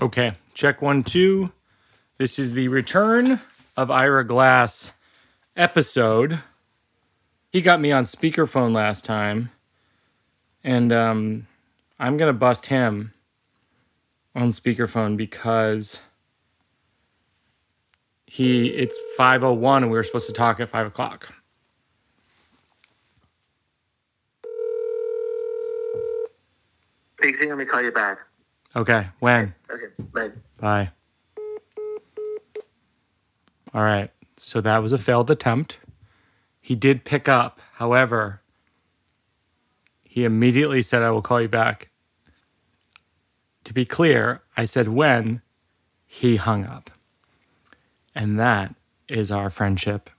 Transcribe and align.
Okay, 0.00 0.34
check 0.52 0.82
one, 0.82 1.02
two. 1.02 1.52
This 2.18 2.38
is 2.38 2.52
the 2.52 2.68
return 2.68 3.40
of 3.78 3.90
Ira 3.90 4.26
Glass 4.26 4.92
episode. 5.56 6.40
He 7.50 7.62
got 7.62 7.80
me 7.80 7.92
on 7.92 8.04
speakerphone 8.04 8.74
last 8.74 9.06
time, 9.06 9.50
and 10.62 10.92
um, 10.92 11.46
I'm 11.98 12.18
gonna 12.18 12.34
bust 12.34 12.66
him 12.66 13.12
on 14.34 14.50
speakerphone 14.50 15.16
because 15.16 16.00
he 18.26 18.66
it's 18.66 18.98
501 19.16 19.84
and 19.84 19.90
we 19.90 19.96
were 19.96 20.02
supposed 20.04 20.26
to 20.26 20.34
talk 20.34 20.60
at 20.60 20.68
five 20.68 20.86
o'clock. 20.86 21.32
Big 27.18 27.34
Z, 27.34 27.48
let 27.48 27.56
me 27.56 27.64
call 27.64 27.80
you 27.80 27.92
back. 27.92 28.18
Okay, 28.76 29.06
when? 29.20 29.54
Okay, 29.70 29.86
bye. 30.12 30.30
Bye. 30.60 30.90
All 33.72 33.82
right. 33.82 34.10
So 34.36 34.60
that 34.60 34.82
was 34.82 34.92
a 34.92 34.98
failed 34.98 35.30
attempt. 35.30 35.78
He 36.60 36.74
did 36.74 37.04
pick 37.04 37.26
up. 37.28 37.60
However, 37.74 38.42
he 40.04 40.24
immediately 40.24 40.82
said, 40.82 41.02
I 41.02 41.10
will 41.10 41.22
call 41.22 41.40
you 41.40 41.48
back. 41.48 41.88
To 43.64 43.72
be 43.72 43.86
clear, 43.86 44.42
I 44.56 44.66
said 44.66 44.88
when 44.88 45.40
he 46.06 46.36
hung 46.36 46.64
up. 46.64 46.90
And 48.14 48.38
that 48.38 48.74
is 49.08 49.30
our 49.30 49.48
friendship 49.48 50.10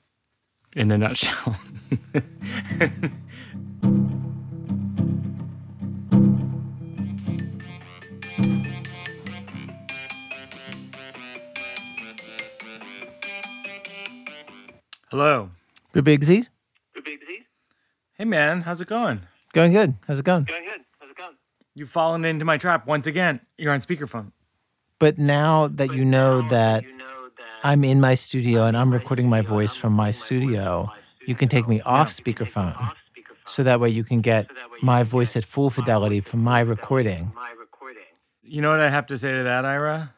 in 0.75 0.91
a 0.91 0.97
nutshell. 0.97 1.59
Hello. 15.09 15.51
Big 15.93 16.21
Z? 16.21 16.47
Big 16.93 17.05
Z? 17.05 17.39
Hey, 18.17 18.25
man. 18.25 18.61
How's 18.61 18.81
it 18.81 18.89
going? 18.89 19.21
Going 19.53 19.71
good. 19.71 19.95
How's 20.05 20.19
it 20.19 20.25
going? 20.25 20.43
Going 20.43 20.65
good. 20.65 20.81
How's 20.99 21.09
it 21.09 21.15
going? 21.15 21.35
You've 21.75 21.89
fallen 21.89 22.25
into 22.25 22.43
my 22.43 22.57
trap 22.57 22.85
once 22.85 23.07
again. 23.07 23.39
You're 23.57 23.71
on 23.71 23.79
speakerphone. 23.79 24.33
But 24.99 25.17
now 25.17 25.67
that 25.69 25.93
you 25.93 26.03
know 26.03 26.41
that 26.49 26.83
You 26.83 26.97
know 26.97 27.29
that 27.37 27.45
I'm 27.63 27.85
in 27.85 28.01
my 28.01 28.15
studio 28.15 28.65
and 28.65 28.75
I'm 28.75 28.91
recording 28.91 29.29
my 29.29 29.41
voice 29.41 29.75
from 29.75 29.93
my 29.93 30.11
studio, 30.11 30.91
you 31.25 31.35
can 31.35 31.47
take 31.47 31.69
me 31.69 31.79
off 31.81 32.09
speakerphone. 32.11 32.75
off 32.75 32.97
speakerphone. 33.15 33.49
So 33.49 33.63
that 33.63 33.79
way 33.79 33.89
you 33.89 34.03
can 34.03 34.19
get 34.19 34.47
my 34.81 35.03
voice 35.03 35.37
at 35.37 35.45
full 35.45 35.69
fidelity 35.69 36.19
from 36.19 36.43
my 36.43 36.59
recording. 36.59 37.31
My 37.33 37.51
recording. 37.51 38.03
You 38.43 38.61
know 38.61 38.71
what 38.71 38.81
I 38.81 38.89
have 38.89 39.05
to 39.07 39.17
say 39.17 39.31
to 39.31 39.43
that, 39.43 39.63
Ira? 39.63 40.13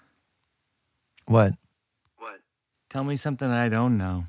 What? 1.25 1.53
What? 2.17 2.39
Tell 2.89 3.03
me 3.03 3.17
something 3.17 3.47
I 3.47 3.69
don't 3.69 3.99
know. 3.99 4.25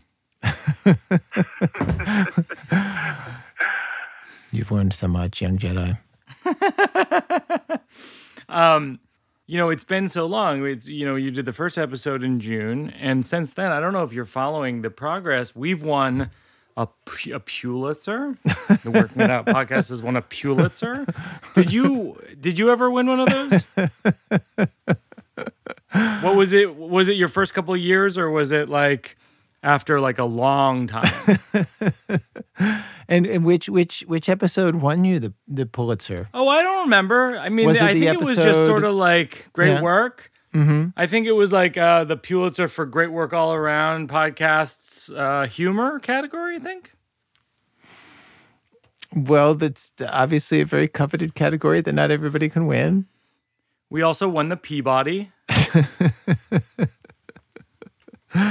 You've 4.52 4.70
learned 4.70 4.94
so 4.94 5.08
much, 5.08 5.40
young 5.40 5.58
Jedi. 5.58 5.98
Um, 8.50 9.00
you 9.46 9.56
know, 9.56 9.70
it's 9.70 9.84
been 9.84 10.08
so 10.08 10.26
long. 10.26 10.66
It's 10.66 10.86
you 10.86 11.06
know, 11.06 11.16
you 11.16 11.30
did 11.30 11.44
the 11.44 11.52
first 11.52 11.78
episode 11.78 12.22
in 12.22 12.40
June, 12.40 12.90
and 12.90 13.24
since 13.24 13.54
then, 13.54 13.72
I 13.72 13.80
don't 13.80 13.92
know 13.92 14.02
if 14.02 14.12
you're 14.12 14.24
following 14.24 14.82
the 14.82 14.90
progress. 14.90 15.56
We've 15.56 15.82
won 15.82 16.30
a, 16.76 16.88
a 17.32 17.40
Pulitzer. 17.40 18.36
The 18.44 18.90
Working 18.92 19.22
It 19.22 19.30
Out 19.30 19.46
podcast 19.46 19.90
has 19.90 20.02
won 20.02 20.16
a 20.16 20.22
Pulitzer. 20.22 21.06
Did 21.54 21.72
you 21.72 22.20
did 22.40 22.58
you 22.58 22.70
ever 22.70 22.90
win 22.90 23.06
one 23.06 23.20
of 23.20 23.28
those? 23.28 23.62
what 26.22 26.36
was 26.36 26.52
it? 26.52 26.76
Was 26.76 27.08
it 27.08 27.16
your 27.16 27.28
first 27.28 27.54
couple 27.54 27.74
of 27.74 27.80
years, 27.80 28.18
or 28.18 28.30
was 28.30 28.52
it 28.52 28.68
like 28.68 29.16
after 29.62 30.00
like 30.00 30.18
a 30.18 30.24
long 30.24 30.86
time? 30.86 31.38
And, 33.08 33.26
and 33.26 33.44
which 33.44 33.68
which 33.68 34.04
which 34.06 34.28
episode 34.28 34.76
won 34.76 35.04
you 35.04 35.18
the 35.18 35.32
the 35.48 35.66
Pulitzer? 35.66 36.28
Oh, 36.32 36.46
I 36.46 36.62
don't 36.62 36.84
remember. 36.84 37.36
I 37.36 37.48
mean, 37.48 37.68
I 37.70 37.92
think 37.92 38.04
it 38.04 38.20
was 38.20 38.36
just 38.36 38.66
sort 38.66 38.84
of 38.84 38.94
like 38.94 39.48
great 39.52 39.70
Yeah. 39.72 39.82
work. 39.82 40.30
Mm-hmm. 40.54 40.90
I 40.96 41.08
think 41.08 41.26
it 41.26 41.32
was 41.32 41.50
like 41.50 41.76
uh, 41.76 42.04
the 42.04 42.16
Pulitzer 42.16 42.68
for 42.68 42.86
great 42.86 43.10
work 43.10 43.32
all 43.32 43.52
around 43.52 44.08
podcasts 44.08 45.10
uh, 45.12 45.46
humor 45.48 45.98
category. 45.98 46.54
I 46.54 46.58
think. 46.60 46.92
Well, 49.12 49.56
that's 49.56 49.90
obviously 50.08 50.60
a 50.60 50.64
very 50.64 50.86
coveted 50.86 51.34
category 51.34 51.80
that 51.80 51.92
not 51.92 52.12
everybody 52.12 52.48
can 52.48 52.66
win. 52.66 53.06
We 53.90 54.02
also 54.02 54.28
won 54.28 54.50
the 54.50 54.56
Peabody. 54.56 55.32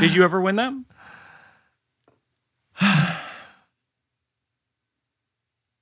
Did 0.01 0.13
you 0.13 0.23
ever 0.25 0.41
win 0.41 0.57
them? 0.57 0.85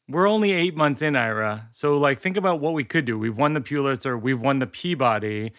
We're 0.10 0.28
only 0.28 0.52
eight 0.52 0.76
months 0.76 1.02
in, 1.02 1.16
Ira. 1.16 1.70
So, 1.74 1.98
like, 1.98 2.22
think 2.22 2.38
about 2.38 2.60
what 2.60 2.74
we 2.74 2.84
could 2.84 3.06
do. 3.06 3.20
We've 3.20 3.36
won 3.38 3.54
the 3.54 3.62
Pulitzer. 3.62 4.18
We've 4.18 4.40
won 4.40 4.60
the 4.60 4.68
Peabody. 4.68 5.52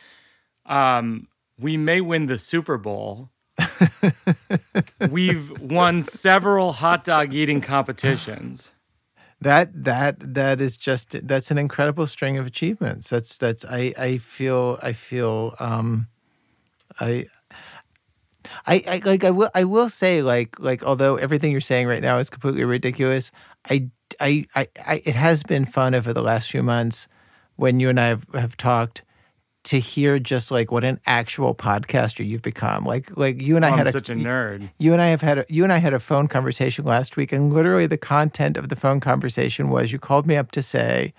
Um, 0.64 1.28
we 1.58 1.76
may 1.76 2.00
win 2.00 2.26
the 2.26 2.38
Super 2.38 2.78
Bowl. 2.78 3.30
We've 5.10 5.50
won 5.60 6.02
several 6.02 6.72
hot 6.72 7.04
dog 7.04 7.34
eating 7.34 7.60
competitions. 7.60 8.72
That 9.40 9.84
that 9.84 10.34
that 10.34 10.60
is 10.60 10.76
just 10.76 11.26
that's 11.26 11.50
an 11.50 11.58
incredible 11.58 12.06
string 12.06 12.38
of 12.38 12.46
achievements. 12.46 13.08
That's 13.10 13.38
that's 13.38 13.64
I 13.64 13.94
I 13.96 14.18
feel 14.18 14.78
I 14.82 14.92
feel 14.92 15.54
um 15.60 16.08
I 16.98 17.26
I, 18.66 18.82
I 18.86 19.02
like 19.04 19.24
I 19.24 19.30
will 19.30 19.50
I 19.54 19.64
will 19.64 19.88
say 19.88 20.22
like 20.22 20.58
like 20.58 20.82
although 20.82 21.16
everything 21.16 21.52
you're 21.52 21.60
saying 21.60 21.86
right 21.86 22.02
now 22.02 22.18
is 22.18 22.30
completely 22.30 22.64
ridiculous, 22.64 23.30
I 23.70 23.88
I 24.20 24.46
I, 24.54 24.68
I 24.86 25.02
it 25.04 25.14
has 25.14 25.42
been 25.42 25.64
fun 25.64 25.94
over 25.94 26.12
the 26.12 26.22
last 26.22 26.50
few 26.50 26.62
months 26.62 27.08
when 27.56 27.80
you 27.80 27.88
and 27.88 27.98
I 27.98 28.06
have, 28.06 28.26
have 28.34 28.56
talked 28.56 29.02
to 29.64 29.80
hear 29.80 30.18
just 30.18 30.50
like 30.50 30.70
what 30.70 30.84
an 30.84 30.98
actual 31.06 31.54
podcaster 31.54 32.26
you've 32.26 32.42
become. 32.42 32.84
Like 32.84 33.16
like 33.16 33.40
you 33.42 33.56
and 33.56 33.64
I 33.64 33.70
oh, 33.70 33.72
I'm 33.72 33.78
had 33.78 33.88
a 33.88 33.92
such 33.92 34.08
a 34.08 34.14
nerd. 34.14 34.70
you 34.78 34.92
and 34.92 35.02
I 35.02 35.08
have 35.08 35.20
had 35.20 35.38
a, 35.38 35.44
you 35.48 35.64
and 35.64 35.72
I 35.72 35.78
had 35.78 35.92
a 35.92 36.00
phone 36.00 36.28
conversation 36.28 36.84
last 36.84 37.16
week, 37.16 37.32
and 37.32 37.52
literally 37.52 37.86
the 37.86 37.98
content 37.98 38.56
of 38.56 38.68
the 38.68 38.76
phone 38.76 39.00
conversation 39.00 39.68
was 39.68 39.92
you 39.92 39.98
called 39.98 40.26
me 40.26 40.36
up 40.36 40.50
to 40.52 40.62
say 40.62 41.12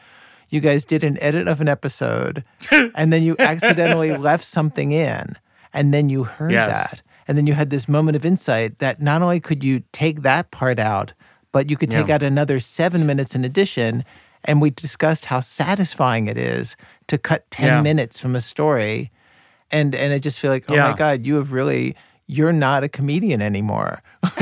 you 0.50 0.62
guys 0.62 0.84
did 0.84 1.04
an 1.04 1.22
edit 1.22 1.48
of 1.48 1.62
an 1.62 1.68
episode, 1.68 2.44
and 2.72 3.14
then 3.14 3.22
you 3.22 3.36
accidentally 3.38 4.16
left 4.18 4.46
something 4.46 4.92
in, 4.94 5.36
and 5.74 5.94
then 5.94 6.10
you 6.10 6.24
heard 6.24 6.52
Yes. 6.54 6.70
that, 6.70 7.02
and 7.30 7.38
then 7.38 7.46
you 7.46 7.54
had 7.54 7.70
this 7.70 7.88
moment 7.88 8.16
of 8.18 8.26
insight 8.26 8.80
that 8.80 9.00
not 9.00 9.22
only 9.22 9.40
could 9.40 9.64
you 9.64 9.84
take 9.92 10.24
that 10.24 10.50
part 10.50 10.80
out, 10.80 11.14
but 11.52 11.70
you 11.70 11.78
could 11.78 11.92
take 11.92 12.08
Yeah. 12.08 12.16
out 12.16 12.24
another 12.24 12.60
seven 12.60 13.06
minutes 13.06 13.36
in 13.36 13.46
addition. 13.46 14.04
And 14.44 14.60
we 14.62 14.72
discussed 14.72 15.26
how 15.26 15.40
satisfying 15.42 16.26
it 16.28 16.38
is 16.40 16.76
to 17.08 17.18
cut 17.20 17.50
10 17.52 17.68
Yeah. 17.68 17.82
minutes 17.82 18.20
from 18.20 18.36
a 18.36 18.42
story. 18.42 19.12
And 19.70 19.94
and 19.94 20.12
I 20.12 20.18
just 20.18 20.40
feel 20.40 20.50
like, 20.50 20.66
oh 20.72 20.74
Yeah. 20.74 20.90
my 20.90 20.98
God, 20.98 21.26
you 21.28 21.36
have 21.36 21.52
really 21.54 21.96
you're 22.32 22.54
not 22.54 22.84
a 22.84 22.90
comedian 22.90 23.42
anymore. 23.42 24.02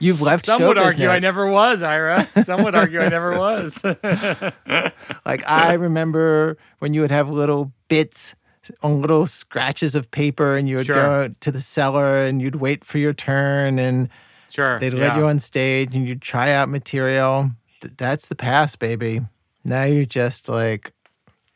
You've 0.00 0.20
left 0.22 0.44
Some 0.46 0.62
would 0.62 0.78
argue 0.78 1.08
I 1.08 1.18
never 1.18 1.50
was, 1.50 1.82
Ira. 1.82 2.26
Some 2.44 2.62
would 2.62 2.74
argue 2.76 3.00
I 3.00 3.08
never 3.08 3.38
was. 3.38 3.82
Like 5.26 5.42
I 5.46 5.74
remember 5.74 6.56
when 6.78 6.94
you 6.94 7.00
would 7.02 7.10
have 7.10 7.28
little 7.30 7.72
bits 7.88 8.34
on 8.82 9.00
little 9.00 9.26
scratches 9.26 9.94
of 9.94 10.10
paper, 10.10 10.56
and 10.56 10.68
you 10.68 10.76
would 10.76 10.86
Sure. 10.86 10.94
go 11.28 11.34
to 11.40 11.52
the 11.52 11.60
cellar 11.60 12.24
and 12.24 12.40
you'd 12.42 12.56
wait 12.56 12.84
for 12.84 12.98
your 12.98 13.12
turn, 13.12 13.78
and 13.78 14.08
sure. 14.50 14.78
they'd 14.78 14.92
yeah. 14.92 15.08
let 15.08 15.16
you 15.16 15.26
on 15.26 15.38
stage 15.38 15.94
and 15.94 16.06
you'd 16.06 16.22
try 16.22 16.52
out 16.52 16.68
material. 16.68 17.50
That's 17.96 18.28
the 18.28 18.36
past, 18.36 18.78
baby. 18.78 19.20
Now 19.64 19.84
you're 19.84 20.04
just 20.04 20.48
like 20.48 20.92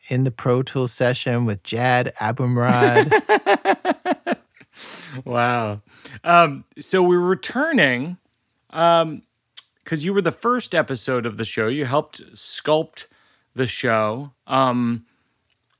in 0.09 0.23
the 0.23 0.31
Pro 0.31 0.63
Tools 0.63 0.91
session 0.91 1.45
with 1.45 1.63
Jad 1.63 2.13
Abumrad. 2.19 3.11
Wow. 5.25 5.81
Um, 6.23 6.65
so 6.79 7.03
we're 7.03 7.19
returning 7.19 8.17
because 8.67 10.03
you 10.03 10.13
were 10.13 10.21
the 10.21 10.31
first 10.31 10.73
episode 10.73 11.25
of 11.25 11.37
the 11.37 11.45
show. 11.45 11.67
You 11.67 11.85
helped 11.85 12.21
sculpt 12.33 13.05
the 13.53 13.67
show 13.67 14.31
um, 14.47 15.05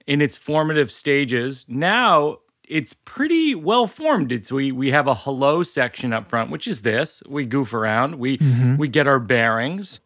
in 0.07 0.21
its 0.21 0.35
formative 0.35 0.91
stages. 0.91 1.65
Now 1.67 2.39
it's 2.67 2.93
pretty 2.93 3.55
well 3.55 3.87
formed. 3.87 4.31
It's 4.31 4.51
we 4.51 4.71
we 4.71 4.91
have 4.91 5.07
a 5.07 5.15
hello 5.15 5.63
section 5.63 6.13
up 6.13 6.29
front, 6.29 6.49
which 6.49 6.67
is 6.67 6.81
this. 6.81 7.21
We 7.27 7.45
goof 7.45 7.73
around. 7.73 8.15
We 8.15 8.37
we 8.77 8.87
get 8.87 9.07
our 9.07 9.19
bearings. 9.19 9.99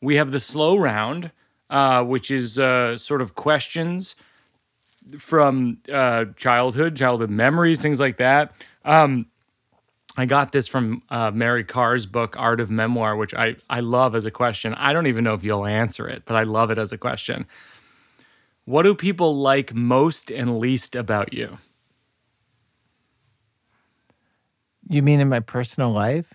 We 0.00 0.16
have 0.16 0.30
the 0.30 0.40
slow 0.40 0.76
round, 0.76 1.30
uh, 1.70 2.04
which 2.04 2.30
is 2.30 2.58
uh, 2.58 2.96
sort 2.96 3.22
of 3.22 3.34
questions 3.34 4.14
from 5.18 5.78
uh, 5.92 6.26
childhood, 6.36 6.96
childhood 6.96 7.30
memories, 7.30 7.80
things 7.80 8.00
like 8.00 8.18
that. 8.18 8.52
Um, 8.84 9.26
I 10.16 10.26
got 10.26 10.52
this 10.52 10.66
from 10.66 11.02
uh, 11.10 11.30
Mary 11.32 11.62
Karr's 11.62 12.06
book, 12.06 12.36
Art 12.38 12.60
of 12.60 12.70
Memoir, 12.70 13.16
which 13.16 13.34
I, 13.34 13.56
I 13.68 13.80
love 13.80 14.14
as 14.14 14.24
a 14.24 14.30
question. 14.30 14.74
I 14.74 14.92
don't 14.92 15.06
even 15.06 15.24
know 15.24 15.34
if 15.34 15.44
you'll 15.44 15.66
answer 15.66 16.08
it, 16.08 16.22
but 16.24 16.36
I 16.36 16.44
love 16.44 16.70
it 16.70 16.78
as 16.78 16.90
a 16.90 16.98
question. 16.98 17.46
What 18.66 18.82
do 18.82 18.94
people 18.96 19.36
like 19.36 19.72
most 19.74 20.30
and 20.30 20.58
least 20.58 20.96
about 20.96 21.32
you? 21.32 21.58
You 24.88 25.02
mean 25.02 25.20
in 25.20 25.28
my 25.28 25.38
personal 25.38 25.90
life? 25.92 26.34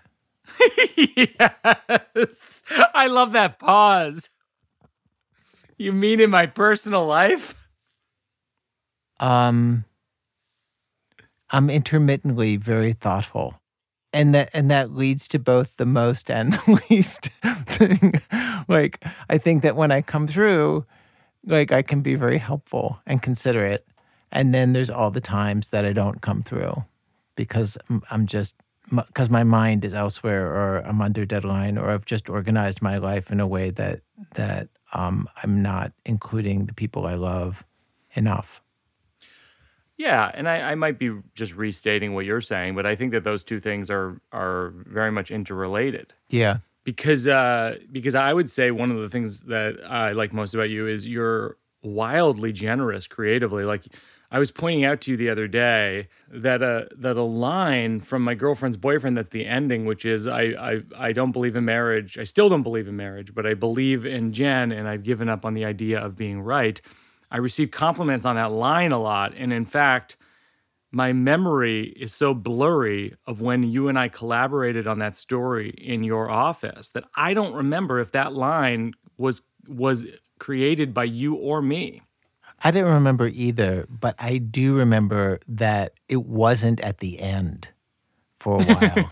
yes. 0.96 2.62
I 2.94 3.06
love 3.06 3.32
that 3.32 3.58
pause. 3.58 4.30
You 5.76 5.92
mean 5.92 6.20
in 6.20 6.30
my 6.30 6.46
personal 6.46 7.04
life? 7.06 7.54
Um, 9.20 9.84
I'm 11.50 11.68
intermittently 11.68 12.56
very 12.56 12.94
thoughtful. 12.94 13.60
And 14.14 14.34
that 14.34 14.50
and 14.54 14.70
that 14.70 14.92
leads 14.92 15.28
to 15.28 15.38
both 15.38 15.76
the 15.76 15.86
most 15.86 16.30
and 16.30 16.52
the 16.66 16.82
least 16.88 17.28
thing. 17.66 18.22
like 18.68 19.04
I 19.28 19.36
think 19.36 19.62
that 19.62 19.76
when 19.76 19.92
I 19.92 20.00
come 20.00 20.26
through, 20.26 20.86
like 21.44 21.72
I 21.72 21.82
can 21.82 22.02
be 22.02 22.14
very 22.14 22.38
helpful 22.38 23.00
and 23.06 23.20
considerate. 23.22 23.86
And 24.30 24.54
then 24.54 24.72
there's 24.72 24.90
all 24.90 25.10
the 25.10 25.20
times 25.20 25.68
that 25.70 25.84
I 25.84 25.92
don't 25.92 26.22
come 26.22 26.42
through 26.42 26.84
because 27.36 27.78
I'm- 28.10 28.26
just 28.26 28.56
because 28.90 29.30
my 29.30 29.44
mind 29.44 29.84
is 29.84 29.94
elsewhere 29.94 30.46
or 30.46 30.78
I'm 30.84 31.00
under 31.00 31.24
deadline 31.24 31.78
or 31.78 31.90
I've 31.90 32.04
just 32.04 32.28
organized 32.28 32.82
my 32.82 32.98
life 32.98 33.30
in 33.30 33.40
a 33.40 33.46
way 33.46 33.70
that 33.70 34.00
that 34.34 34.68
um, 34.92 35.28
I'm 35.42 35.62
not 35.62 35.92
including 36.04 36.66
the 36.66 36.74
people 36.74 37.06
I 37.06 37.14
love 37.14 37.64
enough. 38.14 38.60
Yeah, 39.96 40.30
and 40.34 40.48
I, 40.48 40.72
I 40.72 40.74
might 40.74 40.98
be 40.98 41.12
just 41.34 41.54
restating 41.54 42.12
what 42.14 42.24
you're 42.24 42.40
saying, 42.40 42.74
but 42.74 42.86
I 42.86 42.96
think 42.96 43.12
that 43.12 43.24
those 43.24 43.44
two 43.44 43.60
things 43.60 43.88
are 43.88 44.20
are 44.32 44.72
very 44.74 45.12
much 45.12 45.30
interrelated. 45.30 46.12
Yeah. 46.28 46.58
Because 46.84 47.26
uh 47.26 47.76
because 47.90 48.14
I 48.14 48.32
would 48.32 48.50
say 48.50 48.70
one 48.70 48.90
of 48.90 48.98
the 48.98 49.08
things 49.08 49.40
that 49.42 49.78
I 49.88 50.12
like 50.12 50.32
most 50.32 50.54
about 50.54 50.70
you 50.70 50.86
is 50.86 51.06
you're 51.06 51.56
wildly 51.82 52.52
generous 52.52 53.06
creatively. 53.06 53.64
Like 53.64 53.86
I 54.30 54.38
was 54.38 54.50
pointing 54.50 54.84
out 54.84 55.02
to 55.02 55.10
you 55.10 55.16
the 55.18 55.28
other 55.28 55.46
day 55.46 56.08
that 56.30 56.62
a 56.62 56.88
that 56.96 57.16
a 57.16 57.22
line 57.22 58.00
from 58.00 58.22
my 58.22 58.34
girlfriend's 58.34 58.78
boyfriend 58.78 59.16
that's 59.16 59.28
the 59.28 59.44
ending, 59.44 59.84
which 59.84 60.04
is 60.04 60.26
I 60.26 60.42
I 60.42 60.82
I 60.96 61.12
don't 61.12 61.32
believe 61.32 61.54
in 61.54 61.64
marriage. 61.64 62.16
I 62.18 62.24
still 62.24 62.48
don't 62.48 62.62
believe 62.62 62.88
in 62.88 62.96
marriage, 62.96 63.34
but 63.34 63.46
I 63.46 63.54
believe 63.54 64.06
in 64.06 64.32
Jen 64.32 64.72
and 64.72 64.88
I've 64.88 65.02
given 65.02 65.28
up 65.28 65.44
on 65.44 65.54
the 65.54 65.64
idea 65.64 66.00
of 66.00 66.16
being 66.16 66.40
right. 66.40 66.80
I 67.30 67.38
receive 67.38 67.70
compliments 67.70 68.24
on 68.24 68.36
that 68.36 68.52
line 68.52 68.92
a 68.92 68.98
lot. 68.98 69.34
And 69.36 69.52
in 69.52 69.64
fact, 69.64 70.16
my 70.92 71.12
memory 71.12 71.84
is 71.98 72.12
so 72.12 72.34
blurry 72.34 73.14
of 73.26 73.40
when 73.40 73.62
you 73.62 73.88
and 73.88 73.98
I 73.98 74.08
collaborated 74.08 74.86
on 74.86 74.98
that 74.98 75.16
story 75.16 75.70
in 75.70 76.04
your 76.04 76.30
office 76.30 76.90
that 76.90 77.04
I 77.16 77.34
don't 77.34 77.54
remember 77.54 77.98
if 77.98 78.12
that 78.12 78.32
line 78.34 78.92
was 79.16 79.42
was 79.66 80.04
created 80.38 80.92
by 80.92 81.04
you 81.04 81.34
or 81.34 81.62
me. 81.62 82.02
I 82.64 82.70
didn't 82.70 82.92
remember 82.92 83.28
either, 83.28 83.86
but 83.88 84.14
I 84.18 84.38
do 84.38 84.76
remember 84.76 85.40
that 85.48 85.94
it 86.08 86.24
wasn't 86.24 86.80
at 86.80 86.98
the 86.98 87.18
end 87.20 87.68
for 88.38 88.60
a 88.60 88.64
while. 88.64 89.08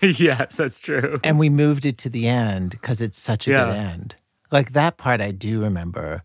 yes, 0.00 0.56
that's 0.56 0.78
true. 0.80 1.18
and 1.24 1.38
we 1.38 1.48
moved 1.50 1.84
it 1.84 1.98
to 1.98 2.08
the 2.08 2.28
end 2.28 2.70
because 2.70 3.00
it's 3.00 3.18
such 3.18 3.46
a 3.48 3.50
Yeah. 3.50 3.66
good 3.66 3.74
end. 3.76 4.16
Like 4.50 4.72
that 4.72 4.96
part 4.98 5.20
I 5.20 5.30
do 5.32 5.60
remember. 5.62 6.22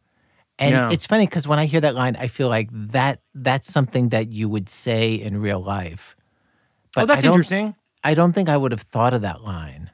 And 0.59 0.71
Yeah. 0.71 0.89
it's 0.92 1.06
funny 1.06 1.25
because 1.27 1.48
when 1.48 1.59
I 1.59 1.65
hear 1.65 1.81
that 1.81 1.94
line, 1.95 2.15
I 2.15 2.27
feel 2.27 2.50
like 2.50 2.69
that 2.71 3.21
that's 3.36 3.71
something 3.71 4.09
that 4.09 4.30
you 4.30 4.50
would 4.50 4.69
say 4.69 5.13
in 5.15 5.39
real 5.39 5.59
life. 5.63 6.15
oh, 6.95 7.06
that's 7.06 7.21
don't- 7.24 7.33
interesting. 7.33 7.75
I 8.04 8.13
don't 8.15 8.33
think 8.33 8.50
I 8.50 8.57
would 8.57 8.71
have 8.71 8.81
thought 8.81 9.13
of 9.13 9.21
that 9.21 9.42
line. 9.44 9.92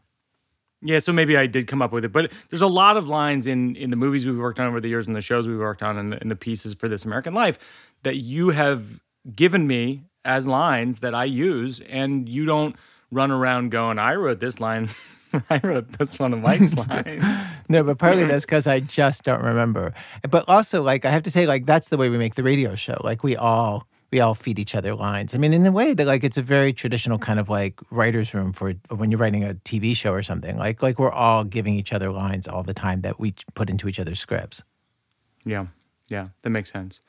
Yeah, 0.81 0.99
so 0.99 1.11
maybe 1.13 1.35
I 1.37 1.47
did 1.47 1.67
come 1.67 1.81
up 1.81 1.91
with 1.91 2.03
it, 2.05 2.11
but 2.11 2.31
there's 2.49 2.61
a 2.61 2.67
lot 2.67 2.97
of 2.97 3.07
lines 3.07 3.47
in 3.47 3.75
in 3.77 3.89
the 3.89 3.95
movies 3.95 4.25
we've 4.25 4.37
worked 4.37 4.59
on 4.59 4.67
over 4.67 4.79
the 4.81 4.89
years, 4.89 5.07
and 5.07 5.15
the 5.15 5.21
shows 5.21 5.47
we've 5.47 5.57
worked 5.57 5.81
on, 5.83 5.97
and 5.97 6.11
the, 6.13 6.19
and 6.21 6.29
the 6.31 6.35
pieces 6.35 6.73
for 6.75 6.87
This 6.89 7.05
American 7.05 7.33
Life 7.33 7.57
that 8.03 8.17
you 8.17 8.49
have 8.49 9.01
given 9.35 9.65
me 9.67 10.03
as 10.25 10.45
lines 10.47 10.99
that 10.99 11.15
I 11.15 11.23
use, 11.25 11.79
and 11.81 12.27
you 12.27 12.45
don't 12.45 12.75
run 13.11 13.31
around 13.31 13.71
going, 13.71 13.97
"I 13.99 14.15
wrote 14.15 14.39
this 14.39 14.59
line." 14.59 14.89
I 15.49 15.59
wrote 15.63 15.89
this 15.97 16.19
one 16.19 16.33
of 16.33 16.39
Mike's 16.39 16.73
lines. 16.89 17.25
No, 17.69 17.83
but 17.83 17.97
partly 17.97 18.25
that's 18.25 18.45
because 18.45 18.67
I 18.67 18.79
just 18.79 19.23
don't 19.23 19.43
remember. 19.43 19.93
But 20.29 20.45
also, 20.47 20.81
like 20.81 21.05
I 21.05 21.11
have 21.11 21.23
to 21.23 21.31
say, 21.31 21.45
like 21.45 21.65
that's 21.65 21.89
the 21.89 21.97
way 21.97 22.09
we 22.09 22.17
make 22.17 22.35
the 22.35 22.43
radio 22.43 22.75
show. 22.75 22.99
Like 23.03 23.23
we 23.23 23.35
all 23.35 23.87
we 24.11 24.19
all 24.19 24.35
feed 24.35 24.59
each 24.59 24.75
other 24.75 24.93
lines. 24.93 25.33
I 25.33 25.37
mean, 25.37 25.53
in 25.53 25.65
a 25.65 25.71
way 25.71 25.93
that 25.93 26.05
like 26.05 26.23
it's 26.23 26.37
a 26.37 26.41
very 26.41 26.71
traditional 26.71 27.17
kind 27.17 27.39
of 27.39 27.49
like 27.49 27.79
writers' 27.89 28.33
room 28.33 28.53
for 28.53 28.73
when 28.89 29.09
you're 29.09 29.19
writing 29.19 29.43
a 29.43 29.55
TV 29.55 29.95
show 29.95 30.13
or 30.13 30.23
something. 30.23 30.57
Like 30.57 30.83
like 30.83 30.99
we're 30.99 31.11
all 31.11 31.43
giving 31.43 31.75
each 31.75 31.91
other 31.93 32.11
lines 32.11 32.47
all 32.47 32.63
the 32.63 32.73
time 32.73 33.01
that 33.01 33.19
we 33.19 33.33
put 33.55 33.69
into 33.69 33.87
each 33.87 33.99
other's 33.99 34.19
scripts. 34.19 34.63
Yeah, 35.45 35.67
yeah, 36.09 36.29
that 36.43 36.51
makes 36.51 36.71
sense. 36.71 37.01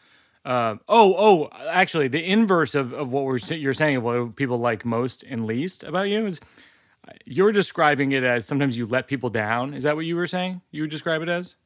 Uh, 0.44 0.76
oh, 0.88 1.14
oh, 1.16 1.48
actually, 1.68 2.06
the 2.06 2.22
inverse 2.22 2.74
of, 2.74 2.92
of 2.92 3.12
what 3.12 3.24
we're 3.24 3.38
you're 3.38 3.72
saying 3.72 3.96
of 3.96 4.02
what 4.02 4.36
people 4.36 4.58
like 4.58 4.84
most 4.84 5.22
and 5.22 5.46
least 5.46 5.82
about 5.84 6.08
you 6.08 6.26
is 6.26 6.38
you're 7.24 7.52
describing 7.52 8.12
it 8.12 8.24
as 8.24 8.46
sometimes 8.46 8.76
you 8.76 8.86
let 8.86 9.06
people 9.06 9.30
down. 9.30 9.74
Is 9.74 9.84
that 9.84 9.96
what 9.96 10.04
you 10.04 10.16
were 10.16 10.26
saying? 10.26 10.60
You 10.70 10.82
would 10.82 10.90
describe 10.90 11.22
it 11.22 11.28
as? 11.28 11.56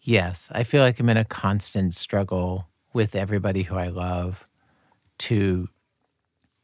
Yes, 0.00 0.48
I 0.52 0.64
feel 0.64 0.82
like 0.82 1.00
I'm 1.00 1.08
in 1.08 1.16
a 1.16 1.24
constant 1.24 1.94
struggle 1.94 2.68
with 2.92 3.14
everybody 3.14 3.62
who 3.64 3.76
I 3.76 3.88
love 3.88 4.46
to 5.18 5.68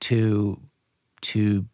to 0.01 0.61
to 1.21 1.67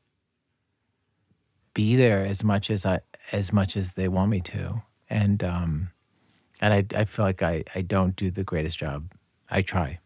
be 1.75 1.97
there 1.97 2.21
as 2.21 2.43
much 2.43 2.71
as 2.71 2.85
I 2.85 3.01
as 3.33 3.53
much 3.53 3.77
as 3.77 3.93
they 3.93 4.09
want 4.09 4.31
me 4.31 4.41
to. 4.43 4.83
And 5.09 5.43
um 5.45 5.91
and 6.61 6.75
I 6.75 7.01
I 7.01 7.05
feel 7.05 7.25
like 7.25 7.43
I 7.43 7.65
I 7.75 7.83
don't 7.83 8.17
do 8.17 8.31
the 8.31 8.45
greatest 8.45 8.79
job. 8.79 9.13
I 9.51 9.63
try. 9.63 9.99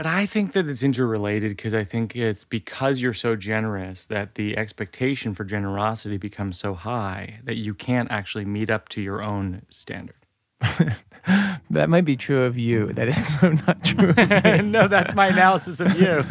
But 0.00 0.06
I 0.06 0.24
think 0.24 0.52
that 0.52 0.66
it's 0.66 0.82
interrelated 0.82 1.50
because 1.50 1.74
I 1.74 1.84
think 1.84 2.16
it's 2.16 2.42
because 2.42 3.02
you're 3.02 3.12
so 3.12 3.36
generous 3.36 4.06
that 4.06 4.34
the 4.34 4.56
expectation 4.56 5.34
for 5.34 5.44
generosity 5.44 6.16
becomes 6.16 6.58
so 6.58 6.72
high 6.72 7.40
that 7.44 7.56
you 7.56 7.74
can't 7.74 8.10
actually 8.10 8.46
meet 8.46 8.70
up 8.70 8.88
to 8.88 9.02
your 9.02 9.20
own 9.20 9.60
standard. 9.68 10.16
That 11.68 11.90
might 11.90 12.06
be 12.06 12.16
true 12.16 12.44
of 12.44 12.56
you. 12.56 12.94
That 12.94 13.08
is 13.08 13.34
so 13.40 13.50
not 13.50 13.84
true. 13.84 14.14
of 14.16 14.16
me. 14.16 14.62
no, 14.70 14.88
that's 14.88 15.14
my 15.14 15.26
analysis 15.26 15.80
of 15.80 15.94
you. 16.00 16.24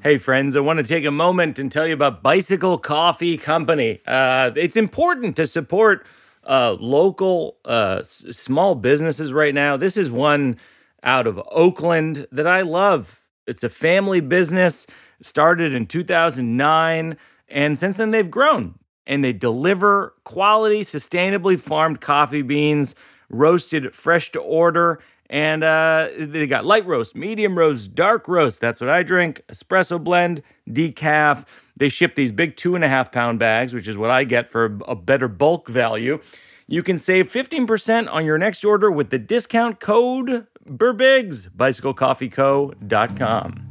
Hey, 0.00 0.16
friends, 0.16 0.54
I 0.54 0.60
want 0.60 0.78
to 0.78 0.84
take 0.84 1.04
a 1.04 1.10
moment 1.10 1.58
and 1.58 1.72
tell 1.72 1.88
you 1.88 1.94
about 1.94 2.22
Bicycle 2.22 2.78
Coffee 2.78 3.36
Company. 3.36 4.00
Uh, 4.06 4.52
it's 4.54 4.76
important 4.76 5.34
to 5.36 5.46
support 5.48 6.06
uh, 6.46 6.76
local 6.80 7.58
uh, 7.64 7.98
s- 8.00 8.24
small 8.30 8.74
businesses 8.74 9.32
right 9.32 9.54
now. 9.54 9.76
This 9.76 9.96
is 9.96 10.10
one 10.10 10.56
out 11.02 11.26
of 11.26 11.40
Oakland 11.50 12.26
that 12.32 12.46
I 12.46 12.62
love. 12.62 13.20
It's 13.46 13.64
a 13.64 13.68
family 13.68 14.20
business, 14.20 14.86
started 15.20 15.72
in 15.72 15.86
2009, 15.86 17.16
and 17.48 17.78
since 17.78 17.96
then 17.96 18.10
they've 18.10 18.30
grown 18.30 18.78
and 19.06 19.22
they 19.24 19.32
deliver 19.32 20.14
quality, 20.24 20.82
sustainably 20.82 21.58
farmed 21.58 22.00
coffee 22.00 22.42
beans, 22.42 22.94
roasted 23.28 23.94
fresh 23.94 24.30
to 24.32 24.40
order. 24.40 25.00
And 25.28 25.64
uh, 25.64 26.08
they 26.18 26.46
got 26.46 26.64
light 26.66 26.86
roast, 26.86 27.16
medium 27.16 27.56
roast, 27.58 27.94
dark 27.94 28.28
roast. 28.28 28.60
That's 28.60 28.80
what 28.80 28.90
I 28.90 29.02
drink. 29.02 29.40
Espresso 29.50 30.02
blend, 30.02 30.42
decaf. 30.68 31.46
They 31.76 31.88
ship 31.88 32.14
these 32.14 32.30
big 32.32 32.56
two 32.56 32.74
and 32.74 32.84
a 32.84 32.88
half 32.88 33.12
pound 33.12 33.38
bags, 33.38 33.72
which 33.74 33.88
is 33.88 33.96
what 33.96 34.10
I 34.10 34.24
get 34.24 34.50
for 34.50 34.78
a 34.86 34.94
better 34.94 35.28
bulk 35.28 35.68
value. 35.68 36.20
You 36.66 36.82
can 36.82 36.98
save 36.98 37.30
15% 37.30 38.12
on 38.12 38.24
your 38.24 38.38
next 38.38 38.64
order 38.64 38.90
with 38.90 39.10
the 39.10 39.18
discount 39.18 39.78
code 39.80 40.46
BIRBIGS, 40.66 41.50
bicyclecoffeeco.com. 41.50 43.68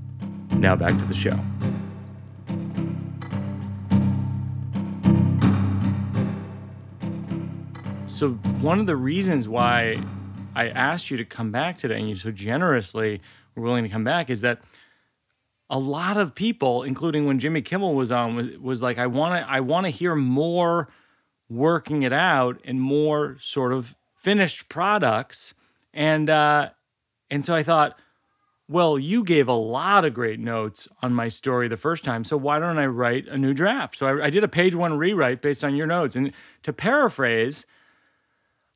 Now 0.57 0.75
back 0.75 0.99
to 0.99 1.05
the 1.05 1.13
show. 1.13 1.39
So, 8.07 8.31
one 8.61 8.79
of 8.79 8.85
the 8.85 8.95
reasons 8.95 9.47
why 9.47 9.97
I 10.53 10.67
asked 10.67 11.09
you 11.09 11.17
to 11.17 11.25
come 11.25 11.51
back 11.51 11.77
today 11.77 11.97
and 11.97 12.07
you 12.07 12.15
so 12.15 12.29
generously 12.29 13.19
were 13.55 13.63
willing 13.63 13.83
to 13.83 13.89
come 13.89 14.03
back 14.03 14.29
is 14.29 14.41
that 14.41 14.61
a 15.71 15.79
lot 15.79 16.17
of 16.17 16.35
people, 16.35 16.83
including 16.83 17.25
when 17.25 17.39
Jimmy 17.39 17.61
Kimmel 17.61 17.95
was 17.95 18.11
on, 18.11 18.35
was, 18.35 18.47
was 18.59 18.81
like, 18.81 18.97
I 18.97 19.07
want 19.07 19.41
to, 19.41 19.49
I 19.49 19.61
want 19.61 19.85
to 19.85 19.89
hear 19.89 20.15
more 20.15 20.89
working 21.49 22.03
it 22.03 22.11
out 22.11 22.59
and 22.65 22.81
more 22.81 23.37
sort 23.39 23.71
of 23.71 23.95
finished 24.15 24.67
products. 24.67 25.53
And, 25.93 26.29
uh, 26.29 26.71
and 27.29 27.43
so 27.43 27.55
I 27.55 27.63
thought, 27.63 27.97
well, 28.67 28.99
you 28.99 29.23
gave 29.23 29.47
a 29.47 29.53
lot 29.53 30.03
of 30.03 30.13
great 30.13 30.41
notes 30.41 30.89
on 31.01 31.13
my 31.13 31.29
story 31.29 31.69
the 31.69 31.77
first 31.77 32.03
time, 32.03 32.25
so 32.25 32.35
why 32.35 32.59
don't 32.59 32.77
I 32.77 32.85
write 32.85 33.27
a 33.27 33.37
new 33.37 33.53
draft? 33.53 33.95
So 33.95 34.07
I, 34.07 34.25
I 34.25 34.29
did 34.29 34.43
a 34.43 34.49
page 34.49 34.75
one 34.75 34.97
rewrite 34.97 35.41
based 35.41 35.63
on 35.63 35.75
your 35.75 35.87
notes. 35.87 36.17
And 36.17 36.33
to 36.63 36.73
paraphrase, 36.73 37.65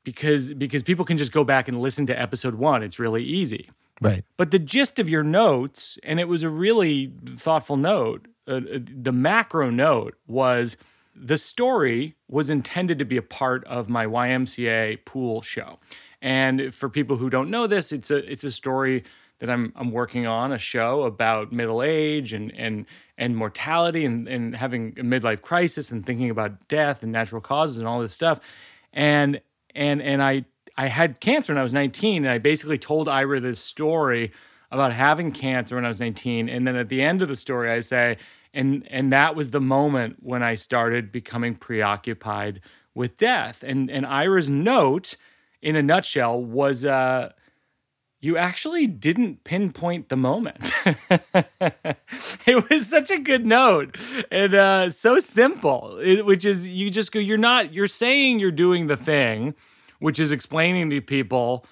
because 0.06 0.54
because 0.54 0.84
people 0.84 1.04
can 1.04 1.18
just 1.18 1.34
go 1.34 1.44
back 1.44 1.68
and 1.68 1.82
listen 1.82 2.06
to 2.06 2.18
episode 2.18 2.56
one, 2.56 2.82
it's 2.82 3.00
really 3.00 3.24
easy. 3.24 3.70
right. 4.00 4.24
But 4.38 4.52
the 4.52 4.60
gist 4.60 5.00
of 5.00 5.10
your 5.10 5.24
notes, 5.24 5.98
and 6.04 6.22
it 6.22 6.30
was 6.30 6.44
a 6.44 6.50
really 6.50 7.12
thoughtful 7.28 7.76
note, 7.76 8.28
uh, 8.48 8.62
the 8.62 9.12
macro 9.12 9.70
note 9.70 10.16
was 10.28 10.78
the 11.14 11.38
story 11.38 12.16
was 12.30 12.50
intended 12.50 13.00
to 13.00 13.06
be 13.06 13.18
a 13.18 13.22
part 13.22 13.66
of 13.66 13.90
my 13.90 14.06
YMCA 14.06 15.04
pool 15.06 15.42
show. 15.42 15.80
And 16.22 16.74
for 16.74 16.90
people 16.90 17.18
who 17.18 17.30
don't 17.30 17.50
know 17.50 17.68
this, 17.68 17.92
it's 17.92 18.12
a 18.12 18.18
it's 18.32 18.44
a 18.44 18.52
story 18.52 19.04
that 19.40 19.50
I'm 19.50 19.74
I'm 19.76 19.92
working 19.92 20.28
on 20.28 20.52
a 20.52 20.58
show 20.58 21.04
about 21.04 21.52
middle 21.52 21.82
age 21.82 22.32
and 22.32 22.54
and 22.56 22.86
and 23.18 23.36
mortality 23.36 24.06
and, 24.06 24.28
and 24.28 24.56
having 24.56 24.94
a 25.00 25.04
midlife 25.04 25.42
crisis 25.42 25.92
and 25.92 26.06
thinking 26.06 26.30
about 26.30 26.68
death 26.68 27.02
and 27.02 27.12
natural 27.12 27.42
causes 27.42 27.78
and 27.78 27.88
all 27.88 28.00
this 28.02 28.14
stuff. 28.14 28.40
And 28.94 29.42
and 29.76 30.02
and 30.02 30.24
I 30.24 30.46
I 30.78 30.88
had 30.88 31.20
cancer 31.20 31.54
when 31.54 31.60
I 31.60 31.64
was 31.64 31.74
19 31.74 32.26
and 32.26 32.32
I 32.32 32.38
basically 32.38 32.78
told 32.78 33.08
Ira 33.08 33.40
this 33.40 33.60
story 33.60 34.32
about 34.72 34.94
having 34.94 35.32
cancer 35.32 35.76
when 35.76 35.86
I 35.86 35.88
was 35.88 36.00
19. 36.00 36.50
And 36.50 36.68
then 36.68 36.76
at 36.76 36.90
the 36.90 37.02
end 37.02 37.22
of 37.22 37.28
the 37.28 37.36
story, 37.36 37.72
I 37.72 37.80
say, 37.80 38.18
and 38.54 38.88
and 38.90 39.12
that 39.12 39.36
was 39.36 39.52
the 39.52 39.62
moment 39.62 40.18
when 40.22 40.44
I 40.44 40.56
started 40.56 41.12
becoming 41.12 41.56
preoccupied 41.56 42.62
with 42.94 43.18
death. 43.18 43.64
And 43.66 43.90
and 43.90 44.06
Ira's 44.06 44.50
note, 44.50 45.16
in 45.62 45.76
a 45.76 45.84
nutshell, 45.84 46.42
was 46.42 46.86
uh, 46.86 47.32
you 48.22 48.38
actually 48.38 48.88
didn't 48.88 49.44
pinpoint 49.44 50.10
the 50.10 50.16
moment. 50.16 50.74
it 52.46 52.70
was 52.70 52.88
such 52.88 53.12
a 53.12 53.20
good 53.20 53.46
note 53.46 53.98
and 54.32 54.56
uh, 54.56 54.90
so 54.90 55.20
simple, 55.20 56.00
which 56.24 56.46
is 56.46 56.68
you 56.68 56.90
just 56.90 57.12
go, 57.12 57.20
you're 57.20 57.38
not, 57.38 57.74
you're 57.74 57.88
saying 57.88 58.40
you're 58.40 58.52
doing 58.52 58.88
the 58.88 58.98
thing, 58.98 59.54
which 60.00 60.20
is 60.20 60.32
explaining 60.32 60.90
to 60.90 61.02
people 61.02 61.66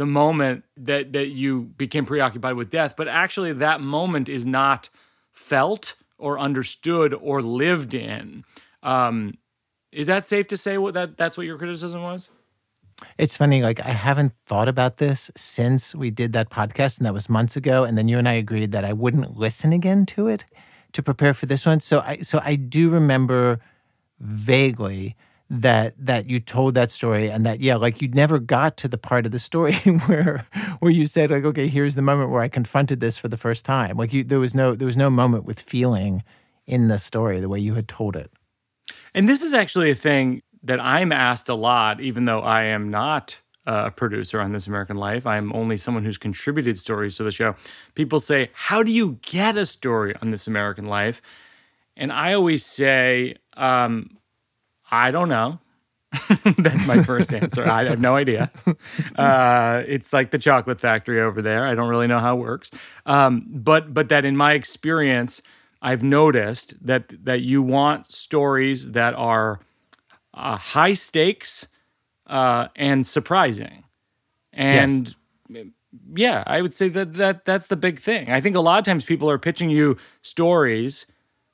the 0.00 0.06
moment 0.06 0.64
that 0.78 1.12
that 1.12 1.28
you 1.28 1.62
became 1.76 2.06
preoccupied 2.06 2.54
with 2.54 2.70
death 2.70 2.94
but 2.96 3.06
actually 3.06 3.52
that 3.52 3.82
moment 3.82 4.30
is 4.30 4.46
not 4.46 4.88
felt 5.30 5.94
or 6.16 6.38
understood 6.38 7.12
or 7.12 7.42
lived 7.42 7.92
in 7.92 8.42
um, 8.82 9.34
is 9.92 10.06
that 10.06 10.24
safe 10.24 10.46
to 10.46 10.56
say 10.56 10.78
what 10.78 10.94
that 10.94 11.18
that's 11.18 11.36
what 11.36 11.44
your 11.44 11.58
criticism 11.58 12.02
was 12.02 12.30
it's 13.18 13.36
funny 13.36 13.62
like 13.62 13.80
i 13.84 13.90
haven't 13.90 14.32
thought 14.46 14.68
about 14.68 14.98
this 14.98 15.30
since 15.36 15.94
we 15.94 16.10
did 16.10 16.32
that 16.32 16.50
podcast 16.50 16.98
and 16.98 17.06
that 17.06 17.14
was 17.14 17.28
months 17.28 17.56
ago 17.56 17.84
and 17.84 17.96
then 17.96 18.08
you 18.08 18.18
and 18.18 18.28
i 18.28 18.32
agreed 18.32 18.72
that 18.72 18.84
i 18.84 18.92
wouldn't 18.92 19.36
listen 19.36 19.72
again 19.72 20.04
to 20.06 20.26
it 20.26 20.44
to 20.92 21.02
prepare 21.02 21.34
for 21.34 21.46
this 21.46 21.66
one. 21.66 21.80
So 21.80 22.00
i 22.00 22.18
so 22.18 22.40
i 22.44 22.56
do 22.56 22.90
remember 22.90 23.60
vaguely 24.18 25.16
that 25.48 25.94
that 25.98 26.28
you 26.28 26.38
told 26.38 26.74
that 26.74 26.90
story 26.90 27.28
and 27.28 27.44
that 27.44 27.60
yeah 27.60 27.74
like 27.74 28.00
you 28.00 28.08
never 28.08 28.38
got 28.38 28.76
to 28.76 28.86
the 28.86 28.98
part 28.98 29.26
of 29.26 29.32
the 29.32 29.38
story 29.40 29.74
where 30.06 30.46
where 30.78 30.92
you 30.92 31.06
said 31.06 31.30
like 31.30 31.44
okay 31.44 31.66
here's 31.66 31.96
the 31.96 32.02
moment 32.02 32.30
where 32.30 32.40
i 32.40 32.48
confronted 32.48 33.00
this 33.00 33.18
for 33.18 33.28
the 33.28 33.36
first 33.36 33.64
time. 33.64 33.96
Like 33.96 34.12
you 34.12 34.24
there 34.24 34.40
was 34.40 34.54
no 34.54 34.74
there 34.74 34.86
was 34.86 34.96
no 34.96 35.10
moment 35.10 35.44
with 35.44 35.60
feeling 35.60 36.22
in 36.66 36.88
the 36.88 36.98
story 36.98 37.40
the 37.40 37.48
way 37.48 37.58
you 37.58 37.74
had 37.74 37.88
told 37.88 38.16
it. 38.16 38.30
And 39.14 39.28
this 39.28 39.42
is 39.42 39.52
actually 39.52 39.90
a 39.90 39.94
thing 39.94 40.42
that 40.62 40.80
i'm 40.80 41.12
asked 41.12 41.48
a 41.48 41.54
lot 41.54 42.00
even 42.00 42.24
though 42.24 42.40
i 42.40 42.62
am 42.62 42.90
not 42.90 43.36
a 43.66 43.90
producer 43.90 44.40
on 44.40 44.52
this 44.52 44.66
american 44.66 44.96
life 44.96 45.26
i'm 45.26 45.52
only 45.52 45.76
someone 45.76 46.04
who's 46.04 46.18
contributed 46.18 46.78
stories 46.78 47.16
to 47.16 47.22
the 47.22 47.32
show 47.32 47.54
people 47.94 48.20
say 48.20 48.50
how 48.52 48.82
do 48.82 48.90
you 48.90 49.18
get 49.22 49.56
a 49.56 49.66
story 49.66 50.14
on 50.22 50.30
this 50.30 50.46
american 50.46 50.86
life 50.86 51.20
and 51.96 52.12
i 52.12 52.32
always 52.32 52.64
say 52.64 53.36
um, 53.56 54.16
I 54.90 55.10
don't 55.10 55.28
know. 55.28 55.60
That's 56.58 56.86
my 56.86 57.02
first 57.04 57.32
answer. 57.32 57.68
I 57.68 57.84
have 57.84 58.00
no 58.00 58.16
idea. 58.16 58.50
Uh, 59.16 59.82
it's 59.86 60.12
like 60.12 60.30
the 60.30 60.38
chocolate 60.38 60.80
factory 60.80 61.20
over 61.20 61.42
there. 61.42 61.66
I 61.66 61.74
don't 61.74 61.88
really 61.88 62.06
know 62.06 62.20
how 62.20 62.36
it 62.36 62.40
works. 62.40 62.70
Um, 63.04 63.44
but 63.50 63.92
but 63.92 64.08
that 64.08 64.24
in 64.24 64.36
my 64.36 64.52
experience, 64.52 65.42
I've 65.82 66.02
noticed 66.02 66.74
that 66.80 67.12
that 67.24 67.42
you 67.42 67.60
want 67.60 68.10
stories 68.10 68.92
that 68.92 69.14
are 69.14 69.60
uh, 70.34 70.56
high 70.56 70.92
stakes 70.92 71.68
uh, 72.26 72.68
and 72.76 73.06
surprising, 73.06 73.84
and 74.52 75.14
yes. 75.48 75.66
yeah, 76.14 76.44
I 76.46 76.62
would 76.62 76.74
say 76.74 76.88
that 76.88 77.14
that 77.14 77.44
that's 77.44 77.66
the 77.66 77.76
big 77.76 77.98
thing. 77.98 78.30
I 78.30 78.40
think 78.40 78.56
a 78.56 78.60
lot 78.60 78.78
of 78.78 78.84
times 78.84 79.04
people 79.04 79.30
are 79.30 79.38
pitching 79.38 79.70
you 79.70 79.96
stories 80.22 81.06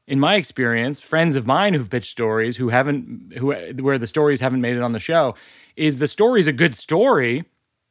in 0.07 0.21
my 0.21 0.37
experience, 0.37 1.01
friends 1.01 1.37
of 1.37 1.47
mine 1.47 1.75
who've 1.75 1.91
pitched 1.91 2.11
stories 2.11 2.57
who 2.57 2.69
haven't 2.69 3.33
who 3.37 3.53
where 3.83 3.99
the 3.99 4.07
stories 4.07 4.41
haven't 4.41 4.61
made 4.61 4.77
it 4.77 4.83
on 4.83 4.93
the 4.93 5.01
show, 5.01 5.35
is 5.77 5.99
the 5.99 6.09
story's 6.09 6.47
a 6.47 6.53
good 6.53 6.77
story, 6.77 7.45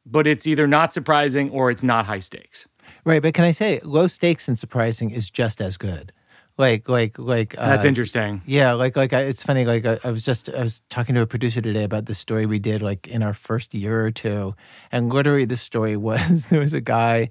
but 0.04 0.26
it's 0.26 0.46
either 0.46 0.66
not 0.66 0.92
surprising 0.92 1.50
or 1.50 1.70
it's 1.70 1.82
not 1.82 2.06
high 2.06 2.20
stakes. 2.20 2.66
Right, 3.04 3.22
but 3.22 3.34
can 3.34 3.44
I 3.44 3.50
say 3.50 3.80
low 3.84 4.06
stakes 4.06 4.48
and 4.48 4.58
surprising 4.58 5.10
is 5.10 5.30
just 5.30 5.60
as 5.60 5.76
good. 5.76 6.12
Like, 6.58 6.88
like, 6.88 7.18
like. 7.18 7.54
That's 7.54 7.84
uh, 7.84 7.88
interesting. 7.88 8.42
Yeah, 8.46 8.72
like, 8.72 8.96
like 8.96 9.12
I, 9.12 9.22
it's 9.22 9.42
funny. 9.42 9.64
Like, 9.64 9.84
I, 9.84 9.98
I, 10.02 10.10
was 10.10 10.24
just 10.24 10.48
I 10.48 10.62
was 10.62 10.80
talking 10.88 11.14
to 11.14 11.20
a 11.20 11.26
producer 11.26 11.60
today 11.60 11.84
about 11.84 12.06
the 12.06 12.14
story 12.14 12.46
we 12.46 12.58
did 12.58 12.80
like 12.80 13.06
in 13.08 13.22
our 13.22 13.34
first 13.34 13.74
year 13.74 14.06
or 14.06 14.10
two, 14.10 14.54
and 14.90 15.12
literally 15.12 15.44
the 15.44 15.56
story 15.56 15.96
was 15.98 16.46
there 16.46 16.60
was 16.60 16.72
a 16.72 16.80
guy 16.80 17.30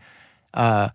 uh, 0.54 0.90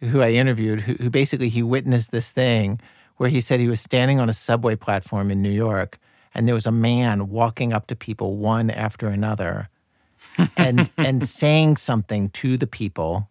who 0.00 0.20
I 0.20 0.30
interviewed 0.30 0.80
who, 0.80 0.94
who 0.94 1.10
basically 1.10 1.48
he 1.48 1.62
witnessed 1.62 2.10
this 2.10 2.32
thing 2.32 2.80
where 3.16 3.30
he 3.30 3.40
said 3.40 3.60
he 3.60 3.68
was 3.68 3.80
standing 3.80 4.20
on 4.20 4.28
a 4.28 4.34
subway 4.34 4.76
platform 4.76 5.30
in 5.30 5.42
New 5.42 5.50
York 5.50 5.98
and 6.34 6.46
there 6.46 6.54
was 6.54 6.66
a 6.66 6.72
man 6.72 7.28
walking 7.28 7.72
up 7.72 7.86
to 7.86 7.96
people 7.96 8.36
one 8.36 8.70
after 8.70 9.08
another 9.08 9.68
and 10.56 10.90
and 10.98 11.24
saying 11.24 11.76
something 11.76 12.28
to 12.30 12.56
the 12.56 12.66
people 12.66 13.28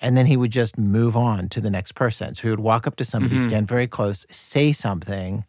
and 0.00 0.16
then 0.16 0.26
he 0.26 0.36
would 0.36 0.52
just 0.52 0.78
move 0.78 1.16
on 1.16 1.48
to 1.50 1.60
the 1.60 1.70
next 1.70 1.92
person. 1.92 2.34
So 2.34 2.42
he 2.42 2.50
would 2.50 2.60
walk 2.60 2.86
up 2.86 2.96
to 2.96 3.04
somebody, 3.04 3.36
mm-hmm. 3.36 3.44
stand 3.44 3.68
very 3.68 3.86
close, 3.86 4.26
say 4.30 4.72
something, 4.72 5.44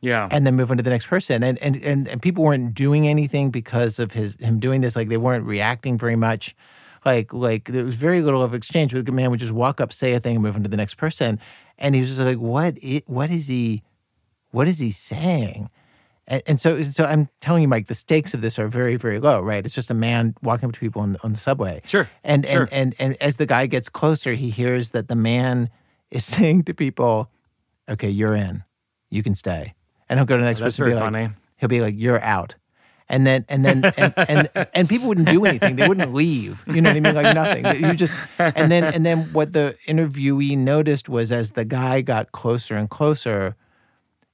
yeah, 0.00 0.28
and 0.30 0.46
then 0.46 0.56
move 0.56 0.70
on 0.70 0.76
to 0.76 0.82
the 0.82 0.90
next 0.90 1.06
person. 1.06 1.42
And 1.42 1.58
and 1.58 1.76
and, 1.82 2.08
and 2.08 2.22
people 2.22 2.44
weren't 2.44 2.74
doing 2.74 3.06
anything 3.08 3.50
because 3.50 3.98
of 3.98 4.12
his 4.12 4.36
him 4.36 4.58
doing 4.58 4.80
this. 4.80 4.96
Like 4.96 5.08
they 5.08 5.16
weren't 5.16 5.44
reacting 5.44 5.98
very 5.98 6.16
much. 6.16 6.54
Like 7.04 7.32
like 7.32 7.64
there 7.64 7.84
was 7.84 7.96
very 7.96 8.20
little 8.20 8.42
of 8.42 8.54
exchange. 8.54 8.92
The 8.92 9.12
man 9.12 9.30
would 9.30 9.40
just 9.40 9.52
walk 9.52 9.80
up, 9.80 9.92
say 9.92 10.12
a 10.12 10.20
thing, 10.20 10.36
and 10.36 10.42
move 10.42 10.56
on 10.56 10.62
to 10.62 10.68
the 10.68 10.76
next 10.76 10.94
person 10.94 11.40
and 11.82 11.94
he 11.94 12.00
was 12.00 12.08
just 12.08 12.20
like, 12.20 12.38
"What? 12.38 12.76
It, 12.80 13.08
what 13.08 13.30
is 13.30 13.48
he? 13.48 13.82
What 14.52 14.68
is 14.68 14.78
he 14.78 14.90
saying?" 14.90 15.68
And, 16.28 16.42
and, 16.46 16.60
so, 16.60 16.82
so 16.82 17.04
I'm 17.04 17.28
telling 17.40 17.62
you, 17.62 17.68
Mike, 17.68 17.88
the 17.88 17.94
stakes 17.94 18.32
of 18.32 18.40
this 18.40 18.58
are 18.58 18.68
very, 18.68 18.96
very 18.96 19.18
low, 19.18 19.40
right? 19.40 19.64
It's 19.64 19.74
just 19.74 19.90
a 19.90 19.94
man 19.94 20.34
walking 20.42 20.68
up 20.68 20.74
to 20.74 20.80
people 20.80 21.02
on, 21.02 21.16
on 21.24 21.32
the 21.32 21.38
subway. 21.38 21.82
Sure. 21.84 22.08
And, 22.22 22.46
sure. 22.46 22.68
and 22.70 22.72
and 22.72 22.94
and 22.98 23.22
as 23.22 23.38
the 23.38 23.46
guy 23.46 23.66
gets 23.66 23.88
closer, 23.88 24.34
he 24.34 24.50
hears 24.50 24.90
that 24.90 25.08
the 25.08 25.16
man 25.16 25.68
is 26.10 26.24
saying 26.24 26.64
to 26.64 26.74
people, 26.74 27.30
"Okay, 27.88 28.08
you're 28.08 28.34
in. 28.34 28.62
You 29.10 29.22
can 29.22 29.34
stay." 29.34 29.74
And 30.08 30.18
he'll 30.18 30.26
go 30.26 30.36
to 30.36 30.42
the 30.42 30.48
next 30.48 30.60
oh, 30.60 30.64
that's 30.64 30.76
person. 30.76 30.90
Very 30.90 31.00
funny. 31.00 31.26
Like, 31.26 31.36
he'll 31.56 31.68
be 31.68 31.80
like, 31.80 31.94
"You're 31.96 32.22
out." 32.22 32.54
and 33.12 33.26
then 33.26 33.44
and 33.48 33.64
then 33.64 33.84
and, 33.96 34.14
and, 34.16 34.50
and 34.74 34.88
people 34.88 35.06
wouldn't 35.06 35.28
do 35.28 35.44
anything. 35.44 35.76
They 35.76 35.86
wouldn't 35.86 36.12
leave. 36.14 36.64
You 36.66 36.80
know 36.80 36.90
what 36.90 36.96
I 36.96 37.00
mean? 37.00 37.14
Like 37.14 37.34
nothing. 37.34 37.84
You 37.84 37.94
just 37.94 38.14
and 38.38 38.72
then 38.72 38.84
and 38.84 39.06
then 39.06 39.32
what 39.32 39.52
the 39.52 39.76
interviewee 39.86 40.56
noticed 40.56 41.08
was 41.08 41.30
as 41.30 41.52
the 41.52 41.64
guy 41.64 42.00
got 42.00 42.32
closer 42.32 42.74
and 42.74 42.88
closer, 42.88 43.54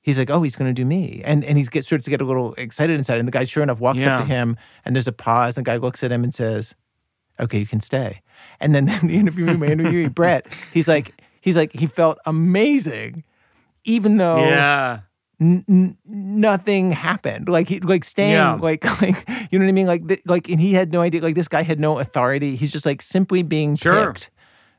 he's 0.08 0.18
like, 0.18 0.30
"Oh, 0.30 0.42
he's 0.42 0.56
going 0.56 0.68
to 0.68 0.74
do 0.74 0.84
me," 0.84 1.22
and 1.24 1.44
and 1.44 1.58
he 1.58 1.64
gets 1.64 1.86
starts 1.86 2.04
to 2.04 2.10
get 2.10 2.20
a 2.20 2.24
little 2.24 2.54
excited 2.54 2.96
inside. 2.96 3.18
And 3.18 3.28
the 3.28 3.32
guy, 3.32 3.44
sure 3.44 3.62
enough, 3.62 3.80
walks 3.80 4.00
yeah. 4.00 4.16
up 4.16 4.22
to 4.22 4.26
him, 4.26 4.56
and 4.84 4.96
there's 4.96 5.08
a 5.08 5.12
pause. 5.12 5.56
And 5.56 5.66
the 5.66 5.70
guy 5.70 5.76
looks 5.76 6.02
at 6.02 6.10
him 6.10 6.24
and 6.24 6.34
says, 6.34 6.74
"Okay, 7.38 7.58
you 7.58 7.66
can 7.66 7.80
stay." 7.80 8.22
And 8.60 8.74
then 8.74 8.84
the 9.02 9.22
my 9.22 9.68
interviewee, 9.68 10.14
Brett, 10.14 10.46
he's 10.72 10.88
like, 10.88 11.20
he's 11.40 11.56
like, 11.56 11.72
he 11.72 11.86
felt 11.86 12.18
amazing, 12.26 13.24
even 13.84 14.16
though 14.16 14.38
yeah 14.38 15.00
N- 15.40 15.96
nothing 16.04 16.90
happened. 16.90 17.48
Like 17.48 17.68
he, 17.68 17.78
like 17.78 18.02
staying, 18.02 18.32
yeah. 18.32 18.54
like, 18.54 18.84
like, 19.02 19.28
you 19.50 19.58
know 19.58 19.64
what 19.64 19.70
I 19.70 19.72
mean? 19.72 19.86
Like, 19.86 20.08
th- 20.08 20.22
like, 20.26 20.48
and 20.48 20.60
he 20.60 20.72
had 20.72 20.92
no 20.92 21.00
idea. 21.00 21.22
Like, 21.22 21.36
this 21.36 21.46
guy 21.46 21.62
had 21.62 21.78
no 21.78 22.00
authority. 22.00 22.56
He's 22.56 22.72
just 22.72 22.84
like 22.84 23.02
simply 23.02 23.42
being 23.42 23.76
sure. 23.76 24.12
picked 24.12 24.30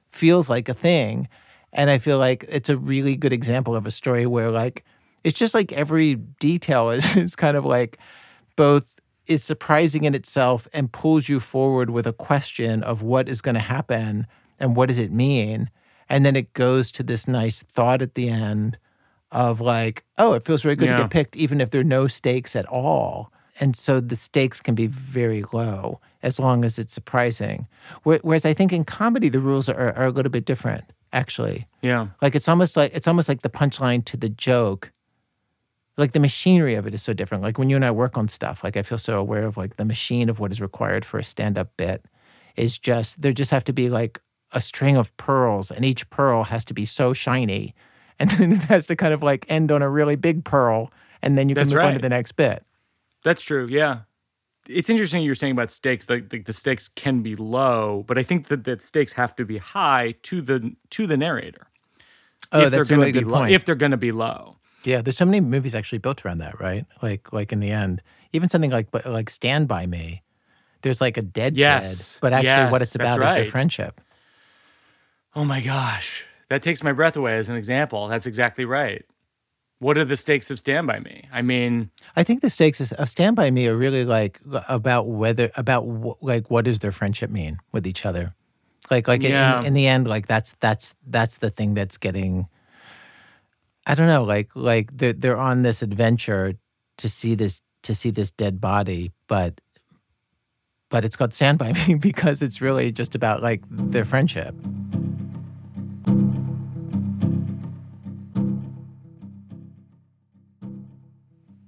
feels 0.10 0.50
like 0.50 0.68
a 0.68 0.74
thing. 0.74 1.30
And 1.72 1.90
I 1.90 1.98
feel 1.98 2.18
like 2.18 2.46
it's 2.50 2.70
a 2.70 2.76
really 2.76 3.16
good 3.16 3.32
example 3.32 3.76
of 3.76 3.86
a 3.86 3.92
story 3.92 4.26
where, 4.26 4.52
like, 4.52 4.84
it's 5.24 5.38
just 5.38 5.54
like 5.54 5.72
every 5.72 6.16
detail 6.16 6.90
is, 6.90 7.16
is 7.18 7.36
kind 7.36 7.58
of 7.58 7.66
like 7.66 7.98
both 8.56 8.96
is 9.28 9.44
surprising 9.44 10.06
in 10.06 10.16
itself 10.16 10.68
and 10.74 10.92
pulls 10.92 11.30
you 11.30 11.40
forward 11.40 11.92
with 11.92 12.08
a 12.08 12.14
question 12.14 12.84
of 12.84 13.04
what 13.04 13.30
is 13.30 13.42
going 13.42 13.54
to 13.54 13.62
happen 13.62 14.26
and 14.60 14.76
what 14.76 14.88
does 14.88 14.98
it 14.98 15.12
mean. 15.12 15.70
And 16.10 16.26
then 16.26 16.36
it 16.36 16.52
goes 16.54 16.92
to 16.94 17.04
this 17.04 17.28
nice 17.28 17.62
thought 17.62 18.02
at 18.02 18.16
the 18.16 18.28
end 18.28 18.78
of 19.32 19.62
like, 19.62 20.04
oh, 20.18 20.34
it 20.34 20.46
feels 20.46 20.64
very 20.64 20.76
good 20.76 20.88
yeah. 20.88 20.98
to 20.98 21.04
get 21.04 21.12
picked, 21.12 21.36
even 21.36 21.62
if 21.62 21.70
there 21.70 21.82
are 21.82 21.86
no 21.86 22.08
stakes 22.08 22.56
at 22.56 22.66
all. 22.66 23.32
And 23.60 23.76
so 23.76 24.00
the 24.00 24.16
stakes 24.16 24.62
can 24.62 24.74
be 24.74 24.88
very 24.88 25.44
low 25.54 26.00
as 26.24 26.40
long 26.40 26.66
as 26.66 26.80
it's 26.80 26.94
surprising. 26.94 27.68
Whereas 28.04 28.46
I 28.46 28.54
think 28.54 28.74
in 28.74 28.84
comedy 28.84 29.30
the 29.30 29.40
rules 29.40 29.70
are, 29.70 29.94
are 29.96 30.08
a 30.08 30.12
little 30.12 30.32
bit 30.32 30.46
different, 30.46 30.86
actually. 31.14 31.68
Yeah. 31.82 32.08
Like 32.22 32.36
it's 32.36 32.48
almost 32.48 32.76
like 32.76 32.92
it's 32.96 33.08
almost 33.08 33.30
like 33.30 33.42
the 33.42 33.50
punchline 33.50 34.04
to 34.06 34.18
the 34.18 34.30
joke. 34.30 34.92
Like 36.00 36.14
the 36.14 36.20
machinery 36.20 36.76
of 36.76 36.88
it 36.88 36.94
is 36.94 37.04
so 37.04 37.14
different. 37.14 37.44
Like 37.44 37.58
when 37.58 37.70
you 37.70 37.76
and 37.76 37.86
I 37.86 37.92
work 37.92 38.18
on 38.18 38.28
stuff, 38.28 38.64
like 38.64 38.78
I 38.78 38.82
feel 38.82 38.98
so 38.98 39.20
aware 39.20 39.44
of 39.44 39.58
like 39.58 39.76
the 39.76 39.86
machine 39.86 40.30
of 40.30 40.40
what 40.40 40.52
is 40.52 40.62
required 40.62 41.06
for 41.06 41.20
a 41.20 41.24
stand-up 41.24 41.76
bit 41.78 42.06
is 42.56 42.78
just 42.78 43.22
there 43.22 43.34
just 43.34 43.52
have 43.52 43.64
to 43.66 43.74
be 43.74 43.90
like 43.90 44.22
a 44.52 44.62
string 44.62 44.98
of 44.98 45.16
pearls 45.18 45.70
and 45.70 45.86
each 45.86 46.10
pearl 46.10 46.46
has 46.46 46.66
to 46.66 46.74
be 46.74 46.86
so 46.86 47.14
shiny 47.14 47.76
and 48.20 48.32
then 48.32 48.52
it 48.52 48.64
has 48.64 48.86
to 48.88 48.98
kind 48.98 49.14
of 49.14 49.24
like 49.24 49.46
end 49.48 49.72
on 49.72 49.82
a 49.82 49.90
really 49.90 50.18
big 50.18 50.44
pearl, 50.44 50.92
and 51.22 51.38
then 51.38 51.48
you 51.48 51.56
can 51.56 51.64
That's 51.64 51.74
move 51.74 51.84
on 51.84 51.94
to 51.94 52.00
the 52.00 52.10
next 52.10 52.34
bit. 52.34 52.66
That's 53.24 53.42
true. 53.42 53.66
Yeah. 53.70 54.02
It's 54.68 54.90
interesting 54.90 55.24
you're 55.24 55.36
saying 55.36 55.54
about 55.54 55.72
stakes. 55.72 56.10
Like, 56.10 56.32
like 56.32 56.46
the 56.46 56.52
stakes 56.52 56.90
can 56.90 57.22
be 57.22 57.38
low, 57.38 58.04
but 58.08 58.18
I 58.18 58.24
think 58.24 58.48
that, 58.48 58.66
that 58.66 58.82
stakes 58.84 59.14
have 59.14 59.38
to 59.38 59.46
be 59.46 59.58
high 59.58 60.16
to 60.24 60.42
the 60.42 60.76
to 60.90 61.08
the 61.08 61.16
narrator. 61.16 61.68
Oh, 62.52 62.64
if 62.64 62.72
that's 62.72 62.90
a 62.90 62.98
really 62.98 63.14
good 63.14 63.26
low, 63.26 63.40
point. 63.40 63.52
if 63.52 63.64
they're 63.64 63.76
going 63.76 63.92
to 63.92 63.98
be 63.98 64.12
low. 64.12 64.58
Yeah, 64.84 65.02
there's 65.02 65.18
so 65.18 65.26
many 65.26 65.42
movies 65.42 65.76
actually 65.76 65.98
built 66.00 66.26
around 66.26 66.38
that, 66.40 66.60
right? 66.60 66.86
Like 67.02 67.34
like 67.34 67.52
in 67.52 67.60
the 67.60 67.72
end, 67.72 68.02
even 68.34 68.48
something 68.50 68.72
like 68.72 68.88
like 69.06 69.30
Stand 69.30 69.68
by 69.68 69.86
Me, 69.86 70.24
there's 70.82 71.02
like 71.02 71.18
a 71.18 71.22
dead 71.22 71.56
Yes, 71.56 72.14
kid, 72.14 72.22
but 72.22 72.34
actually 72.34 72.72
what 72.72 72.82
it's 72.82 72.96
about 72.96 73.20
that's 73.20 73.34
is 73.34 73.36
their 73.44 73.52
friendship. 73.52 74.02
Oh 75.36 75.46
my 75.46 75.62
gosh, 75.62 76.26
that 76.50 76.62
takes 76.64 76.82
my 76.84 76.92
breath 76.92 77.16
away 77.16 77.38
as 77.38 77.50
an 77.50 77.56
example. 77.56 78.08
That's 78.08 78.26
exactly 78.26 78.66
right. 78.66 79.06
What 79.80 79.98
are 79.98 80.04
the 80.06 80.18
stakes 80.18 80.52
of 80.52 80.60
Stand 80.60 80.88
by 80.88 81.00
Me? 81.00 81.26
I 81.32 81.42
mean, 81.42 81.92
I 82.16 82.24
think 82.24 82.42
the 82.42 82.50
stakes 82.50 82.92
of 82.92 83.10
Stand 83.10 83.36
by 83.36 83.50
Me 83.52 83.68
are 83.68 83.78
really 83.78 84.04
like 84.06 84.40
about 84.68 85.08
whether 85.08 85.52
about 85.56 85.86
like 86.22 86.50
what 86.50 86.66
does 86.66 86.80
their 86.80 86.92
friendship 86.92 87.30
mean 87.30 87.60
with 87.72 87.86
each 87.86 88.06
other, 88.06 88.34
like 88.90 89.08
like 89.08 89.24
Yeah. 89.24 89.60
in, 89.60 89.68
in 89.68 89.74
the 89.74 89.88
end, 89.88 90.08
like 90.08 90.28
that's 90.28 90.56
that's 90.60 90.96
that's 91.08 91.38
the 91.38 91.50
thing 91.50 91.74
that's 91.74 91.98
getting. 91.98 92.48
I 93.90 93.96
don't 93.96 94.06
know, 94.06 94.24
like 94.24 94.52
like 94.54 94.96
they're 94.96 95.14
they're 95.14 95.38
on 95.40 95.64
this 95.64 95.82
adventure 95.82 96.54
to 96.98 97.10
see 97.10 97.34
this 97.34 97.64
to 97.82 97.96
see 97.96 98.12
this 98.12 98.30
dead 98.30 98.62
body, 98.62 99.12
but 99.28 99.60
but 100.90 101.04
it's 101.04 101.16
called 101.16 101.34
Stand 101.34 101.58
by 101.58 101.74
Me 101.88 101.96
because 101.96 102.44
it's 102.44 102.62
really 102.62 102.92
just 102.92 103.16
about 103.16 103.42
like 103.42 103.64
their 103.68 104.06
friendship. 104.06 104.56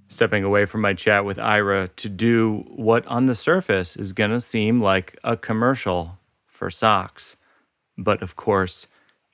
stepping 0.08 0.44
away 0.44 0.64
from 0.64 0.82
my 0.82 0.92
chat 0.92 1.24
with 1.24 1.38
Ira 1.38 1.88
to 1.96 2.08
do 2.08 2.64
what 2.68 3.04
on 3.06 3.26
the 3.26 3.34
surface 3.34 3.96
is 3.96 4.12
going 4.12 4.30
to 4.30 4.40
seem 4.40 4.78
like 4.78 5.18
a 5.24 5.36
commercial 5.36 6.18
for 6.46 6.70
socks. 6.70 7.36
But 7.98 8.22
of 8.22 8.36
course, 8.36 8.86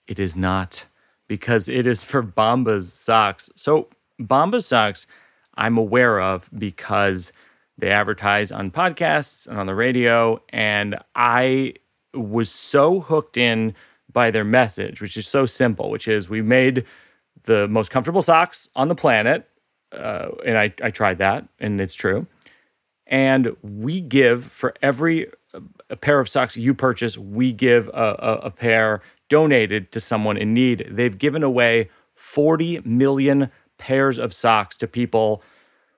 it 0.06 0.18
is 0.18 0.34
not 0.34 0.86
because 1.28 1.68
it 1.68 1.86
is 1.86 2.02
for 2.02 2.22
Bombas 2.22 2.94
socks. 2.94 3.50
So, 3.56 3.88
Bombas 4.20 4.64
socks, 4.64 5.06
I'm 5.54 5.78
aware 5.78 6.20
of 6.20 6.50
because 6.58 7.32
they 7.76 7.90
advertise 7.90 8.50
on 8.50 8.70
podcasts 8.70 9.46
and 9.46 9.58
on 9.58 9.66
the 9.66 9.74
radio. 9.74 10.42
And 10.48 10.98
I 11.14 11.74
was 12.14 12.50
so 12.50 13.00
hooked 13.00 13.36
in 13.36 13.74
by 14.12 14.30
their 14.30 14.44
message, 14.44 15.00
which 15.00 15.16
is 15.16 15.28
so 15.28 15.46
simple, 15.46 15.90
which 15.90 16.08
is 16.08 16.28
we 16.28 16.42
made 16.42 16.84
the 17.44 17.68
most 17.68 17.90
comfortable 17.90 18.22
socks 18.22 18.68
on 18.74 18.88
the 18.88 18.94
planet 18.94 19.48
uh, 19.92 20.28
and 20.44 20.58
I, 20.58 20.72
I 20.82 20.90
tried 20.90 21.18
that, 21.18 21.46
and 21.60 21.80
it's 21.80 21.94
true. 21.94 22.26
And 23.06 23.56
we 23.62 24.00
give 24.00 24.44
for 24.44 24.74
every 24.82 25.28
uh, 25.54 25.60
a 25.88 25.96
pair 25.96 26.20
of 26.20 26.28
socks 26.28 26.56
you 26.56 26.74
purchase, 26.74 27.16
we 27.16 27.52
give 27.52 27.88
a, 27.88 28.16
a, 28.18 28.32
a 28.46 28.50
pair 28.50 29.02
donated 29.28 29.92
to 29.92 30.00
someone 30.00 30.36
in 30.36 30.54
need. 30.54 30.86
They've 30.90 31.16
given 31.16 31.42
away 31.42 31.90
40 32.14 32.80
million 32.84 33.50
pairs 33.78 34.18
of 34.18 34.34
socks 34.34 34.76
to 34.78 34.88
people 34.88 35.42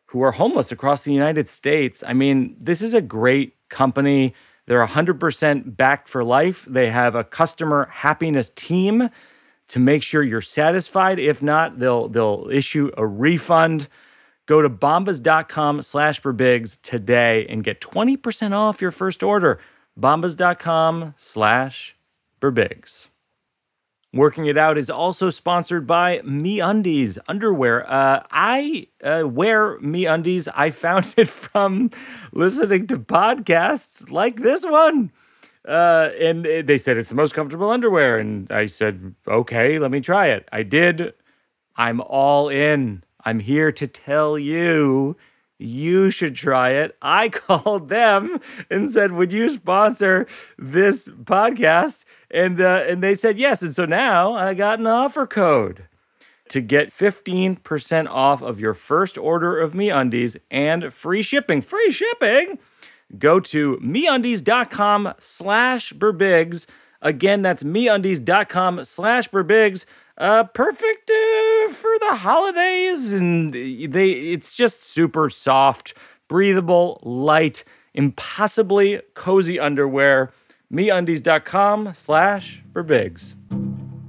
who 0.06 0.22
are 0.22 0.32
homeless 0.32 0.72
across 0.72 1.04
the 1.04 1.12
United 1.12 1.48
States. 1.48 2.02
I 2.06 2.12
mean, 2.12 2.56
this 2.58 2.82
is 2.82 2.94
a 2.94 3.00
great 3.00 3.54
company. 3.68 4.34
They're 4.66 4.86
100% 4.86 5.76
backed 5.76 6.08
for 6.08 6.22
life. 6.24 6.66
They 6.68 6.90
have 6.90 7.14
a 7.14 7.24
customer 7.24 7.88
happiness 7.90 8.50
team 8.54 9.08
to 9.68 9.78
make 9.78 10.02
sure 10.02 10.22
you're 10.22 10.40
satisfied. 10.40 11.20
If 11.20 11.42
not, 11.42 11.78
they'll 11.78 12.08
they'll 12.08 12.48
issue 12.50 12.90
a 12.96 13.06
refund. 13.06 13.88
Go 14.46 14.62
to 14.62 14.68
bombas.com 14.68 15.82
slash 15.82 16.20
birbigs 16.20 16.80
today 16.82 17.46
and 17.48 17.62
get 17.62 17.80
20% 17.80 18.52
off 18.52 18.82
your 18.82 18.90
first 18.90 19.22
order. 19.22 19.60
Bombas.com 19.98 21.14
slash 21.16 21.96
birbigs. 22.40 23.08
Working 24.12 24.46
It 24.46 24.58
Out 24.58 24.76
is 24.76 24.90
also 24.90 25.30
sponsored 25.30 25.86
by 25.86 26.18
MeUndies 26.18 27.18
underwear. 27.28 27.88
Uh, 27.88 28.24
I 28.32 28.88
uh, 29.04 29.22
wear 29.24 29.78
MeUndies. 29.78 30.48
I 30.54 30.70
found 30.70 31.14
it 31.16 31.28
from 31.28 31.90
listening 32.32 32.88
to 32.88 32.98
podcasts 32.98 34.10
like 34.10 34.36
this 34.40 34.64
one. 34.64 35.12
Uh, 35.64 36.10
and 36.18 36.44
they 36.44 36.78
said 36.78 36.96
it's 36.96 37.10
the 37.10 37.14
most 37.14 37.34
comfortable 37.34 37.70
underwear. 37.70 38.18
And 38.18 38.50
I 38.50 38.66
said, 38.66 39.14
okay, 39.28 39.78
let 39.78 39.92
me 39.92 40.00
try 40.00 40.28
it. 40.28 40.48
I 40.50 40.64
did. 40.64 41.14
I'm 41.76 42.00
all 42.00 42.48
in. 42.48 43.04
I'm 43.24 43.38
here 43.38 43.70
to 43.70 43.86
tell 43.86 44.38
you 44.38 45.16
you 45.60 46.10
should 46.10 46.34
try 46.34 46.70
it. 46.70 46.96
I 47.02 47.28
called 47.30 47.88
them 47.88 48.40
and 48.70 48.90
said, 48.90 49.12
"Would 49.12 49.32
you 49.32 49.48
sponsor 49.48 50.26
this 50.58 51.08
podcast?" 51.08 52.04
And 52.30 52.60
uh, 52.60 52.84
and 52.88 53.02
they 53.02 53.14
said 53.14 53.38
yes. 53.38 53.62
And 53.62 53.74
so 53.74 53.84
now 53.84 54.34
I 54.34 54.54
got 54.54 54.78
an 54.78 54.86
offer 54.86 55.26
code 55.26 55.86
to 56.48 56.60
get 56.60 56.90
15% 56.90 58.08
off 58.08 58.42
of 58.42 58.58
your 58.58 58.74
first 58.74 59.16
order 59.16 59.56
of 59.58 59.72
MeUndies 59.72 60.36
and 60.50 60.92
free 60.92 61.22
shipping. 61.22 61.62
Free 61.62 61.92
shipping. 61.92 62.58
Go 63.18 63.38
to 63.40 63.76
MeUndies.com 63.76 65.14
slash 65.18 65.92
Birbigs. 65.92 66.66
Again, 67.02 67.42
that's 67.42 67.62
MeUndies.com 67.62 68.84
slash 68.84 69.30
Birbigs. 69.30 69.86
Uh, 70.20 70.44
perfect 70.44 71.10
uh, 71.10 71.72
for 71.72 71.98
the 72.00 72.14
holidays, 72.14 73.10
and 73.14 73.54
they 73.54 74.10
it's 74.10 74.54
just 74.54 74.82
super 74.82 75.30
soft, 75.30 75.94
breathable, 76.28 77.00
light, 77.02 77.64
impossibly 77.94 79.00
cozy 79.14 79.58
underwear. 79.58 80.30
MeUndies.com 80.70 81.94
slash 81.94 82.62
Birbigs. 82.70 83.32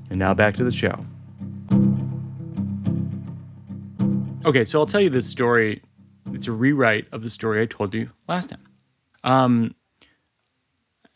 And 0.10 0.20
now 0.20 0.34
back 0.34 0.56
to 0.58 0.66
the 0.66 0.72
show. 0.72 1.00
Okay, 4.46 4.66
so 4.66 4.80
I'll 4.80 4.86
tell 4.86 5.00
you 5.00 5.10
this 5.10 5.28
story. 5.28 5.82
It's 6.34 6.48
a 6.48 6.52
rewrite 6.52 7.08
of 7.14 7.24
the 7.24 7.30
story 7.30 7.62
I 7.62 7.66
told 7.68 7.94
you 7.94 8.10
last 8.28 8.50
time. 8.50 8.64
Um, 9.24 9.76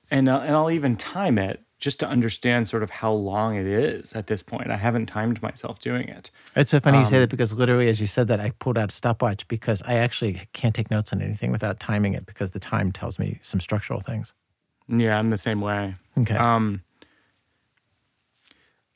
and 0.10 0.30
uh, 0.30 0.40
and 0.40 0.56
I'll 0.56 0.72
even 0.72 0.96
time 0.96 1.38
it 1.38 1.65
just 1.80 2.00
to 2.00 2.08
understand 2.08 2.68
sort 2.68 2.84
of 2.84 2.90
how 2.90 3.12
long 3.12 3.56
it 3.56 3.66
is 3.66 4.14
at 4.14 4.28
this 4.28 4.42
point. 4.42 4.72
I 4.72 4.78
haven't 4.78 5.08
timed 5.08 5.42
myself 5.42 5.80
doing 5.80 6.08
it. 6.08 6.32
It's 6.56 6.72
so 6.72 6.80
funny 6.80 6.98
you 7.00 7.04
Um, 7.04 7.10
say 7.10 7.20
that 7.20 7.30
because 7.30 7.54
literally, 7.54 7.90
as 7.90 8.00
you 8.00 8.08
said 8.08 8.28
that, 8.30 8.40
I 8.40 8.52
pulled 8.52 8.78
out 8.78 8.92
a 8.92 8.96
stopwatch 8.96 9.48
because 9.48 9.82
I 9.84 9.96
actually 9.96 10.48
can't 10.54 10.74
take 10.74 10.90
notes 10.90 11.12
on 11.12 11.22
anything 11.22 11.52
without 11.52 11.80
timing 11.80 12.14
it 12.14 12.26
because 12.26 12.52
the 12.52 12.60
time 12.60 12.92
tells 12.92 13.20
me 13.20 13.40
some 13.42 13.60
structural 13.60 14.00
things. 14.00 14.34
Yeah, 14.88 15.18
I'm 15.18 15.32
the 15.32 15.38
same 15.38 15.62
way. 15.62 15.96
Okay. 16.18 16.36
Um, 16.36 16.82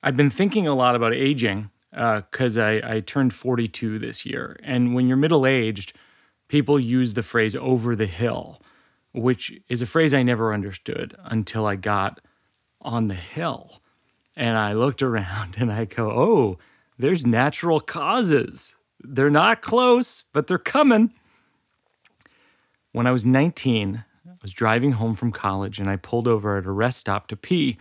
I've 0.01 0.15
been 0.15 0.29
thinking 0.29 0.67
a 0.67 0.73
lot 0.75 0.95
about 0.95 1.13
aging 1.13 1.69
because 1.91 2.57
I, 2.57 2.81
I 2.83 2.99
turned 3.01 3.33
42 3.33 3.99
this 3.99 4.25
year. 4.25 4.57
And 4.63 4.93
when 4.95 5.07
you're 5.07 5.17
middle 5.17 5.45
aged, 5.45 5.93
people 6.47 6.79
use 6.79 7.13
the 7.13 7.23
phrase 7.23 7.55
over 7.55 7.95
the 7.95 8.05
hill, 8.05 8.61
which 9.11 9.51
is 9.67 9.81
a 9.81 9.85
phrase 9.85 10.13
I 10.13 10.23
never 10.23 10.53
understood 10.53 11.15
until 11.25 11.65
I 11.65 11.75
got 11.75 12.21
on 12.81 13.07
the 13.07 13.15
hill. 13.15 13.81
And 14.35 14.57
I 14.57 14.73
looked 14.73 15.01
around 15.01 15.55
and 15.57 15.71
I 15.71 15.85
go, 15.85 16.09
oh, 16.11 16.59
there's 16.97 17.25
natural 17.25 17.79
causes. 17.79 18.75
They're 19.01 19.29
not 19.29 19.61
close, 19.61 20.23
but 20.33 20.47
they're 20.47 20.57
coming. 20.57 21.13
When 22.91 23.07
I 23.07 23.11
was 23.11 23.25
19, 23.25 24.03
I 24.27 24.31
was 24.41 24.51
driving 24.51 24.93
home 24.93 25.15
from 25.15 25.31
college 25.31 25.79
and 25.79 25.89
I 25.89 25.95
pulled 25.95 26.27
over 26.27 26.57
at 26.57 26.65
a 26.65 26.71
rest 26.71 26.99
stop 26.99 27.27
to 27.27 27.35
pee, 27.35 27.77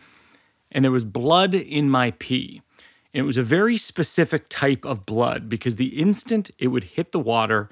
and 0.71 0.85
there 0.85 0.93
was 0.93 1.05
blood 1.05 1.55
in 1.55 1.89
my 1.89 2.13
pee. 2.13 2.63
It 3.13 3.23
was 3.23 3.37
a 3.37 3.43
very 3.43 3.77
specific 3.77 4.49
type 4.49 4.85
of 4.85 5.07
blood 5.07 5.49
because 5.49 5.77
the 5.77 5.99
instant 5.99 6.51
it 6.59 6.69
would 6.69 6.85
hit 6.85 7.13
the 7.13 7.19
water, 7.19 7.71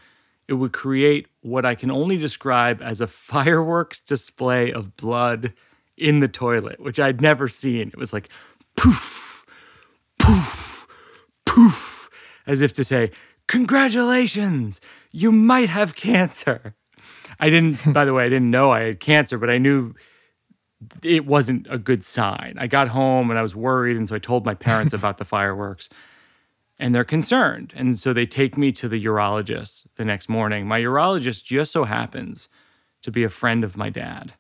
it 0.49 0.55
would 0.55 0.73
create 0.73 1.27
what 1.43 1.67
I 1.67 1.75
can 1.75 1.91
only 1.91 2.17
describe 2.17 2.81
as 2.81 3.01
a 3.01 3.07
fireworks 3.07 4.01
display 4.01 4.73
of 4.73 4.97
blood 4.97 5.53
in 5.97 6.21
the 6.21 6.29
toilet, 6.29 6.81
which 6.81 7.01
I'd 7.01 7.21
never 7.21 7.49
seen. 7.49 7.89
It 7.89 7.97
was 7.97 8.13
like 8.13 8.31
poof, 8.77 9.45
poof, 10.19 10.87
poof, 11.45 12.11
as 12.47 12.63
if 12.63 12.73
to 12.75 12.85
say, 12.85 13.11
Congratulations, 13.49 14.81
you 15.13 15.31
might 15.31 15.69
have 15.69 15.95
cancer. 15.95 16.75
I 17.39 17.51
didn't, 17.51 17.93
by 17.93 18.05
the 18.05 18.13
way, 18.13 18.25
I 18.25 18.29
didn't 18.29 18.51
know 18.51 18.73
I 18.73 18.83
had 18.83 19.01
cancer, 19.01 19.39
but 19.39 19.51
I 19.51 19.59
knew 19.59 19.95
it 21.03 21.27
wasn't 21.27 21.67
a 21.71 21.79
good 21.79 22.05
sign. 22.05 22.57
I 22.59 22.67
got 22.67 22.89
home 22.89 23.31
and 23.31 23.39
I 23.39 23.43
was 23.43 23.57
worried. 23.57 23.97
And 23.97 24.09
so 24.09 24.17
I 24.17 24.19
told 24.19 24.45
my 24.45 24.55
parents 24.55 24.93
about 24.93 25.19
the 25.19 25.25
fireworks 25.25 25.89
and 26.79 26.95
they're 26.95 27.05
concerned. 27.05 27.73
And 27.77 27.99
so 27.99 28.13
they 28.13 28.27
take 28.27 28.57
me 28.57 28.73
to 28.73 28.89
the 28.89 29.03
urologist 29.03 29.87
the 29.97 30.05
next 30.05 30.29
morning. 30.29 30.67
My 30.67 30.81
urologist 30.81 31.45
just 31.45 31.73
so 31.73 31.85
happens 31.85 32.49
to 33.03 33.11
be 33.11 33.25
a 33.25 33.29
friend 33.29 33.65
of 33.65 33.77
my 33.77 33.89
dad. 33.89 34.35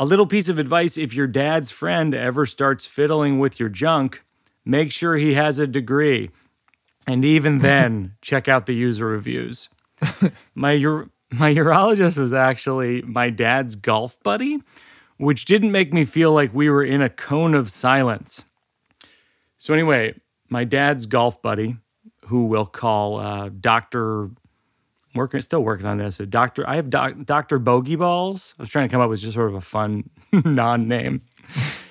A 0.00 0.06
little 0.06 0.24
piece 0.26 0.48
of 0.48 0.58
advice 0.58 0.96
if 0.96 1.12
your 1.12 1.26
dad's 1.26 1.70
friend 1.70 2.14
ever 2.14 2.46
starts 2.46 2.86
fiddling 2.86 3.38
with 3.38 3.60
your 3.60 3.68
junk, 3.68 4.24
make 4.64 4.90
sure 4.90 5.16
he 5.18 5.34
has 5.34 5.58
a 5.58 5.66
degree. 5.66 6.30
And 7.06 7.22
even 7.22 7.58
then, 7.68 8.14
check 8.22 8.48
out 8.48 8.64
the 8.64 8.74
user 8.74 9.04
reviews. 9.04 9.68
my 10.54 10.82
ur- 10.82 11.10
my 11.30 11.54
urologist 11.54 12.16
was 12.16 12.32
actually 12.32 13.02
my 13.02 13.28
dad's 13.28 13.76
golf 13.76 14.16
buddy, 14.22 14.62
which 15.18 15.44
didn't 15.44 15.70
make 15.70 15.92
me 15.92 16.06
feel 16.06 16.32
like 16.32 16.54
we 16.54 16.70
were 16.70 16.82
in 16.82 17.02
a 17.02 17.10
cone 17.10 17.52
of 17.52 17.70
silence. 17.70 18.42
So 19.58 19.74
anyway, 19.74 20.14
my 20.48 20.64
dad's 20.64 21.04
golf 21.04 21.42
buddy, 21.42 21.76
who 22.24 22.46
we'll 22.46 22.64
call 22.64 23.18
uh, 23.18 23.50
Doctor, 23.50 24.30
working 25.14 25.40
still 25.40 25.62
working 25.62 25.86
on 25.86 25.98
this. 25.98 26.16
Doctor, 26.16 26.68
I 26.68 26.76
have 26.76 26.90
doc, 26.90 27.14
Doctor 27.24 27.58
Bogey 27.58 27.96
Balls. 27.96 28.54
I 28.58 28.62
was 28.62 28.70
trying 28.70 28.88
to 28.88 28.92
come 28.92 29.00
up 29.00 29.10
with 29.10 29.20
just 29.20 29.34
sort 29.34 29.48
of 29.48 29.54
a 29.54 29.60
fun 29.60 30.10
non-name. 30.32 31.22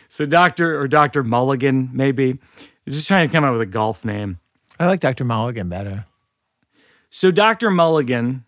so 0.07 0.25
Doctor 0.25 0.79
or 0.79 0.87
Doctor 0.87 1.23
Mulligan, 1.23 1.89
maybe. 1.93 2.39
He's 2.85 2.95
just 2.95 3.07
trying 3.07 3.27
to 3.27 3.31
come 3.31 3.43
up 3.43 3.51
with 3.51 3.61
a 3.61 3.65
golf 3.65 4.03
name. 4.03 4.39
I 4.79 4.85
like 4.85 5.01
Dr. 5.01 5.25
Mulligan 5.25 5.69
better. 5.69 6.05
So 7.09 7.31
Dr. 7.31 7.69
Mulligan 7.69 8.45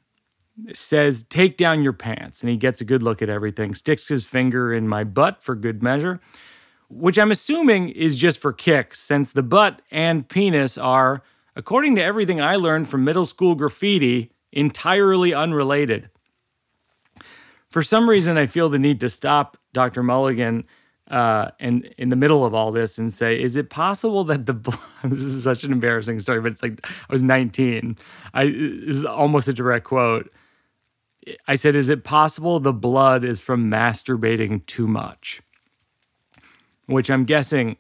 says, 0.74 1.24
Take 1.24 1.58
down 1.58 1.84
your 1.84 1.94
pants. 1.94 2.42
And 2.42 2.50
he 2.50 2.58
gets 2.58 2.82
a 2.82 2.86
good 2.86 3.04
look 3.04 3.22
at 3.22 3.30
everything, 3.30 3.76
sticks 3.76 4.08
his 4.08 4.26
finger 4.26 4.74
in 4.74 4.88
my 4.88 5.04
butt 5.04 5.42
for 5.42 5.56
good 5.56 5.84
measure, 5.84 6.20
which 6.90 7.18
I'm 7.18 7.32
assuming 7.32 7.90
is 7.90 8.18
just 8.18 8.40
for 8.40 8.54
kicks, 8.54 9.00
since 9.00 9.32
the 9.32 9.44
butt 9.44 9.82
and 9.92 10.28
penis 10.28 10.78
are, 10.78 11.24
according 11.56 11.96
to 11.96 12.04
everything 12.04 12.42
I 12.42 12.56
learned 12.56 12.90
from 12.90 13.04
middle 13.04 13.26
school 13.26 13.56
graffiti, 13.56 14.32
entirely 14.52 15.34
unrelated. 15.34 16.10
For 17.70 17.82
some 17.82 18.10
reason, 18.10 18.38
I 18.38 18.48
feel 18.48 18.70
the 18.70 18.80
need 18.80 19.00
to 19.00 19.10
stop 19.10 19.58
Dr. 19.74 20.04
Mulligan 20.04 20.66
uh, 21.12 21.52
and 21.60 21.94
in 21.98 22.10
the 22.10 22.16
middle 22.16 22.46
of 22.46 22.54
all 22.54 22.72
this 22.72 22.98
and 22.98 23.12
say, 23.12 23.40
is 23.40 23.58
it 23.58 23.70
possible 23.70 24.24
that 24.24 24.46
the 24.46 24.54
blood, 24.54 24.80
this 25.04 25.20
is 25.20 25.44
such 25.44 25.66
an 25.66 25.74
embarrassing 25.74 26.20
story, 26.22 26.40
but 26.40 26.54
it's 26.54 26.64
like 26.64 26.80
I 26.88 27.12
was 27.12 27.22
19. 27.22 27.98
I 28.34 28.46
this 28.46 28.98
is 28.98 29.06
almost 29.06 29.50
a 29.50 29.54
direct 29.54 29.86
quote. 29.86 30.32
I 31.48 31.56
said, 31.56 31.76
is 31.76 31.90
it 31.90 32.04
possible 32.04 32.60
the 32.60 32.74
blood 32.74 33.24
is 33.24 33.40
from 33.40 33.70
masturbating 33.70 34.66
too 34.66 34.88
much? 34.88 35.42
Which 36.88 37.12
I'm 37.12 37.26
guessing, 37.26 37.78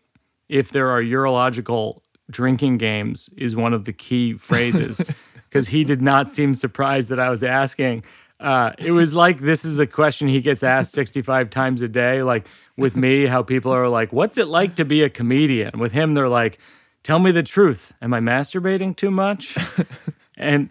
if 0.47 0.71
there 0.71 0.89
are 0.89 1.01
urological 1.01 2.01
drinking 2.29 2.77
games, 2.77 3.29
is 3.37 3.55
one 3.55 3.73
of 3.73 3.85
the 3.85 3.93
key 3.93 4.33
phrases, 4.33 5.01
because 5.51 5.67
he 5.67 5.83
did 5.83 6.01
not 6.01 6.31
seem 6.37 6.55
surprised 6.55 7.09
that 7.09 7.19
I 7.19 7.29
was 7.29 7.43
asking. 7.43 8.03
Uh, 8.39 8.71
it 8.79 8.91
was 8.91 9.13
like 9.13 9.39
this 9.39 9.63
is 9.63 9.77
a 9.77 9.85
question 9.85 10.27
he 10.27 10.41
gets 10.41 10.63
asked 10.63 10.93
65 10.93 11.49
times 11.49 11.81
a 11.81 11.87
day. 11.87 12.23
Like 12.23 12.47
with 12.77 12.95
me, 12.95 13.27
how 13.27 13.43
people 13.43 13.71
are 13.71 13.87
like, 13.87 14.11
What's 14.11 14.37
it 14.37 14.47
like 14.47 14.75
to 14.75 14.85
be 14.85 15.03
a 15.03 15.09
comedian? 15.09 15.77
With 15.77 15.91
him, 15.91 16.13
they're 16.13 16.29
like, 16.29 16.57
Tell 17.03 17.19
me 17.19 17.31
the 17.31 17.43
truth. 17.43 17.93
Am 18.01 18.13
I 18.13 18.19
masturbating 18.19 18.95
too 18.95 19.11
much? 19.11 19.57
and 20.37 20.69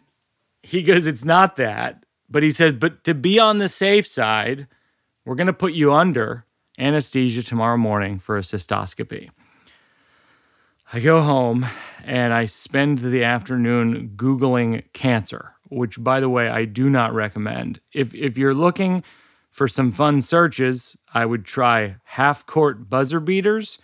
he 0.62 0.83
goes, 0.83 1.07
It's 1.07 1.25
not 1.25 1.57
that. 1.57 2.05
But 2.29 2.43
he 2.43 2.51
says, 2.51 2.73
But 2.73 3.05
to 3.05 3.14
be 3.14 3.38
on 3.38 3.59
the 3.59 3.69
safe 3.69 4.07
side, 4.07 4.66
we're 5.25 5.37
going 5.37 5.47
to 5.47 5.53
put 5.53 5.73
you 5.73 5.93
under 5.93 6.45
anesthesia 6.79 7.43
tomorrow 7.43 7.77
morning 7.77 8.19
for 8.19 8.37
a 8.37 8.40
cystoscopy. 8.40 9.31
I 10.92 10.98
go 10.98 11.22
home 11.22 11.68
and 12.05 12.35
I 12.35 12.46
spend 12.46 12.98
the 12.98 13.22
afternoon 13.22 14.14
Googling 14.16 14.83
cancer, 14.92 15.55
which, 15.68 16.03
by 16.03 16.18
the 16.18 16.29
way, 16.29 16.48
I 16.48 16.64
do 16.64 16.90
not 16.90 17.14
recommend. 17.14 17.79
If, 17.92 18.12
if 18.12 18.37
you're 18.37 18.55
looking 18.55 19.05
for 19.53 19.68
some 19.68 19.92
fun 19.92 20.20
searches, 20.20 20.96
I 21.14 21.26
would 21.26 21.44
try 21.44 21.98
half 22.03 22.44
court 22.44 22.90
buzzer 22.90 23.20
beaters 23.20 23.79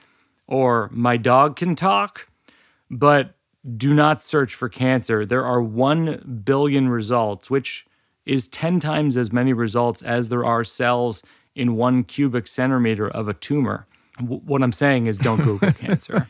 or 0.49 0.91
my 0.93 1.17
dog 1.17 1.55
can 1.55 1.77
talk, 1.77 2.27
but 2.91 3.37
do 3.77 3.95
not 3.95 4.25
search 4.25 4.57
for 4.57 4.69
cancer. 4.69 5.25
There 5.25 5.45
are 5.45 5.63
1 5.63 6.43
billion 6.45 6.89
results, 6.89 7.49
which 7.49 7.87
is 8.25 8.49
10 8.49 8.81
times 8.81 9.17
as 9.17 9.33
many 9.33 9.53
results 9.53 10.03
as 10.03 10.29
there 10.29 10.45
are 10.45 10.65
cells 10.65 11.23
in 11.55 11.77
one 11.77 12.03
cubic 12.03 12.49
centimeter 12.49 13.09
of 13.09 13.29
a 13.29 13.35
tumor. 13.35 13.87
W- 14.19 14.41
what 14.45 14.63
I'm 14.63 14.73
saying 14.73 15.07
is 15.07 15.19
don't 15.19 15.43
Google 15.43 15.73
cancer. 15.75 16.27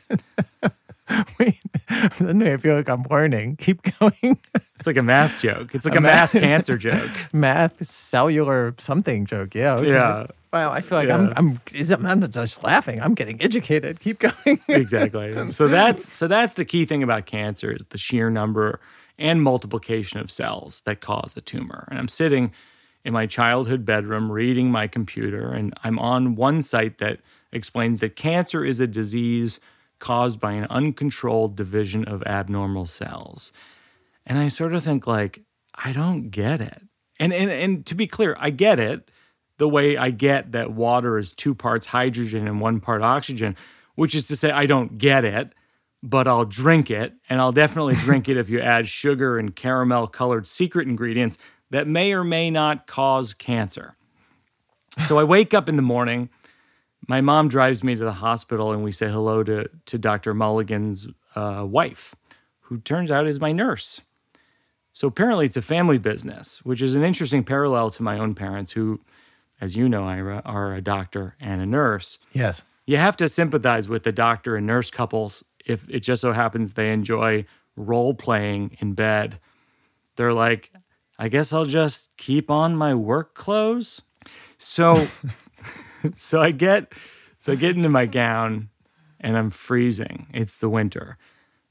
Wait, 1.38 1.60
suddenly 2.14 2.52
I 2.52 2.56
feel 2.56 2.74
like 2.74 2.88
I'm 2.88 3.04
learning. 3.10 3.56
Keep 3.56 3.98
going. 3.98 4.38
It's 4.74 4.86
like 4.86 4.96
a 4.96 5.02
math 5.02 5.40
joke. 5.40 5.74
It's 5.74 5.84
like 5.86 5.94
a, 5.94 6.00
math, 6.00 6.32
cancer 6.32 6.76
joke. 6.78 7.10
Math, 7.32 7.84
cellular 7.84 8.74
something 8.78 9.24
joke. 9.24 9.54
Yeah. 9.54 9.76
okay. 9.76 9.90
Yeah. 9.92 10.26
Wow, 10.52 10.72
I 10.72 10.80
feel 10.80 10.98
like 10.98 11.10
I'm 11.10 11.32
I'm 11.36 11.60
I'm 12.06 12.20
not 12.20 12.30
just 12.30 12.64
laughing. 12.64 13.00
I'm 13.02 13.14
getting 13.14 13.40
educated. 13.42 14.00
Keep 14.00 14.20
going. 14.20 14.60
exactly. 14.68 15.50
So 15.50 15.68
that's 15.68 16.12
so 16.12 16.26
that's 16.26 16.54
the 16.54 16.64
key 16.64 16.86
thing 16.86 17.02
about 17.02 17.26
cancer 17.26 17.72
is 17.72 17.84
the 17.90 17.98
sheer 17.98 18.30
number 18.30 18.80
and 19.18 19.42
multiplication 19.42 20.18
of 20.18 20.30
cells 20.30 20.82
that 20.86 21.00
cause 21.00 21.36
a 21.36 21.40
tumor. 21.40 21.86
And 21.90 21.98
I'm 21.98 22.08
sitting 22.08 22.52
in 23.04 23.12
my 23.12 23.26
childhood 23.26 23.84
bedroom 23.84 24.32
reading 24.32 24.70
my 24.70 24.86
computer 24.86 25.52
and 25.52 25.74
I'm 25.84 25.98
on 25.98 26.36
one 26.36 26.62
site 26.62 26.98
that 26.98 27.20
explains 27.52 28.00
that 28.00 28.16
cancer 28.16 28.64
is 28.64 28.80
a 28.80 28.86
disease 28.86 29.60
caused 29.98 30.40
by 30.40 30.52
an 30.52 30.66
uncontrolled 30.68 31.56
division 31.56 32.04
of 32.04 32.22
abnormal 32.24 32.86
cells. 32.86 33.52
And 34.26 34.38
I 34.38 34.48
sort 34.48 34.74
of 34.74 34.84
think 34.84 35.06
like 35.06 35.42
I 35.74 35.92
don't 35.92 36.30
get 36.30 36.60
it. 36.60 36.82
And 37.18 37.32
and 37.32 37.50
and 37.50 37.86
to 37.86 37.94
be 37.94 38.06
clear, 38.06 38.36
I 38.38 38.50
get 38.50 38.78
it 38.78 39.10
the 39.58 39.68
way 39.68 39.96
I 39.96 40.10
get 40.10 40.52
that 40.52 40.72
water 40.72 41.18
is 41.18 41.32
two 41.32 41.54
parts 41.54 41.86
hydrogen 41.86 42.46
and 42.46 42.60
one 42.60 42.80
part 42.80 43.02
oxygen, 43.02 43.56
which 43.94 44.14
is 44.14 44.26
to 44.28 44.36
say, 44.36 44.50
I 44.50 44.66
don't 44.66 44.98
get 44.98 45.24
it, 45.24 45.54
but 46.02 46.28
I'll 46.28 46.44
drink 46.44 46.90
it. 46.90 47.14
And 47.28 47.40
I'll 47.40 47.52
definitely 47.52 47.94
drink 48.00 48.28
it 48.28 48.36
if 48.36 48.48
you 48.48 48.60
add 48.60 48.88
sugar 48.88 49.38
and 49.38 49.54
caramel 49.54 50.08
colored 50.08 50.46
secret 50.46 50.86
ingredients 50.86 51.38
that 51.70 51.86
may 51.86 52.12
or 52.12 52.22
may 52.22 52.50
not 52.50 52.86
cause 52.86 53.34
cancer. 53.34 53.96
So 55.06 55.18
I 55.18 55.24
wake 55.24 55.52
up 55.52 55.68
in 55.68 55.76
the 55.76 55.82
morning. 55.82 56.30
My 57.08 57.20
mom 57.20 57.48
drives 57.48 57.84
me 57.84 57.94
to 57.94 58.04
the 58.04 58.12
hospital, 58.12 58.72
and 58.72 58.82
we 58.82 58.92
say 58.92 59.08
hello 59.10 59.42
to, 59.44 59.68
to 59.86 59.98
Dr. 59.98 60.34
Mulligan's 60.34 61.06
uh, 61.34 61.64
wife, 61.66 62.14
who 62.62 62.78
turns 62.78 63.10
out 63.10 63.26
is 63.26 63.40
my 63.40 63.52
nurse. 63.52 64.00
So 64.92 65.08
apparently, 65.08 65.46
it's 65.46 65.56
a 65.56 65.62
family 65.62 65.98
business, 65.98 66.64
which 66.64 66.82
is 66.82 66.94
an 66.94 67.04
interesting 67.04 67.44
parallel 67.44 67.90
to 67.90 68.02
my 68.02 68.18
own 68.18 68.34
parents, 68.34 68.72
who, 68.72 69.00
as 69.60 69.76
you 69.76 69.88
know, 69.88 70.04
Ira, 70.04 70.42
are 70.44 70.74
a 70.74 70.80
doctor 70.80 71.36
and 71.40 71.60
a 71.60 71.66
nurse. 71.66 72.18
yes. 72.32 72.62
You 72.88 72.98
have 72.98 73.16
to 73.16 73.28
sympathize 73.28 73.88
with 73.88 74.04
the 74.04 74.12
doctor 74.12 74.54
and 74.54 74.64
nurse 74.64 74.92
couples 74.92 75.42
if 75.64 75.88
it 75.88 76.00
just 76.00 76.22
so 76.22 76.32
happens 76.32 76.74
they 76.74 76.92
enjoy 76.92 77.44
role 77.74 78.14
playing 78.14 78.76
in 78.80 78.94
bed. 78.94 79.40
They're 80.14 80.32
like, 80.32 80.72
I 81.18 81.28
guess 81.28 81.52
I'll 81.52 81.64
just 81.64 82.16
keep 82.16 82.48
on 82.48 82.76
my 82.76 82.94
work 82.94 83.34
clothes. 83.34 84.02
So, 84.56 85.08
so 86.16 86.40
I 86.40 86.50
get, 86.50 86.92
so 87.38 87.52
I 87.52 87.54
get 87.56 87.76
into 87.76 87.88
my 87.88 88.06
gown, 88.06 88.68
and 89.20 89.36
I'm 89.36 89.50
freezing. 89.50 90.26
It's 90.32 90.58
the 90.58 90.68
winter, 90.68 91.18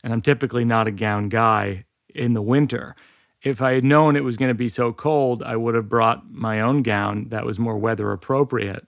and 0.04 0.14
I'm 0.14 0.22
typically 0.22 0.66
not 0.66 0.88
a 0.88 0.92
gown 0.92 1.30
guy 1.30 1.86
in 2.14 2.34
the 2.34 2.42
winter. 2.42 2.96
If 3.42 3.62
I 3.62 3.74
had 3.74 3.84
known 3.84 4.16
it 4.16 4.24
was 4.24 4.38
going 4.38 4.50
to 4.50 4.56
be 4.56 4.70
so 4.70 4.92
cold, 4.92 5.44
I 5.44 5.56
would 5.56 5.76
have 5.76 5.88
brought 5.88 6.32
my 6.32 6.62
own 6.62 6.82
gown 6.82 7.30
that 7.30 7.46
was 7.46 7.60
more 7.60 7.78
weather 7.78 8.12
appropriate. 8.12 8.88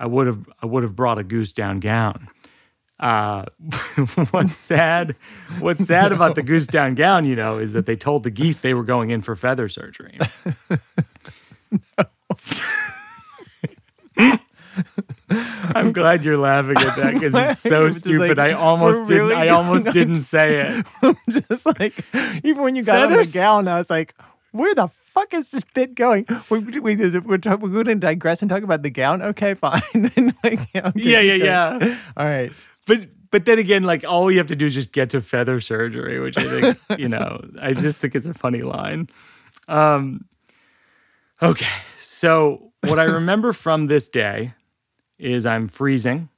I 0.00 0.06
would 0.06 0.26
have 0.26 0.48
I 0.60 0.66
would 0.66 0.82
have 0.82 0.96
brought 0.96 1.18
a 1.18 1.24
goose 1.24 1.52
down 1.52 1.78
gown. 1.78 2.28
Uh, 2.98 3.44
what's 4.30 4.56
sad? 4.56 5.14
What's 5.58 5.84
sad 5.86 6.12
about 6.12 6.34
the 6.34 6.42
goose 6.42 6.66
down 6.66 6.94
gown, 6.94 7.24
you 7.24 7.36
know, 7.36 7.58
is 7.58 7.72
that 7.72 7.86
they 7.86 7.96
told 7.96 8.24
the 8.24 8.30
geese 8.30 8.60
they 8.60 8.74
were 8.74 8.84
going 8.84 9.10
in 9.10 9.20
for 9.20 9.36
feather 9.36 9.68
surgery. 9.68 10.18
I'm 15.74 15.92
glad 15.92 16.24
you're 16.24 16.38
laughing 16.38 16.76
at 16.78 16.96
that 16.96 17.14
because 17.14 17.34
it's 17.34 17.60
so 17.60 17.90
stupid. 17.90 18.36
like, 18.36 18.38
I 18.38 18.52
almost 18.52 19.06
didn't. 19.08 19.22
really 19.28 19.34
I 19.34 19.48
almost 19.48 19.84
didn't 19.86 20.22
say 20.22 20.60
it. 20.60 20.86
I'm 21.02 21.16
just 21.30 21.66
like 21.66 21.94
even 22.44 22.62
when 22.62 22.76
you 22.76 22.82
got 22.82 23.10
on 23.10 23.16
the 23.16 23.30
gown, 23.32 23.68
I 23.68 23.76
was 23.76 23.90
like, 23.90 24.14
where 24.52 24.74
the 24.74 24.88
fuck 24.88 25.32
is 25.34 25.50
this 25.52 25.64
bit 25.74 25.94
going? 25.94 26.26
We, 26.50 26.58
we, 26.80 27.00
is 27.00 27.14
it- 27.14 27.24
we're, 27.24 27.38
talk, 27.38 27.60
we're 27.60 27.68
going 27.68 27.84
to 27.86 27.94
digress 27.94 28.42
and 28.42 28.48
talk 28.48 28.62
about 28.64 28.82
the 28.82 28.90
gown. 28.90 29.22
Okay, 29.22 29.54
fine. 29.66 29.80
And 30.16 30.34
like, 30.42 30.60
yeah, 30.74 30.90
Yeah, 30.94 31.20
yeah, 31.20 31.34
yeah. 31.34 31.98
All 32.16 32.26
right. 32.26 32.52
But 32.86 33.08
but 33.30 33.46
then 33.46 33.58
again, 33.58 33.82
like 33.82 34.04
all 34.04 34.30
you 34.30 34.38
have 34.38 34.46
to 34.48 34.56
do 34.56 34.66
is 34.66 34.74
just 34.74 34.92
get 34.92 35.10
to 35.10 35.20
feather 35.20 35.60
surgery, 35.60 36.20
which 36.20 36.36
I 36.38 36.44
think 36.86 37.00
you 37.00 37.08
know. 37.08 37.44
I 37.60 37.72
just 37.72 38.00
think 38.00 38.14
it's 38.14 38.26
a 38.26 38.34
funny 38.34 38.62
line. 38.62 39.08
Um, 39.68 40.26
okay, 41.42 41.66
so 42.00 42.72
what 42.86 42.98
I 42.98 43.04
remember 43.04 43.52
from 43.52 43.86
this 43.86 44.08
day 44.08 44.52
is 45.24 45.46
I'm 45.46 45.68
freezing. 45.68 46.28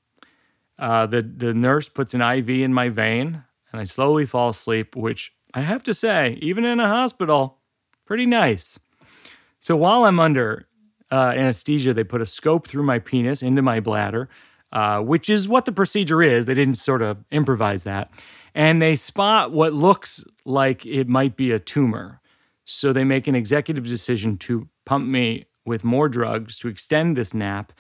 Uh, 0.79 1.07
the 1.07 1.23
the 1.23 1.55
nurse 1.55 1.89
puts 1.91 2.15
an 2.15 2.23
IV 2.23 2.51
in 2.51 2.75
my 2.75 2.89
vein, 2.91 3.45
and 3.73 3.81
I 3.81 3.85
slowly 3.85 4.27
fall 4.27 4.51
asleep. 4.51 4.97
Which 4.97 5.33
I 5.55 5.63
have 5.63 5.85
to 5.85 5.95
say, 5.95 6.39
even 6.43 6.65
in 6.65 6.81
a 6.81 6.89
hospital, 6.89 7.59
pretty 8.07 8.27
nice. 8.27 8.79
So 9.61 9.77
while 9.77 10.05
I'm 10.05 10.21
under 10.21 10.69
uh, 11.13 11.33
anesthesia, 11.37 11.95
they 11.95 12.05
put 12.05 12.23
a 12.23 12.27
scope 12.27 12.69
through 12.69 12.85
my 12.85 12.99
penis 13.01 13.43
into 13.43 13.63
my 13.63 13.81
bladder. 13.81 14.29
uh, 14.73 15.01
which 15.01 15.31
is 15.31 15.49
what 15.49 15.65
the 15.65 15.73
procedure 15.73 16.23
is. 16.23 16.47
They 16.47 16.55
didn't 16.55 16.77
sort 16.77 17.03
of 17.03 17.25
improvise 17.31 17.85
that. 17.85 18.11
And 18.55 18.83
they 18.83 18.97
spot 18.97 19.53
what 19.53 19.73
looks 19.75 20.25
like 20.45 20.85
it 20.87 21.09
might 21.09 21.37
be 21.37 21.53
a 21.53 21.59
tumor. 21.59 22.21
So 22.65 22.93
they 22.93 23.05
make 23.05 23.27
an 23.29 23.35
executive 23.35 23.85
decision 23.85 24.39
to 24.39 24.69
pump 24.85 25.07
me 25.09 25.47
with 25.65 25.85
more 25.85 26.09
drugs 26.09 26.59
to 26.59 26.69
extend 26.69 27.17
this 27.17 27.35
nap. 27.35 27.73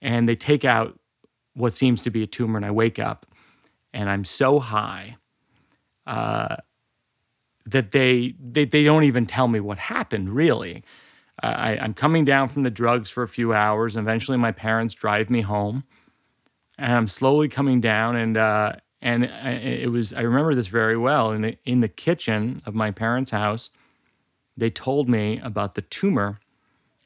And 0.00 0.28
they 0.28 0.36
take 0.36 0.64
out 0.64 0.98
what 1.54 1.72
seems 1.72 2.02
to 2.02 2.10
be 2.10 2.22
a 2.22 2.26
tumor. 2.26 2.56
And 2.56 2.66
I 2.66 2.70
wake 2.70 2.98
up 2.98 3.26
and 3.92 4.08
I'm 4.08 4.24
so 4.24 4.58
high 4.60 5.16
uh, 6.06 6.56
that 7.66 7.90
they, 7.90 8.34
they, 8.40 8.64
they 8.64 8.84
don't 8.84 9.04
even 9.04 9.26
tell 9.26 9.48
me 9.48 9.60
what 9.60 9.78
happened, 9.78 10.30
really. 10.30 10.84
I, 11.42 11.78
I'm 11.78 11.94
coming 11.94 12.24
down 12.24 12.48
from 12.48 12.62
the 12.62 12.70
drugs 12.70 13.10
for 13.10 13.22
a 13.22 13.28
few 13.28 13.52
hours. 13.52 13.96
And 13.96 14.06
eventually, 14.06 14.38
my 14.38 14.52
parents 14.52 14.94
drive 14.94 15.30
me 15.30 15.42
home. 15.42 15.84
And 16.76 16.92
I'm 16.92 17.08
slowly 17.08 17.48
coming 17.48 17.80
down. 17.80 18.16
And, 18.16 18.36
uh, 18.36 18.72
and 19.00 19.24
it 19.24 19.90
was, 19.90 20.12
I 20.12 20.20
remember 20.22 20.54
this 20.54 20.66
very 20.66 20.96
well. 20.96 21.30
In 21.32 21.42
the, 21.42 21.58
in 21.64 21.80
the 21.80 21.88
kitchen 21.88 22.62
of 22.66 22.74
my 22.74 22.90
parents' 22.90 23.30
house, 23.30 23.70
they 24.56 24.70
told 24.70 25.08
me 25.08 25.40
about 25.42 25.74
the 25.76 25.82
tumor 25.82 26.38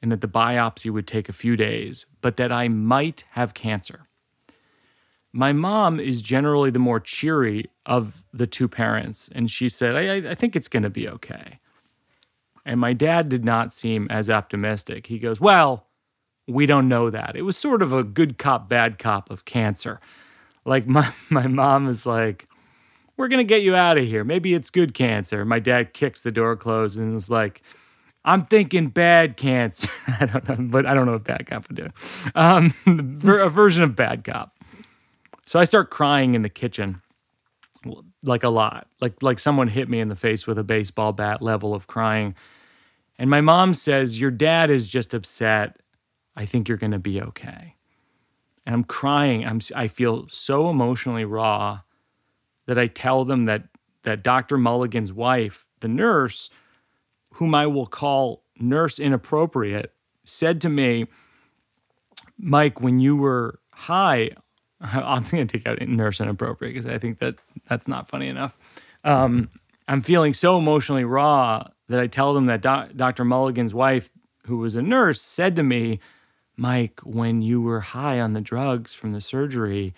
and 0.02 0.10
that 0.10 0.20
the 0.20 0.28
biopsy 0.28 0.90
would 0.90 1.06
take 1.06 1.28
a 1.28 1.32
few 1.32 1.56
days, 1.56 2.06
but 2.20 2.36
that 2.36 2.50
I 2.50 2.68
might 2.68 3.24
have 3.30 3.54
cancer. 3.54 4.08
My 5.32 5.52
mom 5.52 5.98
is 5.98 6.20
generally 6.20 6.70
the 6.70 6.78
more 6.78 7.00
cheery 7.00 7.70
of 7.86 8.24
the 8.34 8.46
two 8.46 8.68
parents, 8.68 9.30
and 9.32 9.50
she 9.50 9.68
said, 9.68 9.96
I, 9.96 10.32
I 10.32 10.34
think 10.34 10.54
it's 10.54 10.68
going 10.68 10.82
to 10.82 10.90
be 10.90 11.08
okay. 11.08 11.60
And 12.66 12.78
my 12.78 12.92
dad 12.92 13.28
did 13.28 13.44
not 13.44 13.72
seem 13.72 14.06
as 14.10 14.28
optimistic. 14.28 15.06
He 15.06 15.18
goes, 15.18 15.40
Well, 15.40 15.86
we 16.46 16.66
don't 16.66 16.88
know 16.88 17.08
that. 17.08 17.34
It 17.34 17.42
was 17.42 17.56
sort 17.56 17.80
of 17.80 17.92
a 17.92 18.02
good 18.02 18.38
cop, 18.38 18.68
bad 18.68 18.98
cop 18.98 19.30
of 19.30 19.44
cancer. 19.44 20.00
Like 20.64 20.86
my, 20.86 21.12
my 21.30 21.46
mom 21.46 21.88
is 21.88 22.04
like, 22.04 22.46
We're 23.16 23.28
going 23.28 23.38
to 23.38 23.44
get 23.44 23.62
you 23.62 23.74
out 23.74 23.98
of 23.98 24.04
here. 24.04 24.24
Maybe 24.24 24.54
it's 24.54 24.70
good 24.70 24.94
cancer. 24.94 25.44
My 25.44 25.60
dad 25.60 25.92
kicks 25.94 26.20
the 26.20 26.30
door 26.30 26.56
closed 26.56 26.98
and 26.98 27.16
is 27.16 27.30
like, 27.30 27.62
I'm 28.24 28.46
thinking 28.46 28.88
bad 28.88 29.36
cancer. 29.36 29.88
I 30.06 30.26
don't 30.26 30.48
know, 30.48 30.56
but 30.58 30.86
I 30.86 30.94
don't 30.94 31.06
know 31.06 31.12
what 31.12 31.24
bad 31.24 31.46
cop 31.46 31.68
would 31.68 31.76
do. 31.76 31.88
Um, 32.34 32.74
a 32.86 33.48
version 33.48 33.82
of 33.82 33.96
bad 33.96 34.24
cop. 34.24 34.56
So 35.44 35.58
I 35.58 35.64
start 35.64 35.90
crying 35.90 36.34
in 36.34 36.42
the 36.42 36.48
kitchen, 36.48 37.02
like 38.22 38.44
a 38.44 38.48
lot, 38.48 38.86
like 39.00 39.22
like 39.22 39.38
someone 39.38 39.68
hit 39.68 39.88
me 39.88 40.00
in 40.00 40.08
the 40.08 40.16
face 40.16 40.46
with 40.46 40.56
a 40.56 40.64
baseball 40.64 41.12
bat 41.12 41.42
level 41.42 41.74
of 41.74 41.86
crying. 41.86 42.34
And 43.18 43.28
my 43.28 43.40
mom 43.40 43.74
says, 43.74 44.20
"Your 44.20 44.30
dad 44.30 44.70
is 44.70 44.88
just 44.88 45.14
upset. 45.14 45.78
I 46.36 46.46
think 46.46 46.68
you're 46.68 46.78
going 46.78 46.92
to 46.92 46.98
be 46.98 47.20
okay." 47.20 47.74
And 48.64 48.74
I'm 48.74 48.84
crying. 48.84 49.44
I'm 49.44 49.60
I 49.74 49.88
feel 49.88 50.28
so 50.28 50.70
emotionally 50.70 51.24
raw 51.24 51.80
that 52.66 52.78
I 52.78 52.86
tell 52.86 53.24
them 53.24 53.46
that 53.46 53.64
that 54.04 54.22
Dr. 54.22 54.56
Mulligan's 54.56 55.12
wife, 55.12 55.66
the 55.80 55.88
nurse, 55.88 56.50
whom 57.34 57.54
I 57.54 57.66
will 57.66 57.86
call 57.86 58.44
nurse 58.58 58.98
inappropriate, 58.98 59.92
said 60.24 60.60
to 60.62 60.68
me, 60.68 61.06
Mike, 62.38 62.80
when 62.80 63.00
you 63.00 63.16
were 63.16 63.60
high, 63.72 64.30
I'm 64.80 65.22
going 65.24 65.46
to 65.46 65.58
take 65.58 65.66
out 65.66 65.80
nurse 65.86 66.20
inappropriate 66.20 66.74
because 66.74 66.90
I 66.90 66.98
think 66.98 67.18
that 67.18 67.36
that's 67.68 67.88
not 67.88 68.08
funny 68.08 68.28
enough. 68.28 68.58
Um, 69.04 69.50
I'm 69.88 70.02
feeling 70.02 70.34
so 70.34 70.58
emotionally 70.58 71.04
raw 71.04 71.68
that 71.88 72.00
I 72.00 72.06
tell 72.06 72.34
them 72.34 72.46
that 72.46 72.62
doc, 72.62 72.90
Dr. 72.96 73.24
Mulligan's 73.24 73.74
wife, 73.74 74.10
who 74.46 74.58
was 74.58 74.76
a 74.76 74.82
nurse, 74.82 75.20
said 75.20 75.56
to 75.56 75.62
me, 75.62 76.00
Mike, 76.56 77.00
when 77.02 77.42
you 77.42 77.60
were 77.60 77.80
high 77.80 78.20
on 78.20 78.32
the 78.32 78.40
drugs 78.40 78.94
from 78.94 79.12
the 79.12 79.20
surgery, 79.20 79.94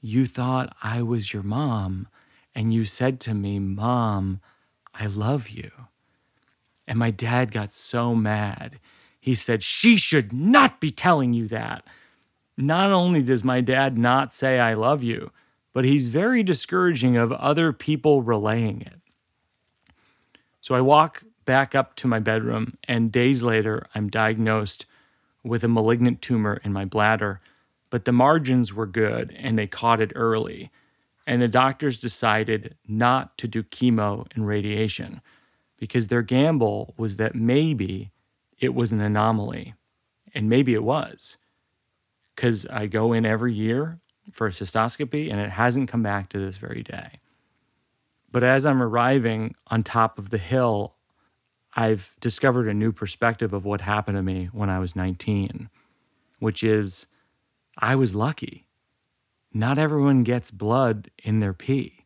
you 0.00 0.26
thought 0.26 0.74
I 0.82 1.02
was 1.02 1.32
your 1.32 1.42
mom. 1.42 2.08
And 2.54 2.72
you 2.72 2.84
said 2.84 3.20
to 3.20 3.34
me, 3.34 3.58
Mom, 3.58 4.40
I 4.94 5.06
love 5.06 5.48
you. 5.48 5.70
And 6.88 6.98
my 6.98 7.10
dad 7.10 7.52
got 7.52 7.74
so 7.74 8.14
mad. 8.14 8.80
He 9.20 9.34
said, 9.34 9.62
She 9.62 9.98
should 9.98 10.32
not 10.32 10.80
be 10.80 10.90
telling 10.90 11.34
you 11.34 11.46
that. 11.48 11.86
Not 12.56 12.90
only 12.90 13.22
does 13.22 13.44
my 13.44 13.60
dad 13.60 13.98
not 13.98 14.32
say, 14.32 14.58
I 14.58 14.72
love 14.72 15.04
you, 15.04 15.30
but 15.74 15.84
he's 15.84 16.08
very 16.08 16.42
discouraging 16.42 17.16
of 17.16 17.30
other 17.32 17.74
people 17.74 18.22
relaying 18.22 18.80
it. 18.80 19.00
So 20.62 20.74
I 20.74 20.80
walk 20.80 21.24
back 21.44 21.74
up 21.74 21.94
to 21.96 22.08
my 22.08 22.18
bedroom, 22.20 22.78
and 22.84 23.12
days 23.12 23.42
later, 23.42 23.86
I'm 23.94 24.08
diagnosed 24.08 24.86
with 25.44 25.62
a 25.62 25.68
malignant 25.68 26.22
tumor 26.22 26.58
in 26.64 26.72
my 26.72 26.86
bladder. 26.86 27.40
But 27.90 28.06
the 28.06 28.12
margins 28.12 28.72
were 28.72 28.86
good, 28.86 29.34
and 29.38 29.58
they 29.58 29.66
caught 29.66 30.00
it 30.00 30.12
early. 30.14 30.70
And 31.26 31.42
the 31.42 31.48
doctors 31.48 32.00
decided 32.00 32.76
not 32.86 33.36
to 33.38 33.46
do 33.46 33.62
chemo 33.62 34.26
and 34.34 34.46
radiation 34.46 35.20
because 35.78 36.08
their 36.08 36.22
gamble 36.22 36.94
was 36.96 37.16
that 37.16 37.34
maybe 37.34 38.10
it 38.58 38.74
was 38.74 38.92
an 38.92 39.00
anomaly. 39.00 39.74
And 40.34 40.48
maybe 40.48 40.74
it 40.74 40.82
was. 40.82 41.38
Because 42.34 42.66
I 42.66 42.86
go 42.86 43.12
in 43.12 43.24
every 43.24 43.54
year 43.54 44.00
for 44.32 44.46
a 44.46 44.50
cystoscopy 44.50 45.30
and 45.30 45.40
it 45.40 45.50
hasn't 45.50 45.88
come 45.88 46.02
back 46.02 46.28
to 46.30 46.38
this 46.38 46.56
very 46.58 46.82
day. 46.82 47.20
But 48.30 48.44
as 48.44 48.66
I'm 48.66 48.82
arriving 48.82 49.54
on 49.68 49.82
top 49.82 50.18
of 50.18 50.30
the 50.30 50.38
hill, 50.38 50.94
I've 51.74 52.14
discovered 52.20 52.68
a 52.68 52.74
new 52.74 52.92
perspective 52.92 53.52
of 53.52 53.64
what 53.64 53.80
happened 53.80 54.18
to 54.18 54.22
me 54.22 54.50
when 54.52 54.68
I 54.68 54.78
was 54.78 54.94
19, 54.94 55.70
which 56.38 56.62
is 56.62 57.06
I 57.78 57.94
was 57.94 58.14
lucky. 58.14 58.66
Not 59.52 59.78
everyone 59.78 60.24
gets 60.24 60.50
blood 60.50 61.10
in 61.22 61.40
their 61.40 61.54
pee. 61.54 61.97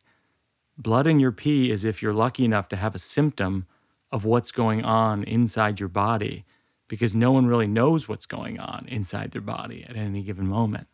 Blood 0.83 1.07
in 1.07 1.21
your 1.21 1.31
pee 1.31 1.71
is 1.71 1.85
if 1.85 2.01
you're 2.01 2.13
lucky 2.13 2.43
enough 2.43 2.67
to 2.67 2.75
have 2.75 2.93
a 2.93 2.99
symptom 2.99 3.65
of 4.11 4.25
what's 4.25 4.51
going 4.51 4.83
on 4.83 5.23
inside 5.23 5.79
your 5.79 5.87
body 5.87 6.43
because 6.89 7.15
no 7.15 7.31
one 7.31 7.47
really 7.47 7.67
knows 7.67 8.09
what's 8.09 8.25
going 8.25 8.59
on 8.59 8.85
inside 8.89 9.31
their 9.31 9.41
body 9.41 9.85
at 9.87 9.95
any 9.95 10.21
given 10.21 10.45
moment. 10.45 10.87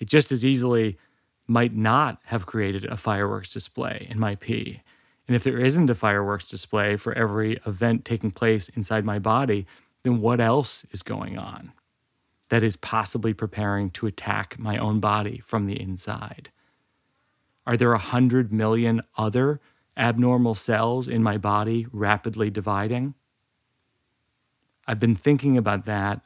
It 0.00 0.08
just 0.08 0.32
as 0.32 0.46
easily 0.46 0.96
might 1.46 1.74
not 1.74 2.20
have 2.24 2.46
created 2.46 2.86
a 2.86 2.96
fireworks 2.96 3.52
display 3.52 4.06
in 4.10 4.18
my 4.18 4.34
pee. 4.34 4.80
And 5.28 5.36
if 5.36 5.44
there 5.44 5.58
isn't 5.58 5.90
a 5.90 5.94
fireworks 5.94 6.48
display 6.48 6.96
for 6.96 7.12
every 7.12 7.60
event 7.66 8.06
taking 8.06 8.30
place 8.30 8.70
inside 8.70 9.04
my 9.04 9.18
body, 9.18 9.66
then 10.04 10.22
what 10.22 10.40
else 10.40 10.86
is 10.90 11.02
going 11.02 11.36
on 11.36 11.72
that 12.48 12.62
is 12.62 12.76
possibly 12.76 13.34
preparing 13.34 13.90
to 13.90 14.06
attack 14.06 14.58
my 14.58 14.78
own 14.78 15.00
body 15.00 15.38
from 15.44 15.66
the 15.66 15.78
inside? 15.78 16.50
Are 17.66 17.76
there 17.76 17.92
a 17.92 17.98
hundred 17.98 18.52
million 18.52 19.02
other 19.16 19.60
abnormal 19.96 20.54
cells 20.54 21.08
in 21.08 21.22
my 21.22 21.36
body 21.36 21.86
rapidly 21.90 22.50
dividing? 22.50 23.14
I've 24.86 25.00
been 25.00 25.16
thinking 25.16 25.56
about 25.56 25.84
that 25.86 26.20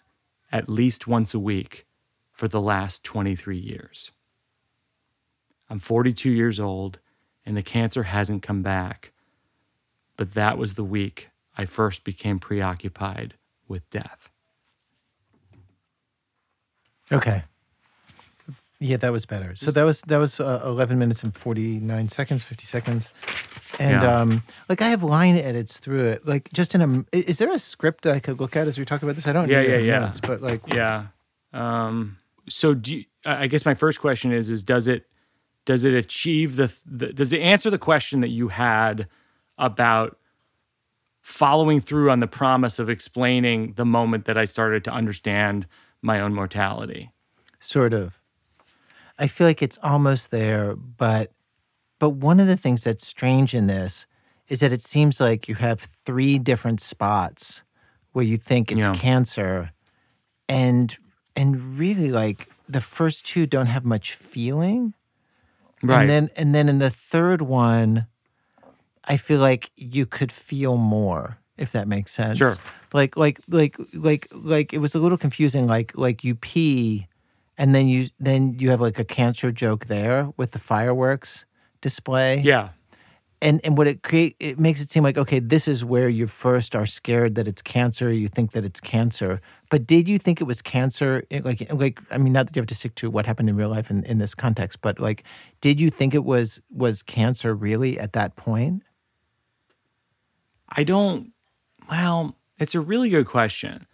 at 0.53 0.69
least 0.69 1.07
once 1.07 1.33
a 1.33 1.39
week 1.39 1.87
for 2.33 2.47
the 2.47 2.61
last 2.61 3.03
23 3.05 3.57
years. 3.57 4.13
I'm 5.71 5.79
42 5.79 6.31
years 6.31 6.61
old 6.61 6.99
and 7.47 7.57
the 7.57 7.63
cancer 7.63 8.03
hasn't 8.03 8.43
come 8.43 8.63
back, 8.63 9.13
but 10.17 10.35
that 10.35 10.59
was 10.59 10.75
the 10.75 10.85
week 10.85 11.31
I 11.57 11.65
first 11.65 12.05
became 12.05 12.39
preoccupied 12.39 13.35
with 13.67 13.89
death. 13.91 14.31
Okay. 17.11 17.45
Yeah, 18.83 18.97
that 18.97 19.13
was 19.13 19.27
better. 19.27 19.55
So 19.57 19.71
that 19.71 19.83
was 19.83 20.01
that 20.03 20.17
was 20.17 20.41
uh, 20.41 20.63
11 20.65 20.99
minutes 20.99 21.23
and 21.23 21.37
49 21.37 22.09
seconds, 22.09 22.43
50 22.43 22.65
seconds. 22.65 23.11
And 23.79 24.03
Yeah. 24.03 24.21
um 24.21 24.43
like 24.71 24.81
I 24.81 24.89
have 24.89 25.03
line 25.03 25.37
edits 25.37 25.79
through 25.79 26.07
it. 26.07 26.27
Like 26.27 26.51
just 26.53 26.75
in 26.75 26.81
a 26.81 27.05
is 27.17 27.39
there 27.39 27.53
a 27.53 27.59
script 27.59 28.05
that 28.05 28.15
I 28.15 28.21
could 28.21 28.41
look 28.41 28.57
at 28.57 28.67
as 28.67 28.79
we 28.79 28.85
talk 28.87 29.03
about 29.03 29.17
this? 29.17 29.27
I 29.27 29.33
don't 29.33 29.49
Yeah, 29.51 29.61
yeah, 29.61 29.77
yeah. 29.79 29.99
notes, 30.01 30.21
but 30.21 30.41
like 30.41 30.63
Yeah. 30.73 31.07
Um, 31.53 32.17
so 32.49 32.73
do 32.75 32.97
you, 32.97 33.05
I 33.25 33.43
I 33.45 33.47
guess 33.49 33.65
my 33.67 33.75
first 33.75 34.01
question 34.01 34.33
is 34.33 34.49
is 34.51 34.65
does 34.65 34.89
it 34.89 35.07
does 35.67 35.85
it 35.85 35.93
achieve 35.93 36.57
the, 36.57 36.73
the 36.87 37.13
does 37.13 37.33
it 37.35 37.41
answer 37.41 37.69
the 37.69 37.79
question 37.79 38.21
that 38.23 38.29
you 38.31 38.49
had 38.49 39.07
about 39.59 40.17
following 41.21 41.81
through 41.83 42.11
on 42.11 42.21
the 42.21 42.27
promise 42.27 42.79
of 42.79 42.89
explaining 42.89 43.75
the 43.75 43.85
moment 43.85 44.25
that 44.25 44.39
I 44.39 44.47
started 44.47 44.85
to 44.85 44.91
understand 44.91 45.67
my 46.01 46.19
own 46.19 46.33
mortality? 46.35 47.11
sort 47.63 47.93
of. 47.93 48.19
I 49.21 49.27
feel 49.29 49.47
like 49.47 49.63
it's 49.63 49.79
almost 49.83 50.31
there, 50.31 50.75
but 50.75 51.33
but 51.99 52.11
one 52.11 52.41
of 52.41 52.47
the 52.47 52.57
things 52.57 52.83
that's 52.85 53.07
strange 53.07 53.55
in 53.55 53.67
this 53.67 54.07
is 54.49 54.61
that 54.61 54.73
it 54.73 54.81
seems 54.83 55.21
like 55.21 55.47
you 55.49 55.55
have 55.57 55.81
three 56.05 56.39
different 56.39 56.81
spots 56.81 57.63
where 58.13 58.25
you 58.25 58.39
think 58.39 58.73
it's 58.73 58.81
Yeah. 58.81 58.95
cancer 58.95 59.71
and 60.49 60.97
and 61.37 61.79
really 61.79 62.11
like 62.11 62.49
the 62.69 62.81
first 62.81 63.27
two 63.27 63.47
don't 63.47 63.67
have 63.67 63.85
much 63.85 64.15
feeling. 64.15 64.95
Right. 65.83 66.01
And 66.01 66.09
then 66.11 66.31
and 66.37 66.55
then 66.55 66.69
in 66.69 66.79
the 66.79 66.91
third 66.91 67.43
one 67.43 68.07
I 69.05 69.17
feel 69.17 69.41
like 69.41 69.71
you 69.77 70.07
could 70.07 70.33
feel 70.33 70.77
more 70.77 71.39
if 71.59 71.73
that 71.73 71.87
makes 71.87 72.13
sense. 72.13 72.39
Sure. 72.39 72.57
Like 72.95 73.17
like 73.17 73.39
like 73.49 73.77
like 73.93 74.29
like 74.33 74.73
it 74.73 74.79
was 74.79 74.95
a 74.95 74.99
little 74.99 75.19
confusing 75.19 75.67
like 75.67 75.93
like 75.97 76.25
you 76.25 76.35
pee 76.35 77.07
and 77.61 77.75
then 77.75 77.87
you 77.87 78.09
then 78.19 78.57
you 78.59 78.71
have 78.71 78.81
like 78.81 78.99
a 78.99 79.05
cancer 79.05 79.53
joke 79.53 79.83
there 79.87 80.19
with 80.37 80.51
the 80.51 80.59
fireworks 80.59 81.45
display. 81.81 82.41
Yeah. 82.53 82.71
and 83.43 83.61
and 83.65 83.73
what 83.79 83.87
it 83.87 84.03
create 84.03 84.35
it 84.39 84.59
makes 84.59 84.81
it 84.83 84.91
seem 84.91 85.03
like 85.09 85.17
okay 85.25 85.39
this 85.55 85.65
is 85.73 85.79
where 85.85 86.09
you 86.19 86.27
first 86.27 86.71
are 86.77 86.87
scared 86.87 87.35
that 87.37 87.47
it's 87.49 87.63
cancer 87.63 88.07
you 88.23 88.29
think 88.37 88.49
that 88.53 88.65
it's 88.69 88.81
cancer 88.81 89.41
but 89.73 89.81
did 89.87 90.05
you 90.13 90.19
think 90.19 90.41
it 90.43 90.47
was 90.53 90.61
cancer 90.77 91.23
It- 91.31 91.45
like 91.49 91.61
like 91.85 91.97
i 92.11 92.19
mean 92.19 92.33
not 92.37 92.43
that 92.47 92.55
you 92.57 92.61
have 92.61 92.69
to 92.75 92.75
stick 92.81 92.95
to 93.01 93.09
what 93.15 93.25
happened 93.31 93.49
in 93.49 93.57
real 93.57 93.71
life 93.77 93.89
in, 93.95 94.05
in 94.05 94.19
this 94.19 94.35
context 94.35 94.81
but 94.87 94.95
like 95.01 95.21
did 95.67 95.81
you 95.81 95.89
think 95.99 96.11
it 96.15 96.25
was 96.35 96.61
was 96.85 97.03
cancer 97.03 97.55
really 97.55 97.93
at 98.05 98.13
that 98.19 98.37
point 98.37 98.83
I 100.73 100.85
don't. 100.85 101.33
Well, 101.91 102.37
it's 102.59 102.75
a 102.77 102.81
really 102.81 103.09
good 103.11 103.27
question. 103.27 103.87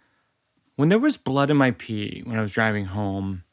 When 0.75 0.89
there 0.89 0.99
was 0.99 1.17
blood 1.17 1.49
in 1.49 1.57
my 1.57 1.71
pee 1.71 2.21
when 2.25 2.37
I 2.37 2.41
was 2.43 2.51
driving 2.53 2.85
home, 2.85 3.43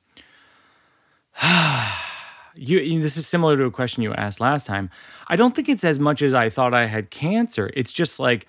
you, 2.55 3.01
this 3.01 3.17
is 3.17 3.27
similar 3.27 3.57
to 3.57 3.65
a 3.65 3.71
question 3.71 4.03
you 4.03 4.15
asked 4.15 4.41
last 4.41 4.67
time. 4.67 4.91
I 5.29 5.37
don't 5.37 5.55
think 5.55 5.69
it's 5.69 5.85
as 5.85 5.99
much 5.99 6.23
as 6.23 6.35
I 6.35 6.49
thought 6.49 6.75
I 6.75 6.87
had 6.87 7.11
cancer. 7.11 7.71
It's 7.75 7.93
just 7.93 8.19
like 8.19 8.47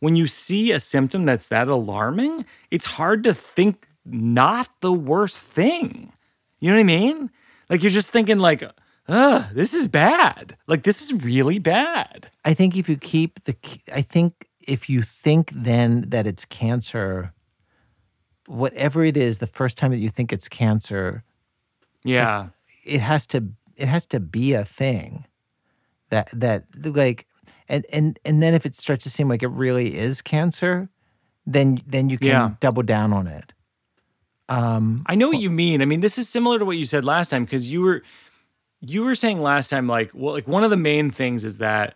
when 0.00 0.16
you 0.16 0.26
see 0.26 0.72
a 0.72 0.80
symptom 0.80 1.24
that's 1.24 1.48
that 1.48 1.68
alarming, 1.68 2.44
it's 2.70 2.86
hard 2.86 3.24
to 3.24 3.34
think 3.34 3.88
not 4.04 4.68
the 4.80 4.92
worst 4.92 5.38
thing. 5.38 6.12
You 6.60 6.70
know 6.70 6.76
what 6.76 6.80
I 6.80 6.84
mean? 6.84 7.30
Like 7.68 7.82
you're 7.82 7.90
just 7.90 8.10
thinking 8.10 8.38
like, 8.38 8.62
"Ugh, 9.08 9.44
this 9.52 9.74
is 9.74 9.86
bad. 9.88 10.56
Like 10.66 10.84
this 10.84 11.02
is 11.02 11.12
really 11.12 11.58
bad." 11.58 12.30
i 12.48 12.54
think 12.54 12.76
if 12.76 12.88
you 12.88 12.96
keep 12.96 13.44
the 13.44 13.54
i 13.94 14.00
think 14.00 14.48
if 14.66 14.88
you 14.88 15.02
think 15.02 15.50
then 15.54 16.02
that 16.08 16.26
it's 16.26 16.46
cancer 16.46 17.32
whatever 18.46 19.04
it 19.04 19.16
is 19.16 19.36
the 19.38 19.46
first 19.46 19.76
time 19.76 19.90
that 19.90 19.98
you 19.98 20.08
think 20.08 20.32
it's 20.32 20.48
cancer 20.48 21.22
Yeah. 22.08 22.48
it 22.84 23.00
has 23.00 23.26
to 23.28 23.44
it 23.76 23.88
has 23.88 24.06
to 24.06 24.18
be 24.20 24.54
a 24.54 24.64
thing 24.64 25.24
that 26.10 26.28
that 26.32 26.64
like 26.84 27.26
and 27.68 27.84
and 27.92 28.18
and 28.24 28.42
then 28.42 28.54
if 28.54 28.64
it 28.66 28.74
starts 28.74 29.04
to 29.04 29.10
seem 29.10 29.28
like 29.28 29.42
it 29.42 29.48
really 29.50 29.94
is 29.96 30.22
cancer 30.22 30.88
then 31.46 31.80
then 31.86 32.08
you 32.10 32.18
can 32.18 32.28
Yeah. 32.28 32.50
double 32.60 32.82
down 32.82 33.12
on 33.12 33.26
it 33.26 33.52
um 34.48 35.02
I 35.06 35.14
know 35.14 35.28
what 35.28 35.38
you 35.40 35.50
mean. 35.50 35.82
I 35.82 35.84
mean, 35.84 36.00
this 36.00 36.16
is 36.18 36.28
similar 36.28 36.58
to 36.58 36.64
what 36.64 36.76
you 36.78 36.86
said 36.86 37.04
last 37.04 37.28
time 37.30 37.44
because 37.44 37.70
you 37.70 37.82
were 37.82 38.02
you 38.80 39.04
were 39.04 39.14
saying 39.14 39.40
last 39.42 39.68
time 39.68 39.86
like 39.86 40.10
well 40.14 40.34
like 40.34 40.48
one 40.48 40.64
of 40.64 40.70
the 40.70 40.76
main 40.76 41.10
things 41.10 41.44
is 41.44 41.58
that 41.58 41.94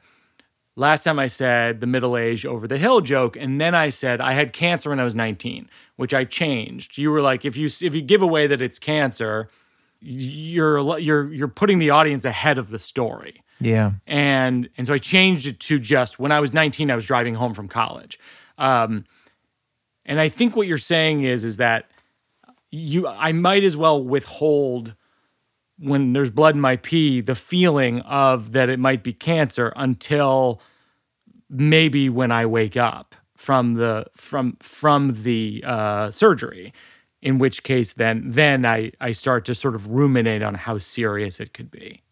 last 0.77 1.05
time 1.05 1.19
I 1.19 1.29
said 1.29 1.81
the 1.81 1.87
middle 1.87 2.17
age 2.17 2.45
over 2.45 2.69
the 2.69 2.77
hill 2.77 3.01
joke 3.01 3.37
and 3.37 3.59
then 3.61 3.75
I 3.75 3.89
said 3.89 4.21
I 4.21 4.33
had 4.33 4.53
cancer 4.53 4.91
when 4.91 5.01
I 5.01 5.05
was 5.05 5.15
19, 5.15 5.69
which 5.97 6.13
I 6.13 6.25
changed. 6.25 6.99
You 6.99 7.11
were 7.11 7.23
like 7.23 7.45
if 7.47 7.57
you 7.57 7.67
if 7.81 7.95
you 7.95 8.03
give 8.03 8.21
away 8.21 8.47
that 8.47 8.61
it's 8.61 8.79
cancer, 8.79 9.49
you're 10.03 10.99
you're 10.99 11.33
you're 11.33 11.49
putting 11.49 11.79
the 11.79 11.91
audience 11.91 12.25
ahead 12.25 12.59
of 12.59 12.71
the 12.71 12.79
story 12.79 13.43
yeah 13.61 13.93
and 14.07 14.69
and 14.77 14.87
so 14.87 14.95
I 14.95 14.99
changed 14.99 15.47
it 15.47 15.61
to 15.61 15.79
just 15.79 16.19
when 16.19 16.33
I 16.33 16.41
was 16.41 16.53
19, 16.53 16.91
I 16.91 16.97
was 16.97 17.07
driving 17.07 17.35
home 17.35 17.55
from 17.55 17.69
college. 17.69 18.19
Um, 18.59 19.05
and 20.05 20.21
I 20.21 20.29
think 20.29 20.57
what 20.57 20.67
you're 20.67 20.79
saying 20.79 21.23
is 21.23 21.45
is 21.45 21.59
that 21.59 21.91
you 22.71 23.07
I 23.07 23.33
might 23.33 23.65
as 23.65 23.77
well 23.77 24.03
withhold 24.03 24.95
when 25.79 26.13
there's 26.13 26.31
blood 26.31 26.55
in 26.55 26.61
my 26.61 26.77
pee 26.77 27.21
the 27.21 27.35
feeling 27.35 28.01
of 28.01 28.53
that 28.53 28.69
it 28.69 28.79
might 28.79 29.03
be 29.03 29.13
cancer 29.13 29.73
until 29.77 30.61
maybe 31.49 32.09
when 32.09 32.33
I 32.33 32.47
wake 32.47 32.77
up 32.77 33.15
from 33.37 33.75
the 33.75 34.07
from 34.15 34.57
from 34.61 35.23
the 35.23 35.63
uh, 35.67 36.11
surgery. 36.11 36.73
In 37.23 37.39
which 37.39 37.63
case, 37.63 37.93
then 37.93 38.31
then 38.33 38.67
I 38.67 38.93
I 39.01 39.13
start 39.13 39.45
to 39.47 39.55
sort 39.55 39.75
of 39.77 39.89
ruminate 39.91 40.43
on 40.43 40.55
how 40.55 40.79
serious 40.79 41.39
it 41.41 41.55
could 41.55 41.71
be. 41.71 42.03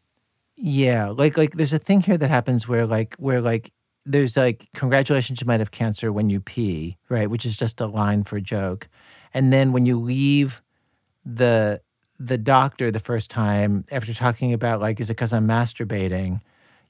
yeah 0.57 1.09
like 1.09 1.37
like 1.37 1.53
there's 1.57 1.73
a 1.73 1.79
thing 1.79 2.01
here 2.03 2.18
that 2.18 2.31
happens 2.31 2.68
where 2.68 2.87
like 2.87 3.14
where 3.16 3.40
like 3.40 3.73
there's 4.07 4.37
like 4.37 4.68
congratulations 4.75 5.40
you 5.40 5.46
might 5.46 5.61
have 5.61 5.70
cancer 5.70 6.12
when 6.12 6.29
you 6.31 6.38
pee 6.40 6.96
right 7.09 7.31
which 7.31 7.46
is 7.46 7.57
just 7.57 7.81
a 7.81 7.87
line 7.87 8.23
for 8.25 8.37
a 8.37 8.40
joke 8.42 8.88
and 9.33 9.53
then 9.53 9.73
when 9.73 9.87
you 9.87 9.99
leave 9.99 10.61
the 11.25 11.81
the 12.18 12.37
doctor 12.38 12.90
the 12.90 13.01
first 13.01 13.31
time 13.31 13.85
after 13.90 14.12
talking 14.12 14.53
about 14.53 14.81
like 14.81 15.01
is 15.01 15.09
it 15.11 15.14
because 15.16 15.33
i'm 15.33 15.46
masturbating 15.49 16.40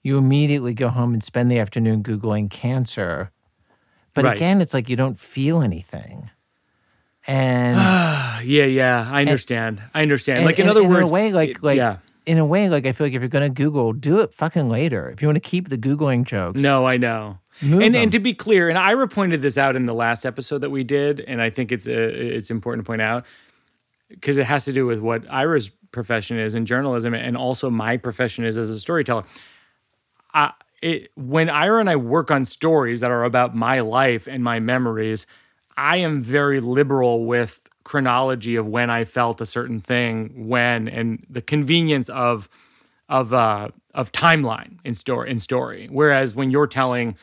you 0.03 0.19
immediately 0.19 0.75
go 0.75 0.89
home 0.89 1.13
and 1.13 1.23
spend 1.23 1.51
the 1.51 1.59
afternoon 1.59 2.03
googling 2.03 2.51
cancer 2.51 3.31
but 4.15 4.25
Right. 4.25 4.37
again 4.37 4.61
it's 4.61 4.75
like 4.75 4.89
you 4.89 4.97
don't 4.97 5.21
feel 5.21 5.63
anything 5.63 6.31
and 7.27 7.77
Yeah, 8.47 8.65
yeah, 8.65 9.09
I 9.11 9.21
understand. 9.21 9.83
I 9.95 10.03
understand. 10.03 10.39
and- 10.39 10.47
like 10.47 10.59
in 10.59 10.63
and- 10.63 10.71
other 10.71 10.81
and 10.81 10.89
words, 10.91 11.03
in 11.03 11.09
a 11.09 11.13
way 11.13 11.33
like 11.33 11.51
it- 11.51 11.63
like 11.63 11.77
yeah. 11.77 11.99
in 12.27 12.39
a 12.39 12.45
way 12.45 12.69
like 12.69 12.87
i 12.87 12.93
feel 12.93 13.07
like 13.07 13.15
if 13.15 13.21
you're 13.23 13.29
gonna 13.29 13.49
google 13.49 13.93
do 13.93 14.19
it 14.21 14.33
fucking 14.33 14.69
later 14.69 15.09
if 15.11 15.21
you 15.23 15.29
want 15.29 15.37
to 15.37 15.41
keep 15.41 15.69
the 15.69 15.79
googling 15.79 16.25
jokes 16.25 16.61
No, 16.63 16.87
I 16.87 16.97
know. 16.97 17.39
Move 17.63 17.83
and 17.83 17.95
them. 17.95 18.03
and 18.05 18.13
to 18.13 18.19
be 18.19 18.33
clear, 18.33 18.71
and 18.71 18.79
Ira 18.79 19.07
pointed 19.07 19.43
this 19.43 19.59
out 19.59 19.77
in 19.77 19.85
the 19.85 19.93
last 19.93 20.25
episode 20.25 20.59
that 20.63 20.71
we 20.71 20.83
did, 20.83 21.21
and 21.21 21.43
I 21.43 21.51
think 21.51 21.71
it's 21.73 21.87
uh, 21.87 21.91
it's 21.93 22.51
important 22.51 22.87
to 22.87 22.89
point 22.89 23.03
out 23.03 23.27
because 24.09 24.39
it 24.39 24.47
has 24.47 24.65
to 24.65 24.73
do 24.73 24.87
with 24.87 24.99
what 25.01 25.31
Ira's 25.31 25.69
profession 25.93 26.39
is 26.39 26.55
in 26.55 26.65
journalism, 26.65 27.13
and 27.13 27.37
also 27.37 27.69
my 27.69 27.99
profession 27.99 28.47
is 28.47 28.57
as 28.57 28.71
a 28.71 28.81
storyteller. 28.81 29.25
I, 30.33 30.53
it, 30.81 31.11
when 31.17 31.51
Ira 31.51 31.81
and 31.81 31.91
I 31.91 31.97
work 31.97 32.31
on 32.31 32.47
stories 32.47 33.01
that 33.01 33.11
are 33.11 33.25
about 33.25 33.55
my 33.55 33.81
life 33.81 34.27
and 34.27 34.43
my 34.43 34.59
memories, 34.59 35.27
I 35.77 35.97
am 35.99 36.21
very 36.21 36.61
liberal 36.61 37.25
with 37.25 37.61
chronology 37.85 38.57
of 38.57 38.67
when 38.67 38.91
I 38.91 39.05
felt 39.05 39.41
a 39.41 39.47
certain 39.47 39.81
thing, 39.81 40.49
when, 40.49 40.89
and 40.89 41.27
the 41.29 41.43
convenience 41.43 42.09
of 42.09 42.49
of 43.09 43.33
uh, 43.33 43.69
of 43.95 44.13
timeline 44.13 44.79
in 44.85 44.95
story 44.95 45.31
in 45.31 45.39
story. 45.39 45.89
Whereas 45.91 46.35
when 46.35 46.51
you're 46.51 46.67
telling 46.67 47.17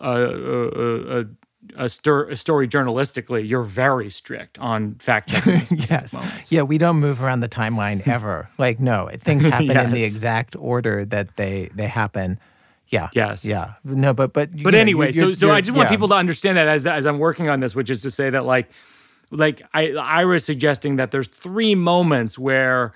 a 0.00 0.10
a, 0.10 0.68
a, 0.68 1.20
a, 1.20 1.84
a 1.84 1.88
story 1.88 2.68
journalistically, 2.68 3.48
you're 3.48 3.62
very 3.62 4.10
strict 4.10 4.58
on 4.58 4.94
fact 4.96 5.30
checking. 5.30 5.78
yes 5.90 6.16
yeah 6.50 6.62
we 6.62 6.78
don't 6.78 7.00
move 7.00 7.22
around 7.22 7.40
the 7.40 7.48
timeline 7.48 8.06
ever 8.06 8.48
like 8.58 8.78
no 8.78 9.10
things 9.20 9.44
happen 9.56 9.76
in 9.76 9.92
the 9.92 10.04
exact 10.04 10.54
order 10.56 11.04
that 11.04 11.36
they 11.36 11.68
they 11.74 11.88
happen 11.88 12.38
yeah 12.88 13.08
Yes. 13.12 13.44
yeah 13.44 13.74
no 13.84 14.12
but 14.12 14.32
but 14.32 14.50
But 14.62 14.74
anyway, 14.74 15.12
so 15.12 15.32
so 15.32 15.50
I 15.50 15.60
just 15.60 15.76
want 15.76 15.88
people 15.90 16.08
to 16.08 16.14
understand 16.14 16.56
that 16.58 16.68
as 16.68 16.86
as 16.86 17.06
I'm 17.06 17.18
working 17.18 17.48
on 17.48 17.60
this, 17.60 17.74
which 17.74 17.90
is 17.90 18.02
to 18.02 18.10
say 18.10 18.30
that 18.30 18.44
like 18.44 18.70
like 19.30 19.62
I 19.74 19.92
Ira's 19.92 20.44
suggesting 20.44 20.96
that 20.96 21.10
there's 21.10 21.28
three 21.28 21.74
moments 21.74 22.38
where 22.38 22.92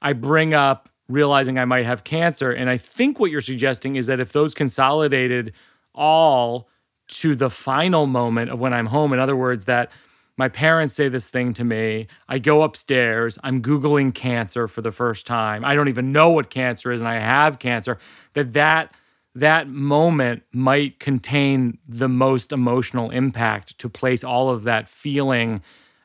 I 0.00 0.12
bring 0.14 0.54
up 0.54 0.88
realizing 1.08 1.58
I 1.58 1.66
might 1.66 1.84
have 1.84 2.04
cancer, 2.04 2.50
and 2.50 2.70
I 2.70 2.78
think 2.78 3.20
what 3.20 3.30
you're 3.30 3.40
suggesting 3.42 3.96
is 3.96 4.06
that 4.06 4.20
if 4.20 4.32
those 4.32 4.54
consolidated 4.54 5.52
all 5.94 6.68
to 7.06 7.34
the 7.34 7.50
final 7.50 8.06
moment 8.06 8.50
of 8.50 8.58
when 8.58 8.72
I'm 8.72 8.86
home, 8.86 9.12
in 9.12 9.18
other 9.18 9.36
words, 9.36 9.66
that 9.66 9.92
my 10.36 10.48
parents 10.48 10.94
say 10.94 11.08
this 11.08 11.30
thing 11.30 11.52
to 11.54 11.64
me. 11.64 12.08
I 12.28 12.38
go 12.38 12.62
upstairs. 12.62 13.38
I'm 13.44 13.62
Googling 13.62 14.14
cancer 14.14 14.66
for 14.66 14.80
the 14.80 14.90
first 14.90 15.26
time. 15.26 15.64
I 15.64 15.74
don't 15.74 15.88
even 15.88 16.12
know 16.12 16.30
what 16.30 16.50
cancer 16.50 16.90
is, 16.90 17.00
and 17.00 17.08
I 17.08 17.20
have 17.20 17.58
cancer. 17.58 17.98
That 18.32 18.54
that 18.54 18.94
that 19.34 19.68
moment 19.68 20.42
might 20.52 21.00
contain 21.00 21.78
the 21.88 22.08
most 22.08 22.52
emotional 22.52 23.10
impact 23.10 23.76
to 23.78 23.88
place 23.88 24.22
all 24.22 24.48
of 24.50 24.62
that 24.64 24.88
feeling 24.88 25.60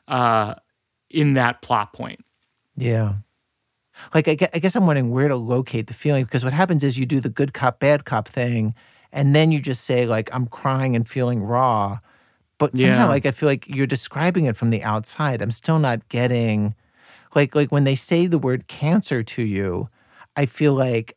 uh, 0.08 0.54
in 1.08 1.34
that 1.34 1.62
plot 1.62 1.92
point. 1.92 2.24
yeah 2.76 3.14
like 4.14 4.28
I 4.28 4.34
guess, 4.34 4.48
I 4.54 4.58
guess 4.60 4.74
i'm 4.76 4.86
wondering 4.86 5.10
where 5.10 5.28
to 5.28 5.36
locate 5.36 5.86
the 5.86 5.94
feeling 5.94 6.24
because 6.24 6.42
what 6.44 6.52
happens 6.52 6.82
is 6.82 6.98
you 6.98 7.04
do 7.06 7.20
the 7.20 7.28
good 7.28 7.52
cop 7.52 7.80
bad 7.80 8.04
cop 8.04 8.26
thing 8.28 8.74
and 9.12 9.34
then 9.34 9.52
you 9.52 9.60
just 9.60 9.84
say 9.84 10.06
like 10.06 10.30
i'm 10.32 10.46
crying 10.46 10.96
and 10.96 11.06
feeling 11.06 11.42
raw 11.42 11.98
but 12.58 12.76
somehow 12.78 12.98
Yeah. 13.00 13.06
like 13.06 13.26
i 13.26 13.30
feel 13.30 13.48
like 13.48 13.66
you're 13.68 13.86
describing 13.86 14.46
it 14.46 14.56
from 14.56 14.70
the 14.70 14.82
outside 14.82 15.42
i'm 15.42 15.50
still 15.50 15.78
not 15.78 16.08
getting 16.08 16.74
like 17.34 17.54
like 17.54 17.70
when 17.70 17.84
they 17.84 17.94
say 17.96 18.26
the 18.26 18.38
word 18.38 18.68
cancer 18.68 19.22
to 19.22 19.42
you 19.42 19.88
i 20.36 20.46
feel 20.46 20.72
like 20.72 21.16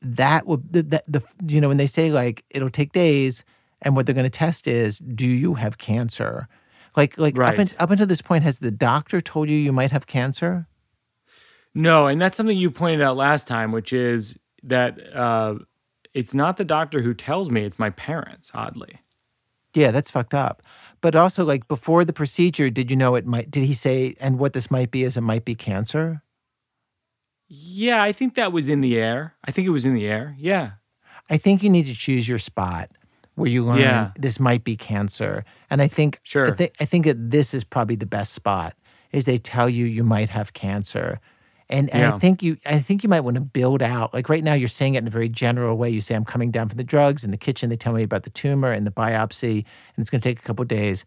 that 0.00 0.46
would 0.46 0.72
the, 0.72 0.82
the, 0.82 1.04
the 1.08 1.22
you 1.46 1.60
know 1.60 1.68
when 1.68 1.76
they 1.76 1.86
say 1.86 2.10
like 2.10 2.44
it'll 2.50 2.70
take 2.70 2.92
days 2.92 3.44
and 3.82 3.96
what 3.96 4.06
they're 4.06 4.14
going 4.14 4.24
to 4.24 4.30
test 4.30 4.66
is 4.66 4.98
do 4.98 5.26
you 5.26 5.54
have 5.54 5.78
cancer 5.78 6.48
like 6.96 7.18
like 7.18 7.34
up, 7.34 7.38
Right. 7.38 7.58
un, 7.58 7.68
up 7.78 7.90
until 7.90 8.06
this 8.06 8.22
point 8.22 8.44
has 8.44 8.58
the 8.58 8.70
doctor 8.70 9.20
told 9.20 9.48
you 9.48 9.56
you 9.56 9.72
might 9.72 9.90
have 9.90 10.06
cancer 10.06 10.66
No, 11.74 12.06
and 12.06 12.20
that's 12.20 12.36
something 12.36 12.56
you 12.56 12.70
pointed 12.70 13.02
out 13.02 13.16
last 13.16 13.46
time, 13.46 13.72
which 13.72 13.92
is 13.92 14.36
that 14.64 14.98
uh, 15.14 15.56
it's 16.14 16.34
not 16.34 16.56
the 16.56 16.64
doctor 16.64 17.02
who 17.02 17.14
tells 17.14 17.50
me; 17.50 17.62
it's 17.62 17.78
my 17.78 17.90
parents. 17.90 18.50
Oddly, 18.54 19.00
yeah 19.74 19.90
that's 19.90 20.10
fucked 20.10 20.34
up 20.34 20.62
but 21.00 21.14
also 21.14 21.44
like 21.44 21.68
before 21.68 22.04
the 22.04 22.12
procedure 22.12 22.70
did 22.70 22.90
you 22.90 22.96
know 22.96 23.14
it 23.14 23.26
might 23.26 23.50
did 23.50 23.64
he 23.64 23.74
say 23.74 24.16
and 24.20 24.38
what 24.38 24.52
this 24.54 24.70
might 24.70 24.90
be 24.90 25.04
is 25.04 25.16
it 25.16 25.20
might 25.20 25.44
be 25.44 25.54
cancer 25.54 26.22
yeah, 27.48 28.02
I 28.02 28.12
think 28.12 28.34
that 28.34 28.52
was 28.52 28.68
in 28.68 28.80
the 28.80 28.96
air. 28.98 29.34
I 29.44 29.50
think 29.50 29.66
it 29.66 29.70
was 29.70 29.84
in 29.84 29.94
the 29.94 30.06
air. 30.06 30.34
Yeah, 30.38 30.72
I 31.30 31.36
think 31.36 31.62
you 31.62 31.70
need 31.70 31.86
to 31.86 31.94
choose 31.94 32.28
your 32.28 32.38
spot 32.38 32.90
where 33.34 33.48
you 33.48 33.64
learn 33.64 33.78
Yeah. 33.78 34.10
this 34.18 34.40
might 34.40 34.64
be 34.64 34.76
cancer. 34.76 35.44
And 35.70 35.80
I 35.80 35.88
think 35.88 36.18
Sure. 36.24 36.46
I 36.48 36.50
think 36.56 36.74
I 36.80 36.84
think 36.84 37.04
that 37.06 37.30
this 37.30 37.54
is 37.54 37.64
probably 37.64 37.96
the 37.96 38.06
best 38.06 38.32
spot 38.32 38.74
is 39.12 39.24
they 39.24 39.38
tell 39.38 39.68
you 39.68 39.84
you 39.86 40.02
might 40.04 40.28
have 40.30 40.52
cancer. 40.52 41.20
And, 41.70 41.88
and 41.90 42.02
I 42.04 42.18
think 42.18 42.42
you 42.42 42.56
I 42.66 42.78
think 42.80 43.02
you 43.02 43.08
might 43.10 43.20
want 43.20 43.34
to 43.36 43.40
build 43.42 43.82
out 43.82 44.12
like 44.14 44.28
right 44.28 44.42
now 44.42 44.54
you're 44.54 44.68
saying 44.68 44.94
it 44.94 44.98
in 45.02 45.06
a 45.06 45.10
very 45.10 45.28
general 45.28 45.76
way. 45.76 45.88
You 45.90 46.00
say 46.00 46.14
I'm 46.14 46.24
coming 46.24 46.50
down 46.50 46.68
from 46.68 46.78
the 46.78 46.84
drugs 46.84 47.24
in 47.24 47.30
the 47.30 47.36
kitchen. 47.36 47.68
They 47.70 47.76
tell 47.76 47.92
me 47.92 48.02
about 48.02 48.22
the 48.24 48.30
tumor 48.30 48.72
and 48.72 48.86
the 48.86 48.90
biopsy, 48.90 49.56
and 49.58 49.98
it's 49.98 50.08
going 50.10 50.20
to 50.22 50.28
take 50.28 50.38
a 50.40 50.42
couple 50.42 50.64
days, 50.64 51.04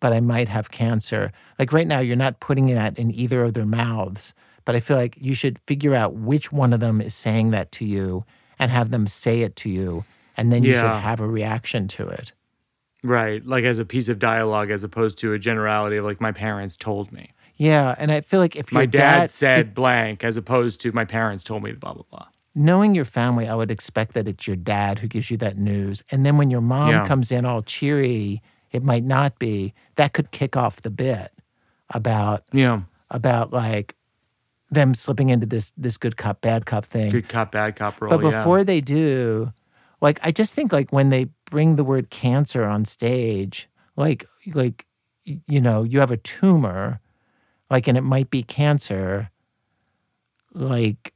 but 0.00 0.12
I 0.12 0.18
might 0.20 0.48
have 0.48 0.72
cancer. 0.72 1.30
Like 1.58 1.72
right 1.72 1.86
now, 1.86 2.00
you're 2.00 2.16
not 2.16 2.40
putting 2.40 2.66
that 2.74 2.98
in 2.98 3.12
either 3.12 3.44
of 3.44 3.54
their 3.54 3.64
mouths. 3.66 4.34
But 4.64 4.76
I 4.76 4.80
feel 4.80 4.96
like 4.96 5.16
you 5.20 5.34
should 5.34 5.58
figure 5.66 5.94
out 5.94 6.14
which 6.14 6.52
one 6.52 6.72
of 6.72 6.80
them 6.80 7.00
is 7.00 7.14
saying 7.14 7.50
that 7.50 7.72
to 7.72 7.84
you 7.84 8.24
and 8.58 8.70
have 8.70 8.90
them 8.90 9.06
say 9.06 9.40
it 9.42 9.56
to 9.56 9.68
you, 9.70 10.04
and 10.36 10.52
then 10.52 10.62
you 10.62 10.72
should 10.74 10.82
have 10.84 11.20
a 11.20 11.26
reaction 11.26 11.88
to 11.88 12.08
it. 12.08 12.32
Right. 13.02 13.44
Like 13.44 13.64
as 13.64 13.78
a 13.80 13.84
piece 13.84 14.08
of 14.08 14.18
dialogue 14.20 14.70
as 14.70 14.84
opposed 14.84 15.18
to 15.18 15.32
a 15.32 15.38
generality 15.38 15.96
of 15.96 16.04
like 16.04 16.20
my 16.20 16.30
parents 16.32 16.76
told 16.76 17.10
me. 17.12 17.32
Yeah, 17.56 17.94
and 17.98 18.10
I 18.12 18.20
feel 18.22 18.40
like 18.40 18.56
if 18.56 18.72
My 18.72 18.86
dad, 18.86 18.98
dad 19.20 19.30
said 19.30 19.74
blank 19.74 20.24
as 20.24 20.36
opposed 20.36 20.80
to 20.82 20.92
my 20.92 21.04
parents 21.04 21.42
told 21.44 21.62
me 21.62 21.72
blah 21.72 21.94
blah 21.94 22.04
blah. 22.10 22.26
knowing 22.54 22.94
your 22.94 23.04
family, 23.04 23.48
I 23.48 23.54
would 23.54 23.70
expect 23.70 24.14
that 24.14 24.28
it's 24.28 24.46
your 24.46 24.56
dad 24.56 24.98
who 25.00 25.08
gives 25.08 25.30
you 25.30 25.36
that 25.38 25.56
news. 25.58 26.02
And 26.10 26.24
then 26.24 26.36
when 26.36 26.50
your 26.50 26.60
mom 26.60 26.90
Yeah. 26.90 27.06
comes 27.06 27.32
in 27.32 27.44
all 27.44 27.62
cheery, 27.62 28.40
it 28.70 28.82
might 28.82 29.04
not 29.04 29.38
be. 29.38 29.74
That 29.96 30.12
could 30.12 30.30
kick 30.30 30.56
off 30.56 30.82
the 30.82 30.90
bit 30.90 31.30
about 31.90 32.44
Yeah. 32.52 32.82
about 33.10 33.52
like 33.52 33.96
them 34.72 34.94
slipping 34.94 35.28
into 35.28 35.46
this 35.46 35.72
this 35.76 35.96
good 35.96 36.16
cop 36.16 36.40
bad 36.40 36.66
cop 36.66 36.84
thing. 36.84 37.10
Good 37.10 37.28
cop, 37.28 37.52
bad 37.52 37.76
cop 37.76 38.00
role. 38.00 38.10
but 38.10 38.24
yeah. 38.24 38.38
before 38.38 38.64
they 38.64 38.80
do, 38.80 39.52
like 40.00 40.18
I 40.22 40.32
just 40.32 40.54
think 40.54 40.72
like 40.72 40.90
when 40.90 41.10
they 41.10 41.26
bring 41.44 41.76
the 41.76 41.84
word 41.84 42.10
cancer 42.10 42.64
on 42.64 42.84
stage, 42.84 43.68
like 43.96 44.26
like 44.54 44.86
you 45.24 45.60
know, 45.60 45.82
you 45.82 46.00
have 46.00 46.10
a 46.10 46.16
tumor, 46.16 47.00
like 47.70 47.86
and 47.86 47.96
it 47.96 48.02
might 48.02 48.30
be 48.30 48.42
cancer, 48.42 49.30
like 50.54 51.12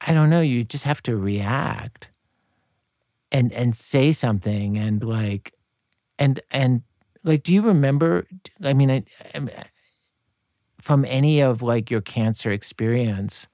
I 0.00 0.14
don't 0.14 0.30
know, 0.30 0.40
you 0.40 0.64
just 0.64 0.84
have 0.84 1.02
to 1.02 1.16
react 1.16 2.08
and 3.30 3.52
and 3.52 3.76
say 3.76 4.12
something 4.12 4.78
and 4.78 5.04
like 5.04 5.52
and 6.18 6.40
and 6.50 6.82
like 7.24 7.42
do 7.42 7.52
you 7.52 7.60
remember 7.60 8.26
I 8.64 8.72
mean 8.72 8.90
I, 8.90 9.04
I 9.34 9.40
from 10.88 11.04
any 11.06 11.38
of 11.42 11.60
like 11.60 11.90
your 11.90 12.00
cancer 12.00 12.50
experience 12.50 13.46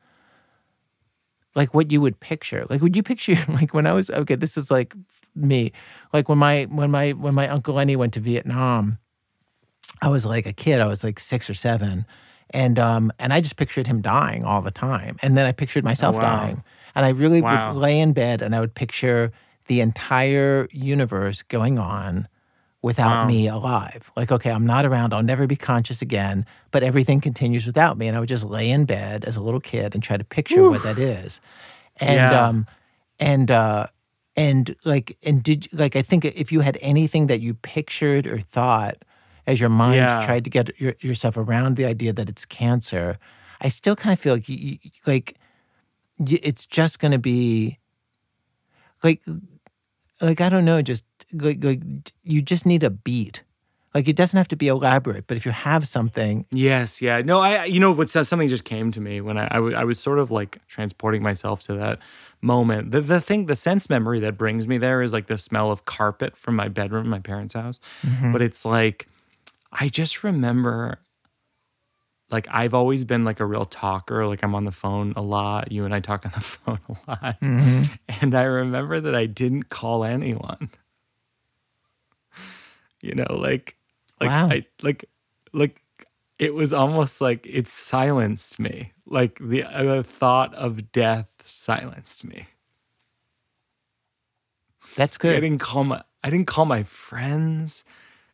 like 1.56 1.74
what 1.74 1.90
you 1.90 2.00
would 2.00 2.20
picture. 2.20 2.64
Like 2.70 2.80
would 2.80 2.94
you 2.94 3.02
picture 3.02 3.36
like 3.48 3.74
when 3.74 3.88
i 3.88 3.92
was 3.92 4.08
okay 4.08 4.36
this 4.36 4.56
is 4.56 4.70
like 4.70 4.94
me. 5.34 5.72
Like 6.12 6.28
when 6.28 6.38
my 6.38 6.68
when 6.70 6.92
my 6.92 7.10
when 7.10 7.34
my 7.34 7.48
uncle 7.48 7.74
lenny 7.74 7.96
went 7.96 8.12
to 8.14 8.20
vietnam 8.20 8.98
i 10.00 10.06
was 10.08 10.24
like 10.24 10.46
a 10.46 10.52
kid. 10.52 10.80
I 10.80 10.86
was 10.86 11.02
like 11.02 11.18
six 11.18 11.50
or 11.50 11.54
seven. 11.54 12.06
And 12.50 12.78
um 12.78 13.10
and 13.18 13.32
i 13.32 13.40
just 13.40 13.56
pictured 13.56 13.88
him 13.88 14.00
dying 14.00 14.44
all 14.44 14.62
the 14.62 14.70
time. 14.70 15.16
And 15.20 15.36
then 15.36 15.44
i 15.44 15.50
pictured 15.50 15.82
myself 15.82 16.14
wow. 16.14 16.22
dying. 16.22 16.62
And 16.94 17.04
i 17.04 17.08
really 17.08 17.40
Wow. 17.42 17.72
would 17.72 17.80
lay 17.80 17.98
in 17.98 18.12
bed 18.12 18.42
and 18.42 18.54
i 18.54 18.60
would 18.60 18.74
picture 18.76 19.32
the 19.66 19.80
entire 19.80 20.68
universe 20.70 21.42
going 21.42 21.80
on 21.80 22.28
without 22.84 23.22
Wow. 23.22 23.26
me 23.26 23.46
alive. 23.48 24.10
Like, 24.14 24.30
okay, 24.30 24.50
I'm 24.50 24.66
not 24.66 24.84
around. 24.84 25.14
I'll 25.14 25.22
never 25.22 25.46
be 25.46 25.56
conscious 25.56 26.02
again, 26.02 26.44
but 26.70 26.82
everything 26.82 27.18
continues 27.20 27.64
without 27.66 27.96
me. 27.96 28.08
And 28.08 28.16
I 28.16 28.20
would 28.20 28.28
just 28.28 28.44
lay 28.44 28.70
in 28.70 28.84
bed 28.84 29.24
as 29.24 29.36
a 29.36 29.40
little 29.40 29.58
kid 29.60 29.94
and 29.94 30.02
try 30.02 30.18
to 30.18 30.24
picture 30.24 30.68
what 30.68 30.82
that 30.82 30.98
is. 30.98 31.40
And, 31.96 32.16
Yeah. 32.16 32.44
um, 32.46 32.66
and, 33.18 33.50
uh, 33.50 33.86
and 34.36 34.76
like, 34.84 35.16
and 35.22 35.42
did 35.42 35.66
like, 35.72 35.96
I 35.96 36.02
think 36.02 36.26
if 36.26 36.52
you 36.52 36.60
had 36.60 36.76
anything 36.82 37.26
that 37.28 37.40
you 37.40 37.54
pictured 37.54 38.26
or 38.26 38.38
thought 38.38 38.96
as 39.46 39.60
your 39.60 39.70
mind 39.70 39.96
Yeah. 39.96 40.22
tried 40.26 40.44
to 40.44 40.50
get 40.50 40.78
your, 40.78 40.94
yourself 41.00 41.38
around 41.38 41.76
the 41.76 41.86
idea 41.86 42.12
that 42.12 42.28
it's 42.28 42.44
cancer, 42.44 43.18
I 43.62 43.68
still 43.70 43.96
kind 43.96 44.12
of 44.12 44.20
feel 44.20 44.34
like, 44.34 44.48
you, 44.48 44.56
you- 44.82 44.90
like, 45.06 45.36
it's 46.28 46.66
just 46.66 46.98
going 46.98 47.12
to 47.12 47.18
be 47.18 47.78
like, 49.02 49.22
like 50.20 50.40
I 50.42 50.48
don't 50.50 50.64
know, 50.66 50.82
just 50.82 51.04
like 51.32 51.62
like 51.62 51.80
you 52.22 52.42
just 52.42 52.66
need 52.66 52.82
a 52.82 52.90
beat. 52.90 53.42
Like 53.94 54.08
it 54.08 54.16
doesn't 54.16 54.36
have 54.36 54.48
to 54.48 54.56
be 54.56 54.66
elaborate, 54.66 55.28
but 55.28 55.36
if 55.36 55.46
you 55.46 55.52
have 55.52 55.86
something, 55.86 56.46
Yes, 56.50 57.00
yeah. 57.00 57.22
No, 57.22 57.40
I 57.40 57.64
you 57.64 57.78
know 57.78 57.92
what 57.92 58.10
something 58.10 58.48
just 58.48 58.64
came 58.64 58.90
to 58.92 59.00
me 59.00 59.20
when 59.20 59.38
I 59.38 59.46
I 59.46 59.84
was 59.84 60.00
sort 60.00 60.18
of 60.18 60.30
like 60.30 60.60
transporting 60.66 61.22
myself 61.22 61.62
to 61.64 61.74
that 61.74 62.00
moment. 62.40 62.90
The 62.90 63.00
the 63.00 63.20
thing 63.20 63.46
the 63.46 63.56
sense 63.56 63.88
memory 63.88 64.20
that 64.20 64.36
brings 64.36 64.66
me 64.66 64.78
there 64.78 65.02
is 65.02 65.12
like 65.12 65.28
the 65.28 65.38
smell 65.38 65.70
of 65.70 65.84
carpet 65.84 66.36
from 66.36 66.56
my 66.56 66.68
bedroom 66.68 67.08
my 67.08 67.20
parents' 67.20 67.54
house. 67.54 67.78
Mm-hmm. 68.02 68.32
But 68.32 68.42
it's 68.42 68.64
like 68.64 69.08
I 69.72 69.88
just 69.88 70.24
remember 70.24 70.98
like 72.30 72.48
I've 72.50 72.74
always 72.74 73.04
been 73.04 73.24
like 73.24 73.40
a 73.40 73.46
real 73.46 73.64
talker, 73.64 74.26
like 74.26 74.42
I'm 74.42 74.54
on 74.54 74.64
the 74.64 74.72
phone 74.72 75.12
a 75.16 75.22
lot. 75.22 75.70
You 75.70 75.84
and 75.84 75.94
I 75.94 76.00
talk 76.00 76.26
on 76.26 76.32
the 76.34 76.40
phone 76.40 76.80
a 76.88 77.10
lot. 77.10 77.40
Mm-hmm. 77.40 77.92
And 78.20 78.34
I 78.34 78.42
remember 78.42 79.00
that 79.00 79.14
I 79.14 79.26
didn't 79.26 79.68
call 79.68 80.04
anyone. 80.04 80.70
You 83.04 83.14
know, 83.14 83.34
like 83.34 83.76
like 84.20 84.30
Wow. 84.30 84.48
I 84.50 84.66
like 84.82 85.04
like 85.52 85.80
it 86.38 86.54
was 86.54 86.72
almost 86.72 87.20
like 87.20 87.46
it 87.46 87.68
silenced 87.68 88.58
me. 88.58 88.92
Like 89.06 89.38
the 89.40 89.64
uh, 89.64 89.82
the 89.82 90.02
thought 90.02 90.54
of 90.54 90.90
death 90.90 91.28
silenced 91.44 92.24
me. 92.24 92.46
that's 94.96 95.18
good. 95.18 95.36
I 95.36 95.40
didn't 95.40 95.60
call 95.60 95.84
my 95.84 96.02
I 96.22 96.30
didn't 96.30 96.46
call 96.46 96.64
my 96.64 96.82
friends. 96.82 97.84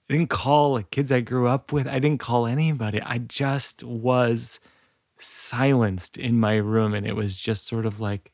I 0.09 0.15
didn't 0.15 0.31
call 0.31 0.75
like 0.75 0.91
kids 0.91 1.11
I 1.11 1.21
grew 1.21 1.49
up 1.49 1.73
with. 1.73 1.87
I 1.87 1.99
didn't 1.99 2.21
call 2.21 2.47
anybody. 2.47 3.01
I 3.03 3.19
just 3.19 3.83
was 3.83 4.61
silenced 5.19 6.17
in 6.17 6.41
my 6.41 6.57
room 6.57 6.95
and 6.95 7.07
it 7.07 7.15
was 7.15 7.39
just 7.39 7.67
sort 7.67 7.87
of 7.87 8.01
like 8.01 8.33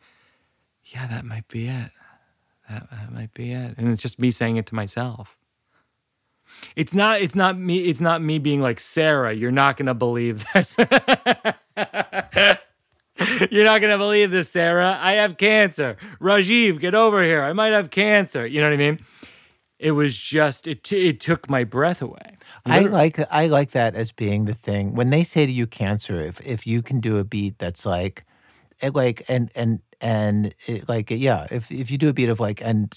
yeah, 0.85 1.07
that 1.09 1.25
might 1.25 1.49
be 1.49 1.67
it. 1.67 1.91
That, 2.69 2.91
that 2.91 3.13
might 3.13 3.35
be 3.35 3.53
it. 3.53 3.75
And 3.77 3.89
it's 3.89 4.03
just 4.03 4.21
me 4.21 4.31
saying 4.31 4.57
it 4.57 4.67
to 4.67 4.75
myself. 4.75 5.36
It's 6.75 6.95
not 6.95 7.21
it's 7.21 7.35
not 7.35 7.59
me 7.59 7.81
it's 7.81 8.01
not 8.01 8.23
me 8.23 8.39
being 8.39 8.61
like 8.61 8.81
Sarah, 8.81 9.33
you're 9.33 9.51
not 9.51 9.77
going 9.77 9.87
to 9.87 9.95
believe 9.95 10.45
this. 10.55 10.77
You're 13.51 13.65
not 13.65 13.81
gonna 13.81 13.97
believe 13.97 14.31
this, 14.31 14.51
Sarah. 14.51 14.99
I 15.01 15.15
have 15.15 15.39
cancer. 15.39 15.97
Rajiv, 16.21 16.81
get 16.81 16.95
over 16.95 17.25
here. 17.25 17.43
I 17.43 17.55
might 17.55 17.69
have 17.69 17.91
cancer. 17.91 18.47
You 18.47 18.61
know 18.61 18.67
what 18.67 18.75
I 18.75 18.77
mean? 18.77 19.01
It 19.79 19.93
was 19.93 20.17
just 20.17 20.67
it. 20.67 20.85
T- 20.85 21.09
it 21.09 21.21
took 21.21 21.49
my 21.49 21.65
breath 21.65 22.03
away. 22.03 22.37
I 22.67 22.81
like 22.81 23.19
I 23.31 23.47
like 23.47 23.71
that 23.71 23.95
as 23.95 24.13
being 24.13 24.45
the 24.45 24.55
thing. 24.55 24.95
When 24.95 25.11
they 25.11 25.23
say 25.23 25.47
to 25.47 25.53
you 25.53 25.67
cancer, 25.67 26.21
if 26.21 26.41
if 26.41 26.67
you 26.67 26.83
can 26.83 27.01
do 27.01 27.19
a 27.19 27.25
beat 27.25 27.59
that's 27.59 27.87
like, 27.87 28.25
eh, 28.83 28.91
like 28.93 29.23
and 29.29 29.51
and 29.55 29.81
and 30.01 30.55
it, 30.67 30.89
like 30.89 31.11
yeah, 31.11 31.47
if 31.51 31.71
if 31.71 31.91
you 31.91 31.99
do 31.99 32.09
a 32.09 32.13
beat 32.13 32.29
of 32.29 32.41
like 32.41 32.61
and 32.63 32.93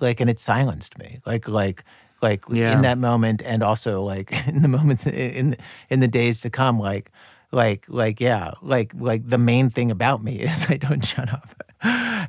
like 0.00 0.20
and 0.20 0.30
it 0.30 0.40
silenced 0.40 0.98
me 0.98 1.20
like 1.26 1.48
like 1.48 1.84
like 2.22 2.44
Yeah. 2.48 2.72
in 2.72 2.82
that 2.82 2.98
moment 2.98 3.42
and 3.44 3.62
also 3.62 4.02
like 4.02 4.32
in 4.46 4.62
the 4.62 4.68
moments 4.68 5.06
in 5.06 5.56
in 5.90 6.00
the 6.00 6.08
days 6.08 6.40
to 6.42 6.50
come 6.50 6.78
like 6.78 7.10
like 7.50 7.84
like 7.88 8.20
yeah 8.20 8.52
like 8.62 8.92
like 8.98 9.28
the 9.28 9.38
main 9.38 9.68
thing 9.70 9.90
about 9.90 10.22
me 10.24 10.40
is 10.48 10.66
I 10.70 10.76
don't 10.76 11.04
shut 11.04 11.32
up. 11.32 11.54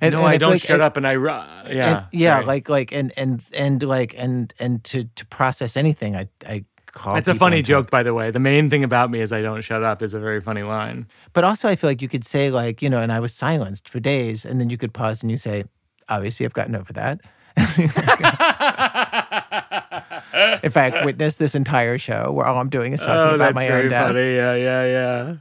And, 0.02 0.14
no, 0.14 0.20
and 0.26 0.28
I 0.30 0.38
don't 0.38 0.54
like- 0.54 0.62
shut 0.62 0.82
up, 0.82 0.98
and 0.98 1.06
I 1.06 1.12
ru- 1.12 1.30
yeah 1.30 1.98
and- 1.98 2.06
yeah, 2.12 2.36
sorry. 2.38 2.46
like 2.48 2.70
like 2.70 2.92
and 2.92 3.14
and 3.16 3.42
and 3.54 3.84
like 3.84 4.16
and 4.18 4.52
and 4.60 4.84
to 4.86 5.04
to 5.16 5.26
process 5.28 5.78
anything, 5.78 6.16
I 6.16 6.28
I 6.48 6.66
call. 6.92 7.14
That's 7.14 7.28
a 7.28 7.36
funny 7.36 7.62
joke, 7.62 7.92
by 7.92 8.02
the 8.02 8.14
way. 8.16 8.32
The 8.32 8.40
main 8.40 8.70
thing 8.72 8.84
about 8.84 9.12
me 9.12 9.22
is 9.22 9.32
I 9.32 9.44
don't 9.44 9.62
shut 9.62 9.84
up. 9.84 10.02
Is 10.02 10.16
a 10.16 10.20
very 10.20 10.42
funny 10.42 10.64
line. 10.64 11.06
But 11.34 11.44
also, 11.44 11.70
I 11.70 11.76
feel 11.76 11.88
like 11.90 12.02
you 12.02 12.10
could 12.10 12.26
say 12.26 12.50
like 12.50 12.82
you 12.82 12.90
know, 12.90 13.00
and 13.00 13.12
I 13.14 13.20
was 13.20 13.32
silenced 13.34 13.88
for 13.88 14.00
days, 14.00 14.44
and 14.44 14.60
then 14.60 14.72
you 14.72 14.78
could 14.78 14.92
pause 14.92 15.22
and 15.22 15.30
you 15.30 15.38
say, 15.38 15.66
obviously, 16.10 16.48
I've 16.48 16.54
gotten 16.54 16.76
over 16.76 16.92
that. 16.94 17.22
In 20.64 20.72
fact, 20.72 21.06
witness 21.06 21.38
this 21.38 21.56
entire 21.56 21.98
show 21.98 22.32
where 22.32 22.46
all 22.46 22.60
I'm 22.60 22.70
doing 22.70 22.94
is 22.94 23.02
talking 23.02 23.16
oh, 23.16 23.36
about 23.36 23.54
my 23.54 23.70
own 23.70 23.90
death. 23.90 24.08
funny. 24.08 24.36
Yeah, 24.36 24.56
yeah, 24.56 24.86
yeah. 24.86 25.36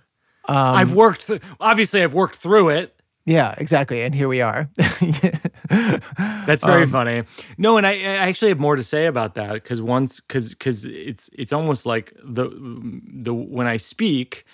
Um, 0.48 0.74
I've 0.74 0.94
worked. 0.94 1.28
Th- 1.28 1.42
obviously, 1.60 2.02
I've 2.02 2.14
worked 2.14 2.36
through 2.36 2.70
it. 2.70 2.94
Yeah, 3.24 3.54
exactly. 3.56 4.02
And 4.02 4.14
here 4.14 4.28
we 4.28 4.40
are. 4.40 4.68
That's 5.68 6.64
very 6.64 6.88
funny. 6.88 7.22
No, 7.56 7.76
and 7.76 7.86
I, 7.86 7.92
I 7.92 8.28
actually 8.28 8.48
have 8.48 8.58
more 8.58 8.74
to 8.74 8.82
say 8.82 9.06
about 9.06 9.36
that 9.36 9.52
because 9.52 9.80
once 9.80 10.20
because 10.20 10.50
because 10.50 10.84
it's 10.84 11.30
it's 11.32 11.52
almost 11.52 11.86
like 11.86 12.14
the 12.24 12.50
the 13.06 13.32
when 13.32 13.68
I 13.68 13.76
speak, 13.76 14.44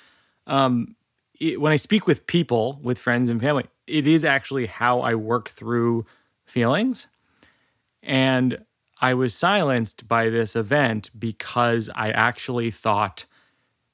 um, 0.46 0.96
it, 1.40 1.61
when 1.61 1.72
I 1.72 1.76
speak 1.76 2.06
with 2.06 2.26
people, 2.26 2.78
with 2.82 2.98
friends 2.98 3.30
and 3.30 3.40
family, 3.40 3.64
it 3.86 4.06
is 4.06 4.22
actually 4.22 4.66
how 4.66 5.00
I 5.00 5.14
work 5.14 5.48
through 5.48 6.04
feelings, 6.46 7.06
and 8.09 8.59
I 9.00 9.14
was 9.14 9.34
silenced 9.34 10.09
by 10.09 10.28
this 10.28 10.56
event 10.56 11.11
because 11.16 11.88
I 11.94 12.11
actually 12.11 12.70
thought 12.72 13.26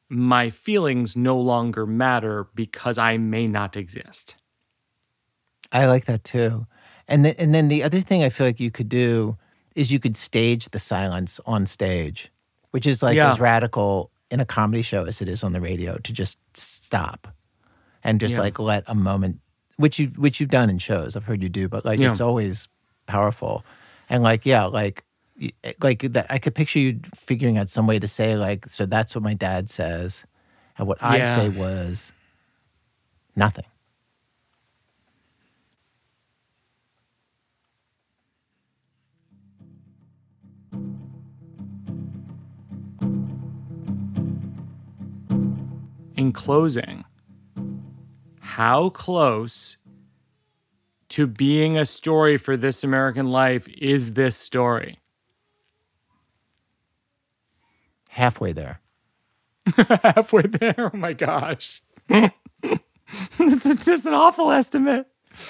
my 0.09 0.49
feelings 0.51 1.15
no 1.17 1.39
longer 1.39 1.85
matter 1.87 2.47
because 2.55 2.97
I 2.97 3.19
may 3.19 3.47
not 3.47 3.77
exist. 3.77 4.37
I 5.73 5.87
like 5.87 6.05
that 6.07 6.25
too. 6.25 6.67
And 7.09 7.25
then, 7.25 7.35
and 7.37 7.55
then 7.55 7.69
the 7.69 7.83
other 7.83 8.01
thing 8.01 8.23
I 8.23 8.31
feel 8.31 8.47
like 8.47 8.61
you 8.61 8.71
could 8.71 8.89
do 8.89 9.37
is 9.75 9.91
you 9.91 9.99
could 9.99 10.17
stage 10.17 10.71
the 10.71 10.79
silence 10.79 11.41
on 11.45 11.67
stage, 11.67 12.31
which 12.71 12.87
is 12.87 13.03
like 13.03 13.17
Yeah. 13.17 13.33
as 13.33 13.41
radical 13.41 14.11
in 14.31 14.41
a 14.41 14.47
comedy 14.47 14.83
show 14.83 15.05
as 15.05 15.21
it 15.21 15.29
is 15.29 15.43
on 15.45 15.53
the 15.53 15.61
radio 15.61 15.99
to 15.99 16.13
just 16.13 16.39
stop 16.57 17.29
and 18.03 18.21
just 18.21 18.35
Yeah. 18.37 18.41
like 18.41 18.59
let 18.59 18.85
a 18.87 18.95
moment 18.95 19.41
which 19.77 19.99
you 19.99 20.07
which 20.17 20.39
you've 20.41 20.51
done 20.51 20.71
in 20.71 20.79
shows 20.79 21.15
i've 21.17 21.25
heard 21.27 21.43
you 21.43 21.49
do 21.49 21.69
but 21.69 21.85
like 21.85 21.99
Yeah. 21.99 22.09
it's 22.11 22.21
always 22.21 22.69
powerful 23.07 23.65
and 24.09 24.23
like 24.23 24.45
yeah 24.47 24.65
like 24.65 25.05
eh, 25.41 25.73
like 25.83 26.01
that 26.13 26.27
i 26.31 26.39
could 26.39 26.55
picture 26.55 26.79
you 26.79 27.01
figuring 27.15 27.59
out 27.59 27.69
some 27.71 27.87
way 27.87 27.99
to 27.99 28.09
say 28.09 28.37
like 28.37 28.69
so 28.71 28.87
that's 28.87 29.15
what 29.15 29.23
my 29.25 29.35
dad 29.35 29.69
says 29.71 30.25
and 30.79 30.87
what 30.89 30.99
i 31.03 31.19
Yeah. 31.19 31.35
say 31.37 31.49
was 31.49 32.13
nothing 33.37 33.65
in 46.17 46.33
closing, 46.33 47.05
how 48.41 48.89
close 48.91 49.77
to 51.15 51.27
being 51.29 51.79
a 51.79 51.87
story 51.87 52.37
for 52.37 52.57
this 52.57 52.83
American 52.83 53.29
life 53.31 53.69
is 53.69 54.15
this 54.15 54.37
story? 54.37 54.99
halfway 58.09 58.53
there 58.53 58.81
Halfway 59.77 60.43
there. 60.43 60.91
Oh 60.93 60.97
my 60.97 61.13
gosh. 61.15 61.83
it's, 62.09 63.85
just 63.85 64.07
an 64.07 64.15
awful 64.15 64.51
estimate. 64.53 65.07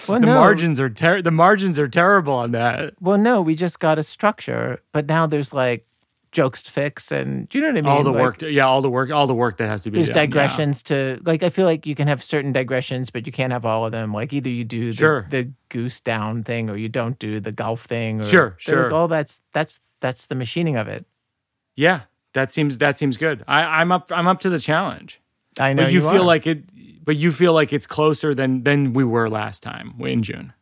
well 0.08 0.18
The 0.20 0.26
no 0.26 0.34
margins 0.40 0.80
are 0.80 0.88
ter- 0.88 1.20
the 1.20 1.30
margins 1.30 1.78
are 1.78 1.88
terrible 1.88 2.32
on 2.34 2.52
that. 2.52 2.94
well 3.00 3.18
no 3.18 3.42
we 3.42 3.54
just 3.54 3.80
got 3.80 3.98
a 3.98 4.02
structure 4.02 4.80
but 4.92 5.06
now 5.06 5.26
there's 5.26 5.52
like 5.52 5.86
jokes 6.35 6.62
to 6.64 6.70
fix 6.70 7.11
and 7.11 7.49
do 7.49 7.57
you 7.59 7.62
know 7.62 7.68
what 7.68 7.78
i 7.78 7.80
mean 7.80 7.87
all 7.91 8.03
the 8.03 8.11
Like, 8.12 8.22
work, 8.22 8.43
yeah, 8.43 8.66
all 8.66 8.82
the 8.82 8.91
work, 8.91 9.11
all 9.11 9.26
the 9.26 9.35
work 9.35 9.57
that 9.59 9.68
has 9.68 9.82
to 9.85 9.91
be 9.91 9.95
there's 9.97 10.09
done. 10.09 10.16
yeah. 10.16 10.26
digressions 10.26 10.82
to 10.85 11.20
like 11.24 11.43
i 11.43 11.49
feel 11.49 11.64
like 11.64 11.87
you 11.87 11.95
can 11.95 12.09
have 12.09 12.22
certain 12.22 12.53
digressions 12.53 13.09
but 13.11 13.24
you 13.26 13.32
can't 13.32 13.53
have 13.53 13.64
all 13.64 13.87
of 13.87 13.93
them 13.93 14.12
like 14.12 14.32
either 14.32 14.51
you 14.51 14.64
do 14.64 14.89
the, 14.91 14.95
Sure. 14.97 15.26
the 15.30 15.51
goose 15.70 16.01
down 16.03 16.43
thing 16.43 16.68
or 16.68 16.76
you 16.76 16.89
don't 16.91 17.18
do 17.18 17.41
the 17.41 17.53
golf 17.53 17.85
thing 17.87 18.20
or 18.20 18.24
Sure, 18.24 18.51
like, 18.51 18.61
sure. 18.61 18.93
all 18.93 19.09
that's 19.09 19.41
that's 19.53 19.80
that's 20.01 20.26
the 20.26 20.35
machining 20.35 20.76
of 20.76 20.89
it 20.89 21.07
Yeah, 21.76 22.01
that 22.35 22.53
seems 22.53 22.78
that 22.78 22.99
seems 22.99 23.16
good. 23.16 23.43
I, 23.49 23.62
I'm 23.80 23.91
up. 23.93 24.11
I'm 24.12 24.26
up 24.28 24.41
to 24.41 24.51
the 24.51 24.59
challenge. 24.61 25.20
i 25.59 25.72
know 25.72 25.85
But 25.85 25.93
you, 25.93 26.01
feel 26.01 26.22
are. 26.22 26.32
like 26.35 26.47
it. 26.47 26.64
But 27.05 27.16
you 27.16 27.30
feel 27.32 27.53
like 27.55 27.72
it's 27.72 27.87
closer 27.87 28.35
than 28.35 28.62
than 28.64 28.93
we 28.93 29.05
were 29.05 29.28
last 29.30 29.62
time 29.62 29.95
in 30.01 30.22
June. 30.22 30.53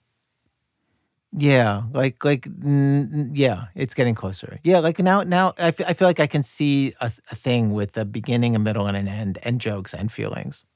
Yeah 1.35 1.83
like 1.93 2.25
like 2.25 2.43
mm, 2.43 3.31
yeah 3.33 3.65
it's 3.75 3.95
getting 3.95 4.15
closer 4.15 4.59
yeah 4.65 4.79
like 4.81 4.99
now 4.99 5.23
now 5.23 5.55
i 5.59 5.71
feel, 5.71 5.87
I 5.89 5.95
feel 5.95 6.07
like 6.09 6.21
i 6.21 6.27
can 6.27 6.43
see 6.43 6.93
a, 7.01 7.11
a 7.31 7.35
thing 7.35 7.73
with 7.73 7.97
a 7.97 8.05
beginning 8.05 8.55
a 8.55 8.59
middle 8.59 8.87
and 8.87 8.97
an 8.97 9.09
end 9.09 9.39
and 9.43 9.61
jokes 9.61 9.95
and 9.95 10.13
feelings 10.13 10.67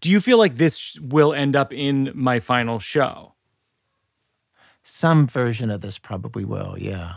Do 0.00 0.10
you 0.10 0.20
feel 0.20 0.38
like 0.38 0.56
this 0.56 0.98
will 1.00 1.32
end 1.34 1.54
up 1.56 1.72
in 1.72 2.10
my 2.14 2.40
final 2.40 2.78
show? 2.80 3.34
some 4.82 5.26
version 5.26 5.70
of 5.70 5.80
this 5.80 5.98
probably 5.98 6.44
will 6.44 6.76
yeah 6.78 7.14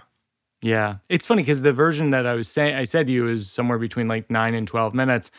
Yeah, 0.62 0.98
it's 1.10 1.26
funny 1.26 1.44
because 1.44 1.62
the 1.62 1.74
version 1.74 2.12
that 2.12 2.26
I 2.26 2.34
was 2.36 2.50
saying, 2.50 2.76
I 2.76 2.86
said 2.86 3.08
to 3.08 3.14
you 3.14 3.28
is 3.30 3.52
somewhere 3.52 3.80
between 3.80 4.08
like 4.08 4.30
nine 4.30 4.56
and 4.56 4.68
twelve 4.68 4.94
minutes. 4.94 5.32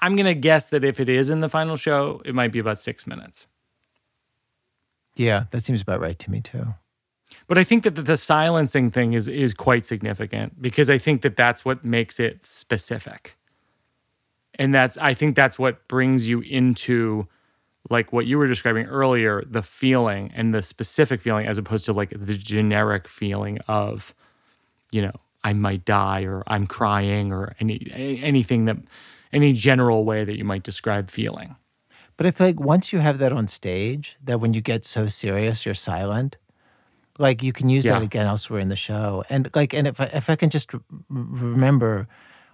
I'm 0.00 0.16
gonna 0.16 0.34
guess 0.34 0.66
that 0.68 0.84
if 0.84 1.00
it 1.00 1.08
is 1.08 1.30
in 1.30 1.40
the 1.40 1.48
final 1.48 1.76
show, 1.76 2.22
it 2.24 2.34
might 2.34 2.52
be 2.52 2.58
about 2.58 2.80
six 2.80 3.06
minutes. 3.06 3.46
Yeah 5.20 5.44
that 5.50 5.60
seems 5.62 5.80
about 5.82 6.00
right 6.00 6.18
to 6.18 6.30
me 6.30 6.40
too 6.40 6.74
But 7.46 7.58
I 7.58 7.64
think 7.64 7.84
that 7.84 7.94
the, 7.94 8.02
the 8.02 8.16
silencing 8.16 8.90
thing 8.90 9.12
is 9.12 9.28
is 9.28 9.54
quite 9.54 9.84
significant 9.86 10.60
because 10.60 10.90
I 10.90 10.98
think 10.98 11.22
that 11.22 11.36
that's 11.36 11.64
what 11.64 11.84
makes 11.84 12.18
it 12.20 12.44
specific, 12.46 13.36
and 14.58 14.74
that's 14.74 14.96
I 14.98 15.14
think 15.14 15.36
that's 15.36 15.58
what 15.58 15.86
brings 15.88 16.28
you 16.28 16.40
into 16.40 17.28
like 17.88 18.12
what 18.12 18.26
you 18.26 18.38
were 18.38 18.46
describing 18.48 18.86
earlier, 18.86 19.42
the 19.46 19.62
feeling 19.62 20.30
and 20.34 20.54
the 20.54 20.62
specific 20.62 21.20
feeling, 21.20 21.46
as 21.46 21.58
opposed 21.58 21.84
to 21.86 21.92
like 21.92 22.10
the 22.10 22.36
generic 22.36 23.08
feeling 23.08 23.58
of, 23.68 24.14
you 24.92 25.02
know, 25.02 25.12
I 25.42 25.52
might 25.54 25.84
die 25.84 26.22
or 26.22 26.42
I'm 26.46 26.66
crying 26.66 27.32
or 27.32 27.54
any 27.60 27.88
anything 27.94 28.66
that 28.66 28.76
any 29.32 29.52
general 29.52 30.04
way 30.04 30.24
that 30.24 30.36
you 30.36 30.44
might 30.44 30.62
describe 30.62 31.10
feeling. 31.10 31.56
But 32.20 32.26
I 32.26 32.32
feel 32.32 32.48
like 32.48 32.60
once 32.60 32.92
you 32.92 32.98
have 32.98 33.16
that 33.20 33.32
on 33.32 33.48
stage, 33.48 34.18
that 34.22 34.40
when 34.40 34.52
you 34.52 34.60
get 34.60 34.84
so 34.84 35.08
serious, 35.08 35.64
you're 35.64 35.72
silent. 35.74 36.36
Like 37.18 37.42
you 37.42 37.50
can 37.50 37.70
use 37.70 37.84
that 37.84 38.02
again 38.02 38.26
elsewhere 38.26 38.60
in 38.60 38.68
the 38.68 38.76
show, 38.76 39.24
and 39.30 39.48
like, 39.54 39.72
and 39.72 39.86
if 39.86 39.98
I, 39.98 40.04
if 40.12 40.28
I 40.28 40.36
can 40.36 40.50
just 40.50 40.74
r- 40.74 40.82
remember, 41.08 42.08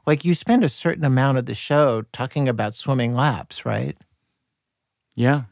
like 0.07 0.25
you 0.25 0.35
spend 0.35 0.63
a 0.63 0.69
certain 0.69 1.05
amount 1.05 1.39
of 1.39 1.47
the 1.47 1.55
show 1.55 2.03
talking 2.13 2.49
about 2.49 2.77
swimming 2.77 3.13
laps, 3.13 3.67
right? 3.67 3.97
Yeah. 5.17 5.43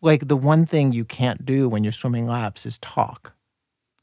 Like 0.00 0.26
the 0.26 0.36
one 0.36 0.66
thing 0.66 0.92
you 0.92 1.04
can't 1.04 1.46
do 1.46 1.68
when 1.68 1.84
you're 1.84 1.92
swimming 1.92 2.26
laps 2.26 2.66
is 2.66 2.78
talk. 2.78 3.32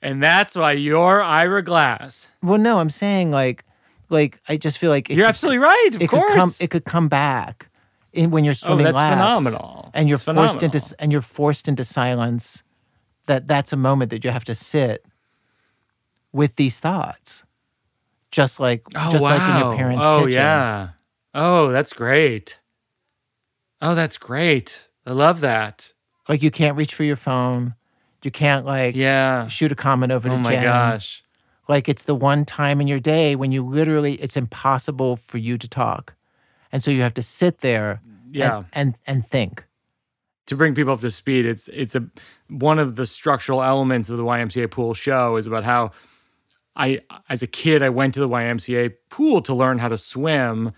and 0.00 0.22
that's 0.22 0.54
why 0.54 0.72
you're 0.72 1.22
Ira 1.22 1.62
Glass. 1.62 2.28
Well, 2.42 2.56
no, 2.56 2.78
I'm 2.78 2.88
saying 2.88 3.30
like, 3.30 3.66
like 4.14 4.40
I 4.48 4.56
just 4.56 4.78
feel 4.78 4.90
like 4.90 5.10
it 5.10 5.16
You're 5.16 5.26
could- 5.26 5.30
absolutely 5.30 5.58
right. 5.58 5.90
Of 5.94 6.00
it 6.00 6.08
course. 6.08 6.30
could 6.32 6.38
come 6.38 6.50
it 6.60 6.70
could 6.70 6.84
come 6.86 7.08
back 7.08 7.68
in 8.14 8.30
when 8.30 8.44
you're 8.44 8.52
oh, 8.52 8.54
swimming 8.66 8.84
that's 8.84 8.94
laps 8.96 9.14
phenomenal. 9.14 9.90
and 9.92 10.08
you're 10.08 10.16
It's 10.16 10.24
forced 10.24 10.62
into 10.62 10.94
and 10.98 11.12
you're 11.12 11.20
forced 11.20 11.68
into 11.68 11.84
silence 11.84 12.62
that 13.26 13.46
that's 13.48 13.72
a 13.72 13.76
moment 13.76 14.10
that 14.10 14.24
you 14.24 14.30
have 14.30 14.44
to 14.44 14.54
sit 14.54 15.04
with 16.32 16.56
these 16.56 16.78
thoughts 16.80 17.42
just 18.30 18.58
like 18.60 18.82
oh, 18.94 19.10
just 19.12 19.22
like 19.22 19.40
in 19.40 19.56
your 19.58 19.70
wow. 19.70 19.76
parents 19.76 20.04
Oh, 20.06 20.18
kitchen 20.20 20.32
yeah. 20.32 20.88
Oh, 21.34 21.72
that's 21.72 21.92
great. 21.92 22.58
Oh, 23.82 23.94
that's 23.96 24.16
great. 24.18 24.88
I 25.04 25.10
love 25.12 25.40
that. 25.40 25.92
like 26.28 26.42
you 26.42 26.50
can't 26.52 26.76
reach 26.76 26.94
for 26.94 27.02
your 27.04 27.16
phone 27.16 27.74
you 28.22 28.30
can't 28.30 28.64
like 28.64 28.94
Yeah. 28.96 29.48
shoot 29.48 29.72
a 29.72 29.74
comment 29.74 30.12
over 30.12 30.28
Oh 30.28 30.32
to 30.32 30.38
my 30.38 30.50
Jen. 30.52 30.62
gosh. 30.62 31.23
Like 31.68 31.88
it's 31.88 32.04
the 32.04 32.14
one 32.14 32.44
time 32.44 32.80
in 32.80 32.86
your 32.86 33.00
day 33.00 33.36
when 33.36 33.52
you 33.52 33.64
literally 33.64 34.14
it's 34.14 34.36
impossible 34.36 35.16
for 35.16 35.38
you 35.38 35.56
to 35.58 35.68
talk 35.68 36.14
and 36.72 36.82
so 36.82 36.90
you 36.90 37.02
have 37.02 37.14
to 37.14 37.22
sit 37.22 37.58
there 37.58 38.00
and- 38.04 38.34
Yeah. 38.34 38.64
and 38.72 38.96
and 39.06 39.26
think 39.26 39.64
to 40.46 40.56
bring 40.56 40.74
people 40.74 40.92
up 40.92 41.00
to 41.00 41.10
speed, 41.10 41.46
it's 41.46 41.68
it's 41.68 41.94
a 41.94 42.04
one 42.48 42.78
of 42.78 42.96
the 42.96 43.06
structural 43.06 43.62
elements 43.62 44.10
of 44.10 44.18
the 44.18 44.24
YMCA 44.24 44.70
pool 44.70 44.92
show 44.92 45.36
is 45.36 45.46
about 45.46 45.64
how 45.64 45.90
I 46.76 47.00
as 47.30 47.42
a 47.42 47.46
kid 47.46 47.82
I 47.82 47.88
went 47.88 48.12
to 48.14 48.20
the 48.20 48.28
YMCA 48.28 48.92
pool 49.08 49.40
to 49.42 49.54
learn 49.54 49.78
how 49.78 49.88
to 49.88 49.96
swim, 49.96 50.72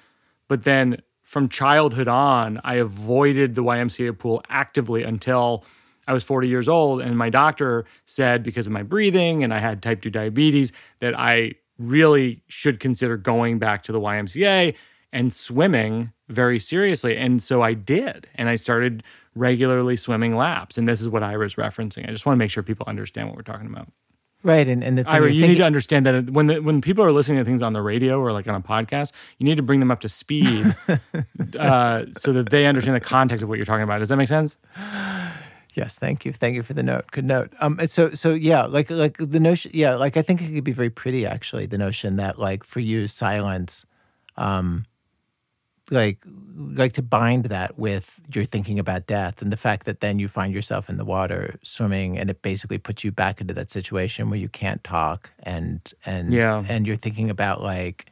but 0.47 0.63
then 0.63 1.03
from 1.23 1.49
childhood 1.49 2.07
on 2.07 2.61
I 2.63 2.75
avoided 2.75 3.57
the 3.57 3.65
YMCA 3.65 4.17
pool 4.19 4.41
actively 4.49 5.03
until 5.03 5.65
I 6.07 6.13
was 6.13 6.25
40 6.25 6.49
years 6.49 6.69
old 6.69 7.01
and 7.01 7.17
my 7.19 7.31
doctor 7.31 7.85
said 8.05 8.43
because 8.43 8.67
of 8.67 8.73
my 8.73 8.83
breathing 8.83 9.43
and 9.43 9.53
I 9.53 9.59
had 9.59 9.83
type 9.83 10.03
2 10.03 10.11
diabetes 10.11 10.73
that 11.01 11.19
I 11.19 11.55
really 11.79 12.43
should 12.49 12.81
consider 12.81 13.17
going 13.17 13.59
back 13.59 13.83
to 13.85 13.93
the 13.93 14.01
YMCA 14.01 14.75
and 15.13 15.33
swimming 15.33 16.13
very 16.29 16.59
seriously. 16.59 17.17
And 17.17 17.43
so 17.43 17.63
I 17.63 17.75
did. 17.75 18.29
And 18.35 18.49
I 18.49 18.57
started 18.57 19.03
regularly 19.35 19.97
swimming 19.97 20.37
laps. 20.37 20.79
And 20.79 20.89
this 20.89 21.01
is 21.01 21.09
what 21.09 21.23
Ira's 21.23 21.55
referencing. 21.55 22.09
I 22.09 22.13
just 22.13 22.27
want 22.27 22.37
to 22.37 22.39
make 22.39 22.51
sure 22.51 22.63
people 22.63 22.87
understand 22.89 23.29
what 23.29 23.37
we're 23.37 23.43
talking 23.43 23.67
about. 23.67 23.89
right 24.43 24.67
and, 24.67 24.83
and 24.83 24.99
the 24.99 25.05
thing 25.05 25.13
Ira, 25.13 25.27
you 25.27 25.41
thinking- 25.41 25.51
need 25.51 25.57
to 25.59 25.65
understand 25.65 26.07
that 26.07 26.31
when 26.31 26.47
the, 26.47 26.61
when 26.61 26.81
people 26.81 27.05
are 27.05 27.13
listening 27.13 27.39
to 27.39 27.45
things 27.45 27.63
on 27.63 27.73
the 27.73 27.83
radio 27.83 28.21
or 28.21 28.33
like 28.33 28.49
on 28.49 28.55
a 28.55 28.61
podcast, 28.61 29.13
you 29.39 29.45
need 29.45 29.57
to 29.57 29.63
bring 29.63 29.81
them 29.81 29.91
up 29.91 30.01
to 30.01 30.09
speed 30.09 30.75
uh, 31.59 32.05
so 32.13 32.33
that 32.33 32.51
they 32.51 32.67
understand 32.67 32.97
the 32.97 33.01
context 33.01 33.43
of 33.43 33.49
what 33.49 33.57
you're 33.57 33.67
talking 33.67 33.85
about. 33.85 33.99
Does 33.99 34.09
that 34.09 34.17
make 34.17 34.29
sense? 34.29 34.57
Yes, 35.77 35.99
thank 35.99 36.25
you, 36.25 36.33
thank 36.33 36.55
you 36.57 36.63
for 36.63 36.73
the 36.73 36.83
note. 36.83 37.05
Good 37.11 37.27
note. 37.27 37.53
Um, 37.61 37.79
so 37.87 38.11
so 38.15 38.33
yeah, 38.33 38.65
like 38.65 38.89
like 38.91 39.19
the 39.19 39.39
notion, 39.41 39.71
yeah, 39.75 39.95
like 39.95 40.17
I 40.17 40.23
think 40.23 40.41
it 40.41 40.51
could 40.55 40.65
be 40.65 40.73
very 40.73 40.89
pretty 40.91 41.27
actually. 41.27 41.67
The 41.67 41.77
notion 41.79 42.17
that 42.17 42.39
like 42.39 42.65
for 42.65 42.81
you, 42.81 43.07
silence, 43.07 43.85
um, 44.39 44.87
like 45.91 46.25
like 46.57 46.95
to 46.95 47.03
bind 47.03 47.45
that 47.47 47.79
with 47.79 48.19
you're 48.35 48.47
thinking 48.47 48.79
about 48.79 49.07
death 49.07 49.43
and 49.43 49.53
the 49.53 49.57
fact 49.57 49.85
that 49.85 50.01
then 50.01 50.19
you 50.19 50.29
find 50.29 50.55
yourself 50.55 50.89
in 50.89 50.97
the 50.97 51.05
water 51.05 51.59
swimming 51.63 52.19
and 52.19 52.31
it 52.31 52.41
basically 52.43 52.79
puts 52.79 53.05
you 53.05 53.13
back 53.13 53.41
into 53.43 53.53
that 53.55 53.71
situation 53.71 54.31
where 54.31 54.39
you 54.39 54.49
can't 54.49 54.83
talk 54.83 55.31
and 55.43 55.93
and 56.07 56.33
Yeah. 56.33 56.65
and 56.69 56.87
you're 56.87 56.97
thinking 56.97 57.29
about 57.31 57.63
like 57.63 58.07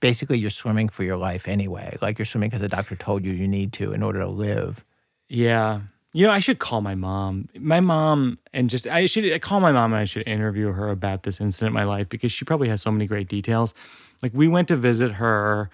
basically 0.00 0.38
you're 0.38 0.50
swimming 0.50 0.88
for 0.88 1.04
your 1.04 1.16
life 1.18 1.46
anyway. 1.46 1.96
Like 2.00 2.18
you're 2.18 2.26
swimming 2.26 2.48
because 2.48 2.62
the 2.62 2.68
doctor 2.68 2.96
told 2.96 3.24
you 3.26 3.32
you 3.32 3.46
need 3.46 3.72
to 3.74 3.92
in 3.92 4.02
order 4.02 4.20
to 4.20 4.28
live. 4.28 4.84
Yeah. 5.28 5.80
You 6.14 6.24
know, 6.24 6.30
I 6.30 6.38
should 6.38 6.60
call 6.60 6.80
my 6.80 6.94
mom. 6.94 7.48
My 7.58 7.80
mom, 7.80 8.38
and 8.52 8.70
just 8.70 8.86
I 8.86 9.06
should 9.06 9.30
I 9.32 9.40
call 9.40 9.58
my 9.58 9.72
mom 9.72 9.92
and 9.92 10.00
I 10.00 10.04
should 10.04 10.26
interview 10.28 10.70
her 10.70 10.88
about 10.88 11.24
this 11.24 11.40
incident 11.40 11.70
in 11.70 11.74
my 11.74 11.82
life 11.82 12.08
because 12.08 12.30
she 12.30 12.44
probably 12.44 12.68
has 12.68 12.80
so 12.80 12.92
many 12.92 13.06
great 13.06 13.28
details. 13.28 13.74
Like 14.22 14.32
we 14.32 14.46
went 14.46 14.68
to 14.68 14.76
visit 14.76 15.14
her 15.14 15.70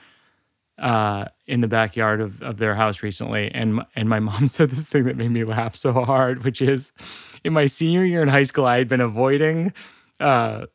uh, 0.78 1.26
in 1.47 1.61
the 1.61 1.68
backyard 1.68 2.22
of, 2.22 2.43
of 2.43 2.57
their 2.57 2.74
house 2.74 3.03
recently, 3.03 3.51
and 3.53 3.82
and 3.95 4.09
my 4.09 4.18
mom 4.30 4.49
said 4.49 4.70
this 4.70 4.88
thing 4.88 5.05
that 5.05 5.16
made 5.16 5.30
me 5.30 5.45
laugh 5.45 5.76
so 5.76 5.93
hard, 5.93 6.43
which 6.43 6.62
is, 6.62 6.93
in 7.45 7.53
my 7.53 7.66
senior 7.66 8.05
year 8.05 8.22
in 8.22 8.28
high 8.28 8.45
school, 8.45 8.64
I 8.64 8.78
had 8.78 8.88
been 8.88 9.03
avoiding 9.03 9.74
uh, 10.20 10.66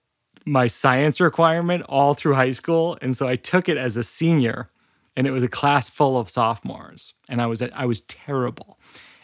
my 0.45 0.67
science 0.67 1.19
requirement 1.19 1.83
all 1.89 2.13
through 2.13 2.35
high 2.35 2.51
school, 2.51 2.99
and 3.01 3.17
so 3.17 3.27
I 3.27 3.35
took 3.35 3.67
it 3.67 3.77
as 3.77 3.97
a 3.97 4.03
senior, 4.03 4.69
and 5.17 5.25
it 5.25 5.31
was 5.31 5.41
a 5.41 5.47
class 5.47 5.89
full 5.89 6.19
of 6.19 6.29
sophomores, 6.29 7.15
and 7.27 7.41
I 7.41 7.47
was 7.47 7.63
I 7.63 7.85
was 7.85 8.01
terrible. 8.01 8.77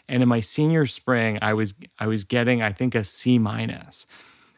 And 0.08 0.22
in 0.22 0.28
my 0.28 0.40
senior 0.40 0.86
spring, 0.86 1.38
I 1.40 1.54
was 1.54 1.74
I 1.98 2.06
was 2.06 2.24
getting 2.24 2.62
I 2.62 2.72
think 2.72 2.94
a 2.94 3.04
C 3.04 3.38
minus, 3.38 4.06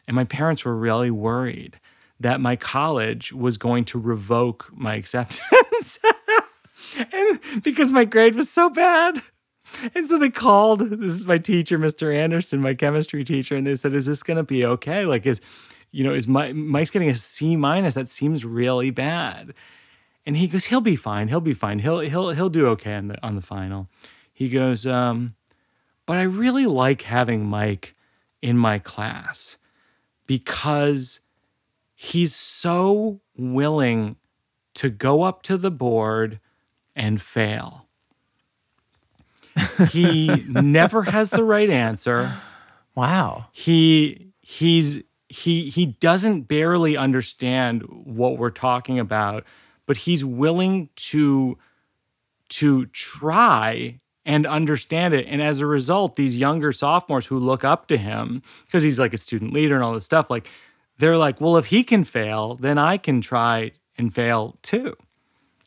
and 0.07 0.15
my 0.15 0.23
parents 0.23 0.65
were 0.65 0.75
really 0.75 1.11
worried 1.11 1.79
that 2.19 2.39
my 2.39 2.55
college 2.55 3.33
was 3.33 3.57
going 3.57 3.85
to 3.85 3.99
revoke 3.99 4.69
my 4.73 4.95
acceptance, 5.01 5.99
and 6.97 7.63
because 7.63 7.91
my 7.91 8.05
grade 8.05 8.35
was 8.35 8.49
so 8.49 8.69
bad. 8.69 9.21
And 9.95 10.07
so 10.07 10.19
they 10.19 10.29
called 10.29 10.79
this 10.79 11.15
is 11.15 11.21
my 11.21 11.39
teacher, 11.39 11.79
Mr. 11.79 12.15
Anderson, 12.15 12.61
my 12.61 12.75
chemistry 12.75 13.23
teacher, 13.23 13.55
and 13.55 13.65
they 13.65 13.75
said, 13.75 13.93
"Is 13.93 14.05
this 14.05 14.23
going 14.23 14.37
to 14.37 14.43
be 14.43 14.63
okay? 14.63 15.05
Like, 15.05 15.25
is 15.25 15.41
you 15.91 16.03
know, 16.03 16.13
is 16.13 16.27
Mike, 16.27 16.53
Mike's 16.53 16.91
getting 16.91 17.09
a 17.09 17.15
C 17.15 17.55
minus? 17.55 17.95
That 17.95 18.07
seems 18.07 18.45
really 18.45 18.91
bad." 18.91 19.53
And 20.25 20.37
he 20.37 20.47
goes, 20.47 20.65
"He'll 20.65 20.81
be 20.81 20.95
fine. 20.95 21.29
He'll 21.29 21.41
be 21.41 21.53
fine. 21.53 21.79
He'll 21.79 21.99
he'll 21.99 22.29
he'll 22.29 22.49
do 22.49 22.67
okay 22.67 22.93
on 22.93 23.07
the 23.07 23.23
on 23.25 23.35
the 23.35 23.41
final." 23.41 23.89
He 24.35 24.49
goes, 24.49 24.85
um, 24.85 25.35
"But 26.05 26.17
I 26.17 26.23
really 26.23 26.65
like 26.65 27.03
having 27.03 27.45
Mike 27.45 27.95
in 28.41 28.57
my 28.57 28.79
class 28.79 29.57
because 30.27 31.21
he's 31.95 32.35
so 32.35 33.21
willing 33.37 34.17
to 34.73 34.89
go 34.89 35.23
up 35.23 35.41
to 35.43 35.57
the 35.57 35.71
board 35.71 36.41
and 36.95 37.21
fail." 37.21 37.85
he 39.89 40.45
never 40.49 41.03
has 41.03 41.29
the 41.29 41.43
right 41.43 41.69
answer. 41.69 42.33
Wow. 42.93 43.47
He 43.53 44.33
he's 44.41 45.01
he 45.29 45.69
he 45.69 45.85
doesn't 45.85 46.41
barely 46.43 46.97
understand 46.97 47.83
what 47.83 48.37
we're 48.37 48.49
talking 48.49 48.99
about, 48.99 49.43
but 49.85 49.97
he's 49.97 50.23
willing 50.23 50.89
to 50.95 51.57
to 52.49 52.85
try 52.87 53.99
and 54.25 54.47
understand 54.47 55.13
it. 55.13 55.25
And 55.27 55.41
as 55.41 55.59
a 55.59 55.65
result, 55.65 56.15
these 56.15 56.35
younger 56.35 56.71
sophomores 56.71 57.27
who 57.27 57.37
look 57.37 57.63
up 57.63 57.87
to 57.87 57.97
him 57.97 58.41
because 58.65 58.83
he's 58.83 58.99
like 58.99 59.13
a 59.13 59.17
student 59.17 59.53
leader 59.53 59.75
and 59.75 59.83
all 59.83 59.93
this 59.93 60.05
stuff, 60.05 60.29
like 60.29 60.49
they're 60.97 61.17
like, 61.17 61.39
well, 61.39 61.57
if 61.57 61.67
he 61.67 61.83
can 61.83 62.03
fail, 62.03 62.55
then 62.55 62.77
I 62.77 62.97
can 62.97 63.21
try 63.21 63.71
and 63.97 64.13
fail 64.13 64.57
too. 64.61 64.95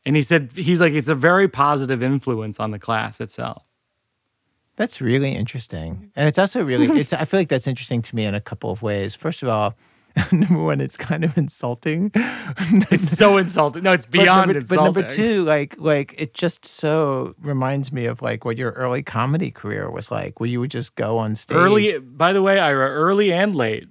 And 0.05 0.17
he 0.17 0.23
said 0.23 0.53
he's 0.55 0.81
like 0.81 0.93
it's 0.93 1.09
a 1.09 1.15
very 1.15 1.49
positive 1.49 2.03
influence 2.03 2.59
on 2.59 2.71
the 2.71 2.79
class 2.79 3.21
itself. 3.21 3.63
That's 4.77 5.01
really 5.01 5.33
interesting. 5.33 6.13
And 6.17 6.29
it's 6.29 6.39
also 6.39 6.63
really 6.63 6.87
it's 7.01 7.13
I 7.13 7.25
feel 7.25 7.41
like 7.41 7.49
that's 7.49 7.67
interesting 7.67 8.03
to 8.03 8.17
me 8.17 8.25
in 8.25 8.35
a 8.35 8.41
couple 8.41 8.71
of 8.71 8.83
ways. 8.83 9.15
First 9.15 9.43
of 9.43 9.49
all, 9.49 9.75
number 10.33 10.63
one, 10.63 10.81
it's 10.81 10.97
kind 10.97 11.25
of 11.25 11.37
insulting. 11.37 12.11
It's 12.91 13.17
so 13.17 13.37
insulting. 13.39 13.83
No, 13.83 13.93
it's 13.93 14.07
beyond 14.07 14.49
but 14.49 14.57
number, 14.57 14.59
insulting. 14.61 14.77
But 14.77 14.85
number 14.85 15.09
two, 15.15 15.45
like 15.45 15.75
like 15.79 16.15
it 16.19 16.35
just 16.35 16.65
so 16.65 17.35
reminds 17.41 17.93
me 17.93 18.07
of 18.07 18.23
like 18.23 18.45
what 18.45 18.57
your 18.57 18.73
early 18.73 19.03
comedy 19.03 19.51
career 19.51 19.91
was 19.91 20.11
like, 20.11 20.41
where 20.41 20.49
you 20.49 20.61
would 20.61 20.71
just 20.71 20.95
go 20.97 21.19
on 21.19 21.35
stage. 21.35 21.57
Early, 21.57 21.99
by 21.99 22.33
the 22.33 22.43
way, 22.43 22.59
Ira, 22.59 22.89
early 22.91 23.33
and 23.33 23.55
late. 23.55 23.89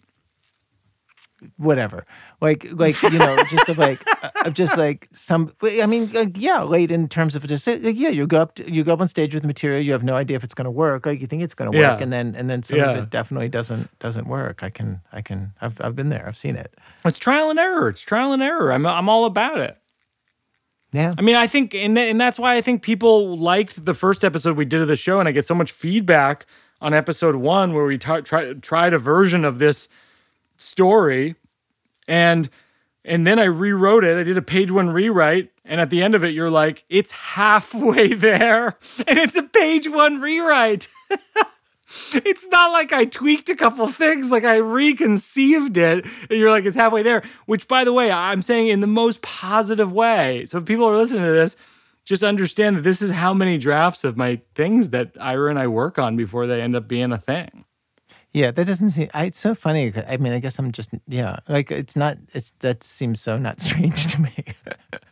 whatever 1.57 2.05
like 2.39 2.67
like 2.73 3.01
you 3.01 3.17
know 3.17 3.35
just 3.49 3.67
of 3.69 3.77
like 3.77 4.01
uh, 4.23 4.29
of 4.45 4.53
just 4.53 4.77
like 4.77 5.07
some 5.11 5.51
i 5.81 5.85
mean 5.87 6.11
like, 6.13 6.35
yeah 6.37 6.61
late 6.61 6.91
in 6.91 7.07
terms 7.07 7.35
of 7.35 7.45
just 7.47 7.65
like, 7.65 7.79
yeah 7.83 8.09
you 8.09 8.27
go 8.27 8.39
up 8.41 8.53
to, 8.55 8.71
you 8.71 8.83
go 8.83 8.93
up 8.93 9.01
on 9.01 9.07
stage 9.07 9.33
with 9.33 9.43
material 9.43 9.81
you 9.81 9.91
have 9.91 10.03
no 10.03 10.15
idea 10.15 10.35
if 10.37 10.43
it's 10.43 10.53
going 10.53 10.65
to 10.65 10.71
work 10.71 11.05
like 11.07 11.19
you 11.19 11.25
think 11.27 11.41
it's 11.41 11.55
going 11.55 11.71
to 11.71 11.75
work 11.77 11.97
Yeah. 11.99 12.03
and 12.03 12.13
then 12.13 12.35
and 12.35 12.47
then 12.49 12.61
some 12.63 12.79
of 12.79 12.97
it 12.97 13.09
definitely 13.09 13.49
doesn't 13.49 13.89
doesn't 13.99 14.27
work 14.27 14.61
i 14.61 14.69
can 14.69 15.01
i 15.11 15.21
can 15.21 15.53
i've, 15.61 15.81
I've 15.81 15.95
been 15.95 16.09
there 16.09 16.25
i've 16.27 16.37
seen 16.37 16.55
it 16.55 16.75
It's 17.05 17.17
trial 17.19 17.49
and 17.49 17.57
error. 17.59 17.89
It's 17.89 18.01
trial 18.01 18.33
and 18.33 18.43
error. 18.43 18.71
I'm 18.71 18.85
I'm 18.85 19.09
all 19.09 19.25
about 19.25 19.57
it. 19.57 19.77
yeah 20.93 21.13
I 21.17 21.21
mean, 21.21 21.35
I 21.35 21.47
think, 21.47 21.73
and 21.73 21.97
and 21.97 22.21
that's 22.21 22.37
why 22.39 22.55
I 22.55 22.61
think 22.61 22.81
people 22.83 23.37
liked 23.37 23.83
the 23.83 23.93
first 23.93 24.23
episode 24.23 24.55
we 24.57 24.65
did 24.65 24.81
of 24.81 24.87
the 24.87 24.95
show, 24.95 25.19
and 25.19 25.27
I 25.27 25.31
get 25.31 25.45
so 25.47 25.55
much 25.55 25.71
feedback 25.71 26.45
on 26.81 26.93
episode 26.93 27.35
one 27.35 27.73
where 27.73 27.85
we 27.85 27.97
t- 27.97 28.21
try, 28.21 28.53
tried 28.53 28.93
a 28.93 28.99
version 28.99 29.43
of 29.43 29.57
this 29.59 29.89
story, 30.57 31.35
and 32.07 32.49
and 33.07 33.25
then 33.25 33.39
I 33.39 33.45
rewrote 33.45 34.03
it. 34.03 34.17
I 34.17 34.23
did 34.23 34.37
a 34.37 34.41
page 34.41 34.69
one 34.69 34.89
rewrite, 34.89 35.49
and 35.63 35.79
at 35.79 35.89
the 35.89 36.03
end 36.03 36.13
of 36.13 36.25
it, 36.25 36.33
you're 36.33 36.49
like, 36.49 36.83
it's 36.89 37.11
halfway 37.13 38.13
there, 38.13 38.77
and 39.07 39.17
it's 39.17 39.37
a 39.37 39.43
page 39.43 39.87
one 39.87 40.19
rewrite. 40.19 40.89
it's 42.13 42.47
not 42.47 42.73
like 42.73 42.91
I 42.91 43.05
tweaked 43.05 43.49
a 43.49 43.55
couple 43.55 43.87
things, 43.87 44.29
like 44.29 44.43
I 44.43 44.57
reconceived 44.57 45.77
it, 45.77 46.05
and 46.29 46.37
you're 46.37 46.51
like, 46.51 46.65
it's 46.65 46.75
halfway 46.75 47.01
there. 47.01 47.23
Which, 47.45 47.67
by 47.67 47.85
the 47.85 47.93
way, 47.93 48.11
I'm 48.11 48.41
saying 48.41 48.67
in 48.67 48.81
the 48.81 48.87
most 48.87 49.21
positive 49.21 49.91
way. 49.91 50.45
So 50.45 50.57
if 50.57 50.65
people 50.65 50.85
are 50.85 50.97
listening 50.97 51.23
to 51.23 51.31
this, 51.31 51.55
just 52.03 52.23
understand 52.23 52.77
that 52.77 52.83
this 52.83 53.01
is 53.01 53.11
how 53.11 53.33
many 53.33 53.57
drafts 53.57 54.03
of 54.03 54.17
my 54.17 54.41
things 54.55 54.89
that 54.89 55.11
Ira 55.19 55.49
and 55.49 55.59
I 55.59 55.67
work 55.67 55.97
on 55.97 56.15
before 56.15 56.47
they 56.47 56.61
end 56.61 56.75
up 56.75 56.87
being 56.87 57.11
a 57.11 57.17
thing. 57.17 57.65
Yeah 58.37 58.51
that 58.51 58.65
doesn't 58.67 58.91
seem 58.91 59.09
I, 59.13 59.25
it's 59.25 59.39
so 59.39 59.55
funny 59.55 59.91
i 60.07 60.17
mean 60.17 60.31
i 60.33 60.39
guess 60.39 60.59
i'm 60.59 60.71
just 60.71 60.91
yeah 61.07 61.37
like 61.47 61.71
it's 61.71 61.95
not 61.95 62.17
it's 62.33 62.53
that 62.59 62.83
seems 62.83 63.19
so 63.19 63.37
not 63.37 63.59
strange 63.67 64.07
to 64.13 64.21
me 64.21 64.35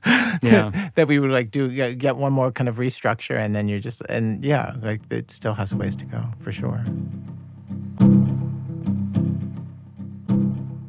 Yeah. 0.43 0.89
that 0.95 1.07
we 1.07 1.17
would 1.17 1.32
like 1.32 1.49
do 1.49 1.69
get 1.73 1.97
get 1.97 2.17
one 2.17 2.34
more 2.34 2.51
kind 2.51 2.69
of 2.69 2.78
restructure 2.78 3.38
and 3.38 3.55
then 3.55 3.67
you're 3.67 3.80
just 3.80 4.01
and 4.09 4.43
yeah 4.45 4.76
like 4.82 5.01
it 5.09 5.32
still 5.32 5.55
has 5.55 5.73
ways 5.73 5.95
to 5.97 6.05
go 6.05 6.21
for 6.39 6.51
sure 6.51 6.84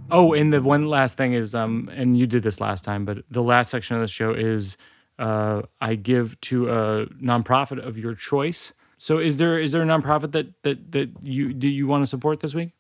Oh, 0.09 0.33
and 0.35 0.53
the 0.53 0.63
one 0.63 0.87
last 0.87 1.17
thing 1.17 1.33
is, 1.35 1.53
um, 1.55 1.91
and 1.93 2.17
you 2.17 2.27
did 2.29 2.43
this 2.45 2.61
last 2.61 2.85
time, 2.85 3.05
but 3.05 3.19
the 3.29 3.43
last 3.43 3.71
section 3.71 3.97
of 3.97 4.03
the 4.03 4.09
show 4.09 4.33
is 4.33 4.77
uh, 5.19 5.63
I 5.81 5.97
give 5.97 6.41
to 6.43 6.71
a 6.71 7.07
nonprofit 7.21 7.85
of 7.85 7.99
your 7.99 8.15
choice. 8.15 8.73
So, 8.99 9.19
is 9.19 9.37
there 9.37 9.59
is 9.59 9.73
there 9.73 9.83
a 9.83 9.87
nonprofit 9.87 10.33
that 10.33 10.63
that 10.63 10.93
that 10.93 11.11
you 11.23 11.53
do 11.53 11.69
you 11.69 11.87
want 11.87 12.03
to 12.03 12.07
support 12.07 12.41
this 12.41 12.55
week? 12.55 12.73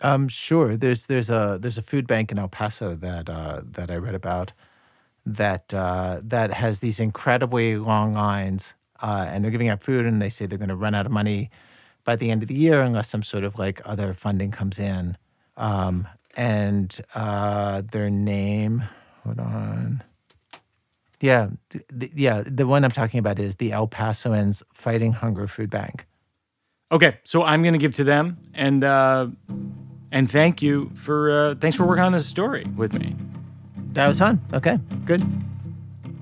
Um, 0.00 0.28
sure. 0.28 0.76
There's 0.76 1.06
there's 1.06 1.30
a 1.30 1.58
there's 1.60 1.78
a 1.78 1.82
food 1.82 2.06
bank 2.06 2.32
in 2.32 2.38
El 2.38 2.48
Paso 2.48 2.94
that 2.96 3.28
uh, 3.28 3.60
that 3.64 3.90
I 3.90 3.96
read 3.96 4.14
about 4.14 4.52
that 5.26 5.72
uh, 5.72 6.20
that 6.22 6.52
has 6.52 6.80
these 6.80 7.00
incredibly 7.00 7.76
long 7.76 8.14
lines, 8.14 8.74
uh, 9.00 9.26
and 9.28 9.44
they're 9.44 9.52
giving 9.52 9.68
out 9.68 9.82
food, 9.82 10.04
and 10.04 10.20
they 10.20 10.30
say 10.30 10.46
they're 10.46 10.58
going 10.58 10.68
to 10.68 10.76
run 10.76 10.94
out 10.94 11.06
of 11.06 11.12
money 11.12 11.50
by 12.04 12.16
the 12.16 12.30
end 12.30 12.42
of 12.42 12.48
the 12.48 12.54
year 12.54 12.82
unless 12.82 13.08
some 13.08 13.22
sort 13.22 13.44
of 13.44 13.58
like 13.58 13.80
other 13.84 14.12
funding 14.12 14.50
comes 14.50 14.78
in. 14.78 15.16
Um, 15.56 16.08
and 16.36 17.00
uh, 17.14 17.82
their 17.92 18.10
name, 18.10 18.84
hold 19.22 19.38
on. 19.38 20.02
Yeah, 21.24 21.48
th- 21.70 21.84
th- 21.98 22.12
yeah. 22.14 22.42
The 22.46 22.66
one 22.66 22.84
I'm 22.84 22.90
talking 22.90 23.18
about 23.18 23.38
is 23.38 23.56
the 23.56 23.72
El 23.72 23.88
Pasoans 23.88 24.62
Fighting 24.74 25.14
Hunger 25.14 25.48
Food 25.48 25.70
Bank. 25.70 26.06
Okay, 26.92 27.16
so 27.24 27.42
I'm 27.42 27.62
going 27.62 27.72
to 27.72 27.78
give 27.78 27.94
to 27.94 28.04
them, 28.04 28.36
and 28.52 28.84
uh, 28.84 29.28
and 30.12 30.30
thank 30.30 30.60
you 30.60 30.90
for 30.92 31.30
uh, 31.30 31.54
thanks 31.54 31.78
for 31.78 31.86
working 31.86 32.04
on 32.04 32.12
this 32.12 32.26
story 32.26 32.66
with 32.76 32.92
me. 32.92 33.16
That 33.92 34.06
was 34.06 34.18
fun. 34.18 34.38
Okay, 34.52 34.78
good. 35.06 35.24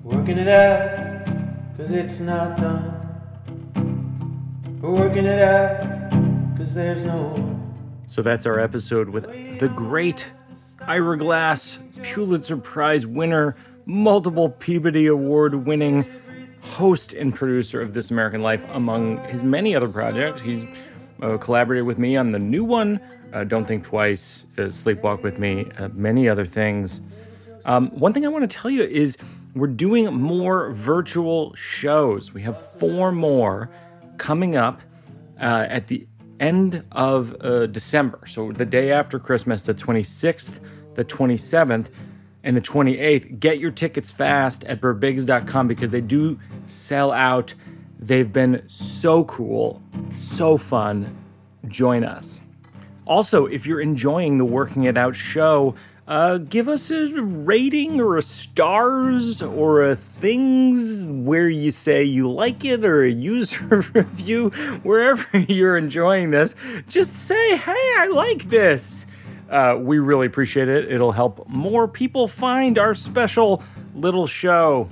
Working 0.04 0.38
it 0.38 0.46
out, 0.46 1.26
cause 1.76 1.90
it's 1.90 2.20
not 2.20 2.56
done. 2.58 2.94
We're 4.80 4.92
working 4.92 5.24
it 5.24 5.40
out, 5.40 6.12
cause 6.56 6.74
there's 6.74 7.02
no. 7.02 7.60
So 8.06 8.22
that's 8.22 8.46
our 8.46 8.60
episode 8.60 9.08
with 9.08 9.24
the 9.58 9.68
great 9.70 10.28
Ira 10.86 11.18
Glass, 11.18 11.80
Pulitzer 12.04 12.56
Prize 12.56 13.04
winner, 13.04 13.56
multiple 13.86 14.50
Peabody 14.50 15.06
Award 15.06 15.66
winning 15.66 16.06
host 16.62 17.12
and 17.12 17.34
producer 17.34 17.80
of 17.80 17.92
This 17.92 18.10
American 18.10 18.42
Life, 18.42 18.64
among 18.70 19.18
his 19.24 19.42
many 19.42 19.74
other 19.74 19.88
projects. 19.88 20.40
He's 20.40 20.64
uh, 21.20 21.36
collaborated 21.38 21.86
with 21.86 21.98
me 21.98 22.16
on 22.16 22.32
the 22.32 22.38
new 22.38 22.64
one, 22.64 23.00
uh, 23.32 23.44
Don't 23.44 23.66
Think 23.66 23.84
Twice, 23.84 24.46
uh, 24.58 24.62
Sleepwalk 24.62 25.22
with 25.22 25.38
Me, 25.38 25.66
uh, 25.78 25.88
many 25.92 26.28
other 26.28 26.46
things. 26.46 27.00
Um, 27.64 27.90
one 27.90 28.12
thing 28.12 28.24
I 28.24 28.28
want 28.28 28.48
to 28.48 28.56
tell 28.56 28.70
you 28.70 28.82
is 28.82 29.16
we're 29.54 29.66
doing 29.68 30.12
more 30.14 30.72
virtual 30.72 31.54
shows. 31.54 32.32
We 32.32 32.42
have 32.42 32.60
four 32.60 33.12
more 33.12 33.70
coming 34.18 34.56
up 34.56 34.80
uh, 35.40 35.66
at 35.68 35.88
the 35.88 36.06
end 36.40 36.84
of 36.92 37.36
uh, 37.40 37.66
December. 37.66 38.20
So 38.26 38.52
the 38.52 38.66
day 38.66 38.92
after 38.92 39.18
Christmas, 39.18 39.62
the 39.62 39.74
26th, 39.74 40.60
the 40.94 41.04
27th, 41.04 41.88
and 42.44 42.56
the 42.56 42.60
28th. 42.60 43.38
Get 43.38 43.58
your 43.58 43.70
tickets 43.70 44.10
fast 44.10 44.64
at 44.64 44.80
birbigs.com 44.80 45.68
because 45.68 45.90
they 45.90 46.00
do 46.00 46.38
sell 46.66 47.12
out. 47.12 47.54
They've 47.98 48.32
been 48.32 48.62
so 48.66 49.24
cool, 49.24 49.80
so 50.10 50.56
fun. 50.56 51.16
Join 51.68 52.04
us. 52.04 52.40
Also, 53.06 53.46
if 53.46 53.66
you're 53.66 53.80
enjoying 53.80 54.38
the 54.38 54.44
Working 54.44 54.84
It 54.84 54.96
Out 54.96 55.14
show, 55.14 55.74
uh, 56.08 56.38
give 56.38 56.68
us 56.68 56.90
a 56.90 57.06
rating 57.22 58.00
or 58.00 58.16
a 58.16 58.22
stars 58.22 59.40
or 59.40 59.84
a 59.84 59.94
things 59.94 61.06
where 61.06 61.48
you 61.48 61.70
say 61.70 62.02
you 62.02 62.28
like 62.28 62.64
it 62.64 62.84
or 62.84 63.04
a 63.04 63.10
user 63.10 63.64
review, 63.94 64.50
wherever 64.82 65.38
you're 65.48 65.76
enjoying 65.76 66.30
this. 66.30 66.54
Just 66.88 67.14
say, 67.14 67.56
hey, 67.56 67.94
I 67.98 68.10
like 68.12 68.50
this. 68.50 69.06
Uh, 69.52 69.76
we 69.76 69.98
really 69.98 70.26
appreciate 70.26 70.68
it. 70.68 70.90
It'll 70.90 71.12
help 71.12 71.46
more 71.46 71.86
people 71.86 72.26
find 72.26 72.78
our 72.78 72.94
special 72.94 73.62
little 73.94 74.26
show. 74.26 74.88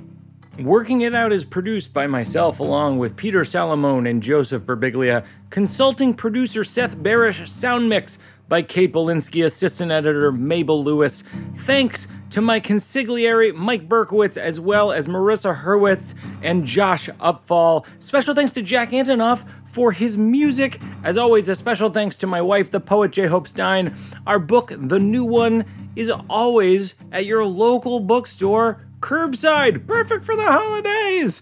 Working 0.58 1.00
It 1.00 1.14
Out 1.14 1.32
is 1.32 1.46
produced 1.46 1.94
by 1.94 2.06
myself 2.06 2.60
along 2.60 2.98
with 2.98 3.16
Peter 3.16 3.40
Salamone 3.40 4.08
and 4.08 4.22
Joseph 4.22 4.64
Birbiglia, 4.64 5.24
consulting 5.48 6.12
producer 6.12 6.62
Seth 6.62 6.98
Barish, 6.98 7.48
sound 7.48 7.88
mix 7.88 8.18
by 8.50 8.60
Kate 8.60 8.92
Bolinsky, 8.92 9.44
assistant 9.44 9.92
editor 9.92 10.30
Mabel 10.30 10.84
Lewis. 10.84 11.22
Thanks 11.54 12.08
to 12.30 12.40
my 12.40 12.60
consigliere 12.60 13.54
Mike 13.54 13.88
Berkowitz, 13.88 14.36
as 14.36 14.60
well 14.60 14.92
as 14.92 15.06
Marissa 15.06 15.62
Hurwitz 15.62 16.14
and 16.42 16.66
Josh 16.66 17.08
Upfall. 17.20 17.86
Special 18.00 18.34
thanks 18.34 18.50
to 18.52 18.62
Jack 18.62 18.90
Antonoff 18.90 19.48
for 19.70 19.92
his 19.92 20.18
music. 20.18 20.80
As 21.04 21.16
always, 21.16 21.48
a 21.48 21.54
special 21.54 21.90
thanks 21.90 22.16
to 22.18 22.26
my 22.26 22.42
wife, 22.42 22.70
the 22.70 22.80
poet 22.80 23.12
J. 23.12 23.26
Hope 23.26 23.46
Stein. 23.46 23.94
Our 24.26 24.38
book, 24.38 24.72
The 24.76 24.98
New 24.98 25.24
One, 25.24 25.64
is 25.94 26.10
always 26.28 26.94
at 27.12 27.24
your 27.26 27.44
local 27.44 28.00
bookstore, 28.00 28.84
curbside, 29.00 29.86
perfect 29.86 30.24
for 30.24 30.36
the 30.36 30.46
holidays. 30.46 31.40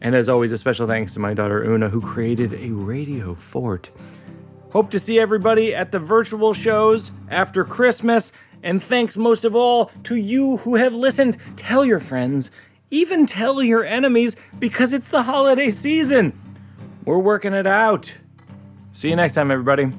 And 0.00 0.16
as 0.16 0.28
always, 0.28 0.50
a 0.50 0.58
special 0.58 0.88
thanks 0.88 1.14
to 1.14 1.20
my 1.20 1.32
daughter 1.32 1.64
Oona, 1.64 1.88
who 1.88 2.00
created 2.00 2.54
a 2.54 2.70
radio 2.70 3.34
fort. 3.34 3.90
Hope 4.72 4.90
to 4.90 4.98
see 4.98 5.20
everybody 5.20 5.74
at 5.74 5.92
the 5.92 6.00
virtual 6.00 6.54
shows 6.54 7.12
after 7.30 7.64
Christmas. 7.64 8.32
And 8.64 8.82
thanks 8.82 9.16
most 9.16 9.44
of 9.44 9.54
all 9.54 9.90
to 10.04 10.16
you 10.16 10.56
who 10.58 10.76
have 10.76 10.94
listened. 10.94 11.36
Tell 11.56 11.84
your 11.84 12.00
friends, 12.00 12.50
even 12.90 13.26
tell 13.26 13.62
your 13.62 13.84
enemies, 13.84 14.36
because 14.58 14.92
it's 14.92 15.08
the 15.08 15.22
holiday 15.22 15.70
season. 15.70 16.32
We're 17.04 17.18
working 17.18 17.52
it 17.52 17.66
out. 17.66 18.14
See 18.92 19.08
you 19.08 19.16
next 19.16 19.34
time, 19.34 19.50
everybody. 19.50 19.90